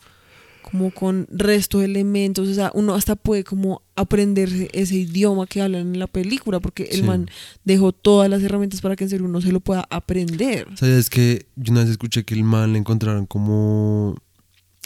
[0.64, 5.62] como con resto de elementos, o sea, uno hasta puede como aprender ese idioma que
[5.62, 7.04] hablan en la película, porque el Sí.
[7.04, 7.30] man
[7.66, 10.68] dejó todas las herramientas para que en serio uno se lo pueda aprender.
[10.76, 14.16] ¿Sabes que yo una vez escuché que el man le encontraron como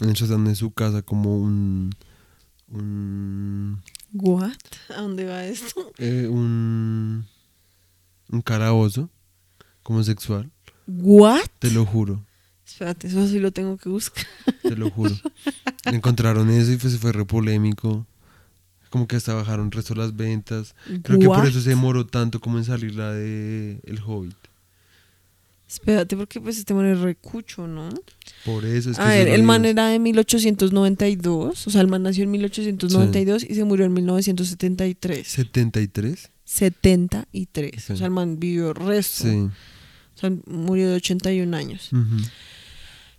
[0.02, 1.91] en el de su casa como un
[2.72, 3.82] un
[4.14, 4.52] ¿What?
[4.96, 5.92] ¿A dónde va esto?
[5.98, 7.26] eh, un
[8.32, 9.10] un carabozo
[9.84, 10.52] como sexual,
[10.88, 11.42] ¿What?
[11.60, 12.24] te lo juro,
[12.66, 14.24] Espérate, eso sí lo tengo que buscar.
[14.62, 15.16] te lo juro.
[15.86, 18.06] encontraron eso y fue re polémico.
[18.92, 20.76] Como que hasta bajaron el resto de las ventas.
[21.04, 24.36] Creo que por eso se demoró tanto como en salir la de El Hobbit.
[25.70, 27.90] Espérate, porque pues este man es recucho, ¿no?
[28.44, 32.02] Por eso es que A ver, el man era de 1892, o sea, el man
[32.02, 35.28] nació en 1892 y se murió en 1973.
[35.28, 36.32] 73.
[36.44, 37.72] 73.
[37.76, 37.98] O Sí.
[37.98, 39.26] sea, el man vivió resto.
[39.26, 39.38] Sí.
[40.16, 41.94] O sea, murió de 81 años.
[41.94, 42.18] Ujú.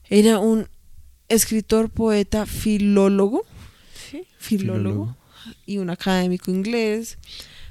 [0.08, 0.66] Era un
[1.28, 3.44] escritor, poeta, filólogo.
[4.10, 4.24] ¿sí?
[4.38, 4.80] Filólogo.
[4.80, 5.16] Filólogo.
[5.66, 7.16] Y un académico inglés.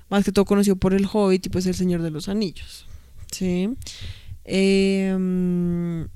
[0.09, 2.85] Más que todo conocido por El Hobbit y pues El Señor de los Anillos.
[3.31, 3.69] ¿Sí?
[4.51, 6.07] Em,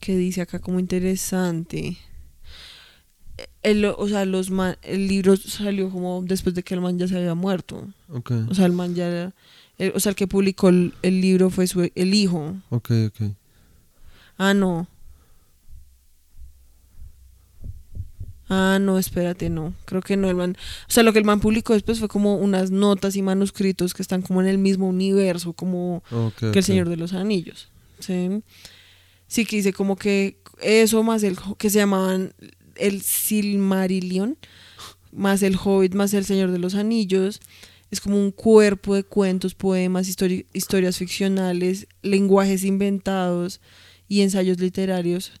[0.00, 1.96] ¿Qué dice acá como interesante?
[3.62, 7.08] El, o sea, los man- el libro salió como después de que el man ya
[7.08, 7.88] se había muerto.
[8.10, 9.34] Ok, O sea, el man ya era-
[9.78, 12.54] el- o sea, el que publicó el, el libro fue su, el hijo.
[12.70, 13.32] ok, ok.
[14.38, 14.86] Ah, no.
[18.48, 19.74] Ah, no, espérate, no.
[19.86, 20.28] Creo que no.
[20.30, 20.56] El man,
[20.88, 24.02] o sea, lo que el man publicó después fue como unas notas y manuscritos que
[24.02, 26.02] están como en el mismo universo, como
[26.38, 27.68] que el Señor de los Anillos.
[27.98, 28.42] Sí.
[29.26, 32.32] Sí, que dice como que eso más el que se llamaban
[32.76, 34.36] el Silmarillion,
[35.12, 37.40] más el Hobbit, más el Señor de los Anillos.
[37.90, 43.60] Es como un cuerpo de cuentos, poemas, histori- historias ficcionales, lenguajes inventados
[44.08, 45.32] y ensayos literarios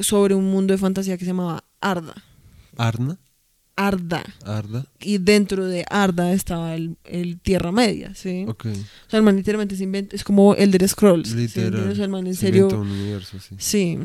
[0.00, 2.14] sobre un mundo de fantasía que se llamaba Arda.
[2.76, 3.18] Arna,
[3.76, 4.24] Arda.
[4.44, 4.86] Arda.
[5.00, 8.44] Y dentro de Arda estaba el, el Tierra Media, ¿sí?
[8.48, 8.66] Ok.
[8.66, 11.28] O sea, el man literalmente se inventa, es como Elder Scrolls.
[11.28, 11.36] ¿sí?
[11.36, 11.90] Literal.
[11.90, 12.64] O sea, el man en Se serio.
[12.64, 13.54] inventa un universo, sí.
[13.58, 13.98] Sí.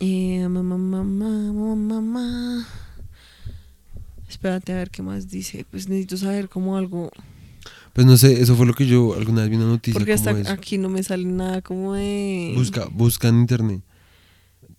[0.00, 2.68] Eh, mamá, mamá, mamá, mamá.
[4.28, 5.64] Espérate a ver qué más dice.
[5.70, 7.10] Pues necesito saber como algo.
[7.94, 10.32] Pues no sé, eso fue lo que yo alguna vez vi una noticia Porque hasta
[10.34, 12.52] como aquí no me sale nada como de.
[12.54, 13.80] Busca, busca en internet.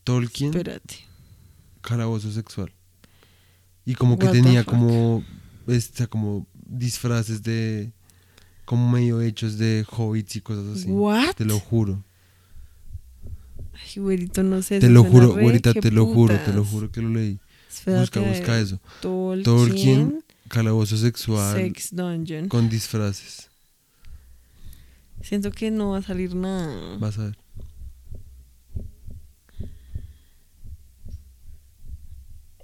[0.04, 1.07] Tolkien, Espérate.
[1.88, 2.72] Calabozo sexual.
[3.86, 5.24] Y como que What tenía como,
[5.68, 7.94] esta, como disfraces de,
[8.66, 10.90] como medio hechos de hobbits y cosas así.
[10.90, 11.36] What?
[11.36, 12.04] Te lo juro.
[13.74, 14.80] Ay, güerito, no sé.
[14.80, 17.40] Te lo juro, re, güerita, te lo juro, te lo juro que lo leí.
[17.70, 18.82] Espérate, busca, busca eso.
[19.02, 22.50] Tolkien, Tolkien, calabozo sexual Sex Dungeon.
[22.50, 23.50] con disfraces.
[25.22, 26.98] Siento que no va a salir nada.
[26.98, 27.38] Vas a ver.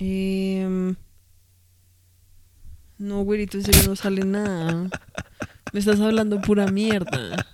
[0.06, 0.96] Em,
[2.98, 4.90] no, güerito, en serio no sale nada.
[5.72, 7.46] Me estás hablando pura mierda.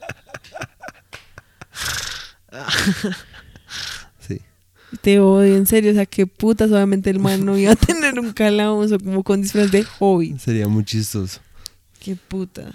[4.20, 4.42] Sí.
[5.02, 5.92] Te odio, en serio.
[5.92, 6.72] O sea, qué putas.
[6.72, 10.40] Obviamente el man no iba a tener un calabozo como con disfraz de hobbit.
[10.40, 11.40] Sería muy chistoso.
[12.00, 12.74] Qué putas.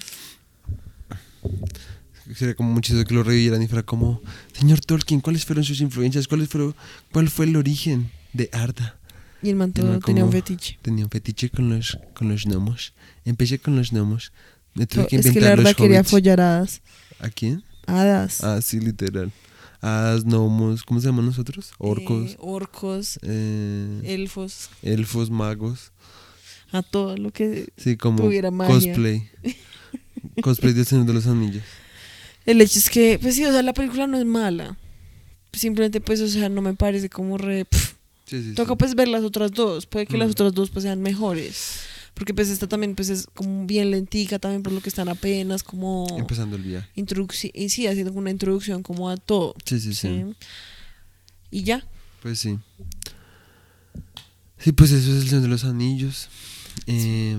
[2.32, 4.22] Sería como muy chistoso que lo revivieran y fuera como,
[4.52, 6.28] señor Tolkien, ¿cuáles fueron sus influencias?
[6.28, 6.76] ¿Cuáles fueron,
[7.12, 8.96] ¿Cuál fue el origen de Arda?
[9.44, 10.78] Y el man todo tenía un fetiche.
[10.82, 12.94] Tenía un fetiche con los, con los gnomos.
[13.24, 14.32] Empecé con los gnomos.
[14.74, 16.10] Me tuve que Es que inventar la verdad los quería hobbits.
[16.10, 16.82] follar hadas.
[17.20, 17.62] ¿A quién?
[17.86, 18.42] Hadas.
[18.42, 19.30] Ah, sí, literal.
[19.80, 21.72] Hadas, gnomos, ¿cómo se llaman nosotros?
[21.78, 23.18] Orcos, Eh, orcos.
[23.22, 24.70] eh, Elfos.
[24.82, 25.92] elfos, magos.
[26.72, 28.74] A todo lo que Sí, como Tuviera magia.
[28.74, 29.28] cosplay.
[30.42, 31.62] cosplay del Señor de los Anillos.
[32.46, 34.76] El hecho es que, pues sí, o sea, la película no es mala.
[35.52, 37.64] Simplemente, pues, o sea, no me parece como re...
[38.26, 38.76] Sí, sí, Toca, sí.
[38.78, 39.86] pues, ver las otras dos.
[39.86, 40.32] Puede que las Mm.
[40.32, 41.80] otras dos, pues, sean mejores.
[42.14, 45.62] Porque, pues, esta también, pues, es como bien lentica también por lo que están apenas
[45.62, 46.06] como...
[46.18, 46.88] Empezando el viaje.
[46.96, 49.54] introduci- y sí, haciendo una introducción como a todo.
[49.64, 50.24] Sí, sí, sí.
[51.50, 51.84] Y ya.
[52.22, 52.58] Pues sí.
[54.58, 56.28] Sí, pues eso es el Señor de los Anillos.
[56.86, 57.36] Eh,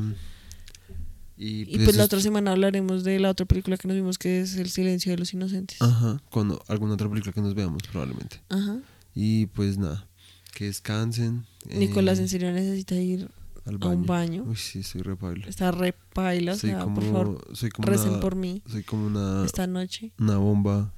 [1.37, 4.41] y Y pues la otra semana hablaremos de la otra película que nos vimos, que
[4.41, 5.81] es El silencio de los inocentes.
[5.81, 8.41] Ajá, cuando alguna otra película que nos veamos, probablemente.
[8.49, 8.79] Ajá.
[9.15, 10.07] Y pues nada,
[10.55, 11.45] que descansen.
[11.69, 13.29] eh, Nicolás en serio necesita ir
[13.65, 14.43] al a un baño.
[14.47, 15.45] Uy, sí, soy re paila.
[15.47, 18.61] Está re paila, o Soy sea, como, por favor, soy como recen una, por mí
[18.69, 20.11] soy como una, esta noche.
[20.17, 20.93] una bomba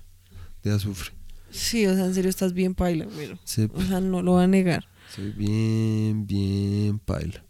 [0.64, 1.12] de azufre.
[1.50, 4.44] Sí, o sea, en serio estás bien paila, pero, Sí, o sea, no lo va
[4.44, 4.86] a negar.
[5.16, 7.44] soy bien, bien paila.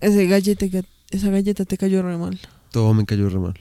[0.00, 0.66] Ese galleta,
[1.10, 2.38] esa galleta te cayó re mal.
[2.72, 3.54] Todo me cayó re mal.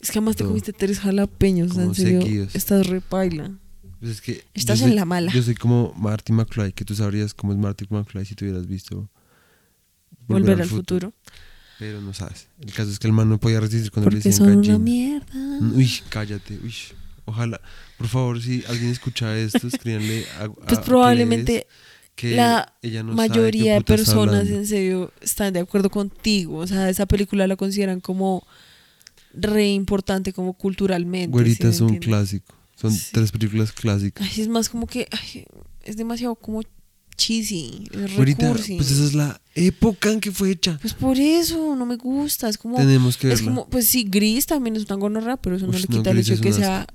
[0.00, 2.54] Es que además te comiste tres jalapeños, o sea, en serio, seguidos.
[2.56, 3.52] estás re paila.
[4.02, 5.30] Pues es que Estás en la mala.
[5.32, 8.66] Yo soy como Marty McFly, que tú sabrías cómo es Marty McFly si tú hubieras
[8.66, 9.08] visto
[10.26, 11.12] Volver al futuro.
[11.78, 12.48] Pero no sabes.
[12.60, 14.74] El caso es que el man no podía resistir cuando le Porque decían son gallina.
[14.76, 15.58] una mierda.
[15.76, 16.58] Uy, cállate.
[16.64, 16.74] Uy.
[17.26, 17.60] Ojalá.
[17.96, 21.68] Por favor, si alguien escucha esto, escríbanle a, a- Pues probablemente
[22.16, 26.56] que la ella no mayoría de personas en serio están de acuerdo contigo.
[26.58, 28.44] O sea, esa película la consideran como
[29.32, 31.28] re importante como culturalmente.
[31.28, 32.08] Güerita ¿sí es un entiendes?
[32.08, 32.54] clásico.
[32.82, 33.06] Son Sí.
[33.12, 34.28] tres películas clásicas.
[34.30, 35.44] Ay, es más como que ay,
[35.84, 36.62] es demasiado como
[37.16, 38.76] cheesy, es recursi.
[38.76, 40.78] pues esa es la época en que fue hecha.
[40.80, 43.50] Pues por eso no me gusta, es como Tenemos que es verla.
[43.54, 46.18] como pues sí, Gris también es una gonorra, pero eso no le no, quita el
[46.18, 46.86] hecho de que sea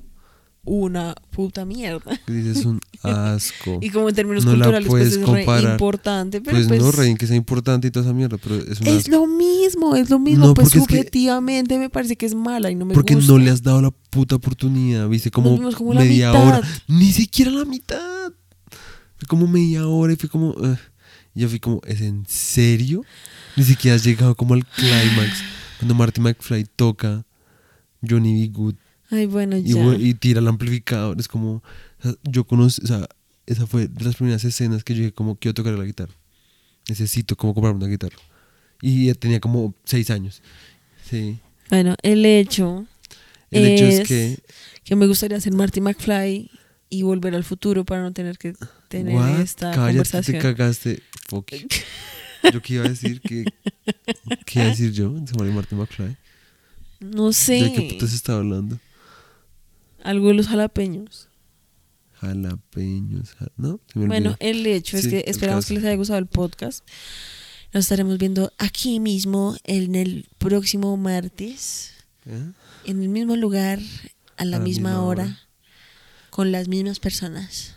[0.70, 2.20] una puta mierda.
[2.28, 3.80] Gris es un asco.
[3.82, 7.16] Y como en términos No culturales pues es re importante, pero pues, pues, no, Rey,
[7.16, 10.20] que sea importante y toda esa mierda, pero es una es lo mismo, es lo
[10.20, 12.94] mismo, No, pues porque es que- subjetivamente me parece que es mala y no me
[12.94, 13.32] Porque gusta.
[13.32, 16.62] no le has dado la puta oportunidad, viste, como, vimos como la media hora.
[16.88, 18.34] Ni siquiera la mitad.
[19.18, 20.50] Fue como media hora y fue como.
[20.50, 20.78] ugh.
[21.34, 23.04] Y yo fui como, ¿es en serio?
[23.56, 25.44] Ni siquiera has llegado como al clímax.
[25.80, 27.26] Cuando Marty McFly toca
[28.08, 28.48] Johnny B.
[28.52, 28.76] Good
[29.10, 29.96] Ay, bueno, y, ya.
[29.96, 31.20] y tira el amplificador.
[31.20, 31.64] Es como.
[32.24, 32.82] yo conocí.
[32.84, 33.08] O sea,
[33.46, 36.14] esa fue de las primeras escenas que yo dije, como, quiero tocar la guitarra.
[36.90, 38.18] Necesito como comprarme una guitarra.
[38.82, 40.42] Y ya tenía como seis años.
[41.10, 41.40] Sí.
[41.70, 42.86] Bueno, el hecho
[43.52, 44.38] El hecho es Es- que
[44.84, 46.50] que me gustaría ser Marty McFly
[46.90, 48.54] y volver al futuro para no tener que
[48.88, 49.42] tener What?
[49.42, 50.38] esta Cállate, conversación.
[50.38, 51.04] te cagaste.
[51.28, 51.52] Fuck.
[52.54, 53.44] Yo qué iba a decir que.
[54.46, 55.14] ¿Qué iba a decir yo?
[55.26, 56.16] Se Martin McFly.
[57.02, 57.64] No sé.
[57.64, 58.80] ¿De qué putas estaba hablando?
[60.08, 61.28] Algo de los jalapeños.
[62.14, 63.34] Jalapeños.
[63.34, 63.80] ja- ¿No?
[63.92, 66.88] Se me Bueno, el hecho es Sí, que esperamos que les haya gustado el podcast.
[67.74, 71.92] Nos estaremos viendo aquí mismo en el próximo martes,
[72.26, 72.52] ¿Eh?
[72.86, 73.80] en el mismo lugar,
[74.38, 75.40] a la, A misma, misma hora, hora.
[76.30, 77.76] con las mismas personas.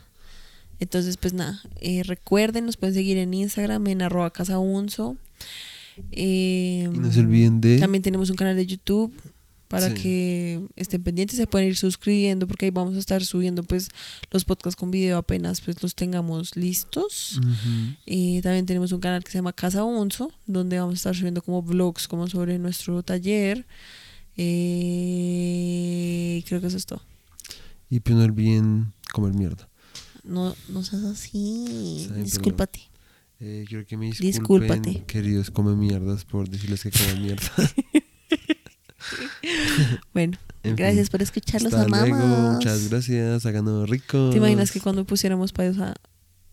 [0.79, 5.17] Entonces, pues nada, eh, recuerden, nos pueden seguir en Instagram en arroba casaunzo.
[6.13, 7.79] Eh, Y no se olviden de.
[7.79, 9.13] También tenemos un canal de YouTube
[9.71, 9.95] para Sí.
[10.03, 13.89] que estén pendientes, se pueden ir suscribiendo porque ahí vamos a estar subiendo pues
[14.33, 17.39] los podcasts con video apenas pues los tengamos listos.
[18.05, 21.41] Y también tenemos un canal que se llama Casa Onzo, donde vamos a estar subiendo
[21.41, 23.65] como vlogs como sobre nuestro taller.
[24.37, 27.03] Eh, creo que eso es todo.
[27.89, 29.69] Y pues no olviden comer mierda.
[30.25, 32.09] No, no seas así.
[32.11, 32.81] Bien, Discúlpate.
[33.39, 35.05] Eh, quiero que me disculpen, Discúlpate.
[35.07, 37.53] queridos come mierdas, por decirles que comen mierda.
[40.15, 41.11] Bueno, En gracias fin.
[41.13, 42.09] por escucharlos, Hasta amamos.
[42.19, 44.31] luego, muchas gracias, hagan ricos.
[44.33, 45.95] ¿Te imaginas que cuando pusiéramos pausa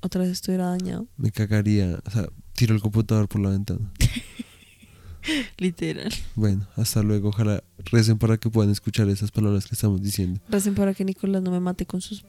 [0.01, 1.07] otra vez estuviera dañado?
[1.17, 3.91] Me cagaría, o sea, tiro el computador por la ventana.
[5.57, 6.09] Literal.
[6.35, 7.61] Bueno, hasta luego, ojalá
[7.91, 10.39] recen para que puedan escuchar esas palabras que estamos diciendo.
[10.47, 12.23] Recen para que Nicolás no me mate con sus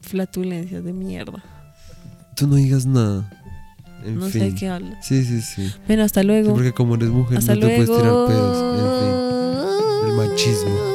[0.00, 1.42] flatulencias de mierda.
[2.36, 3.41] Tú no digas nada.
[4.04, 4.42] En no fin.
[4.42, 5.04] sé qué hablas.
[5.06, 5.72] Sí, sí, sí.
[5.86, 6.52] Bueno, hasta Sí, luego.
[6.54, 7.84] porque como eres mujer hasta no te luego.
[7.86, 8.78] puedes tirar pedos.
[8.78, 10.91] En fin, el machismo.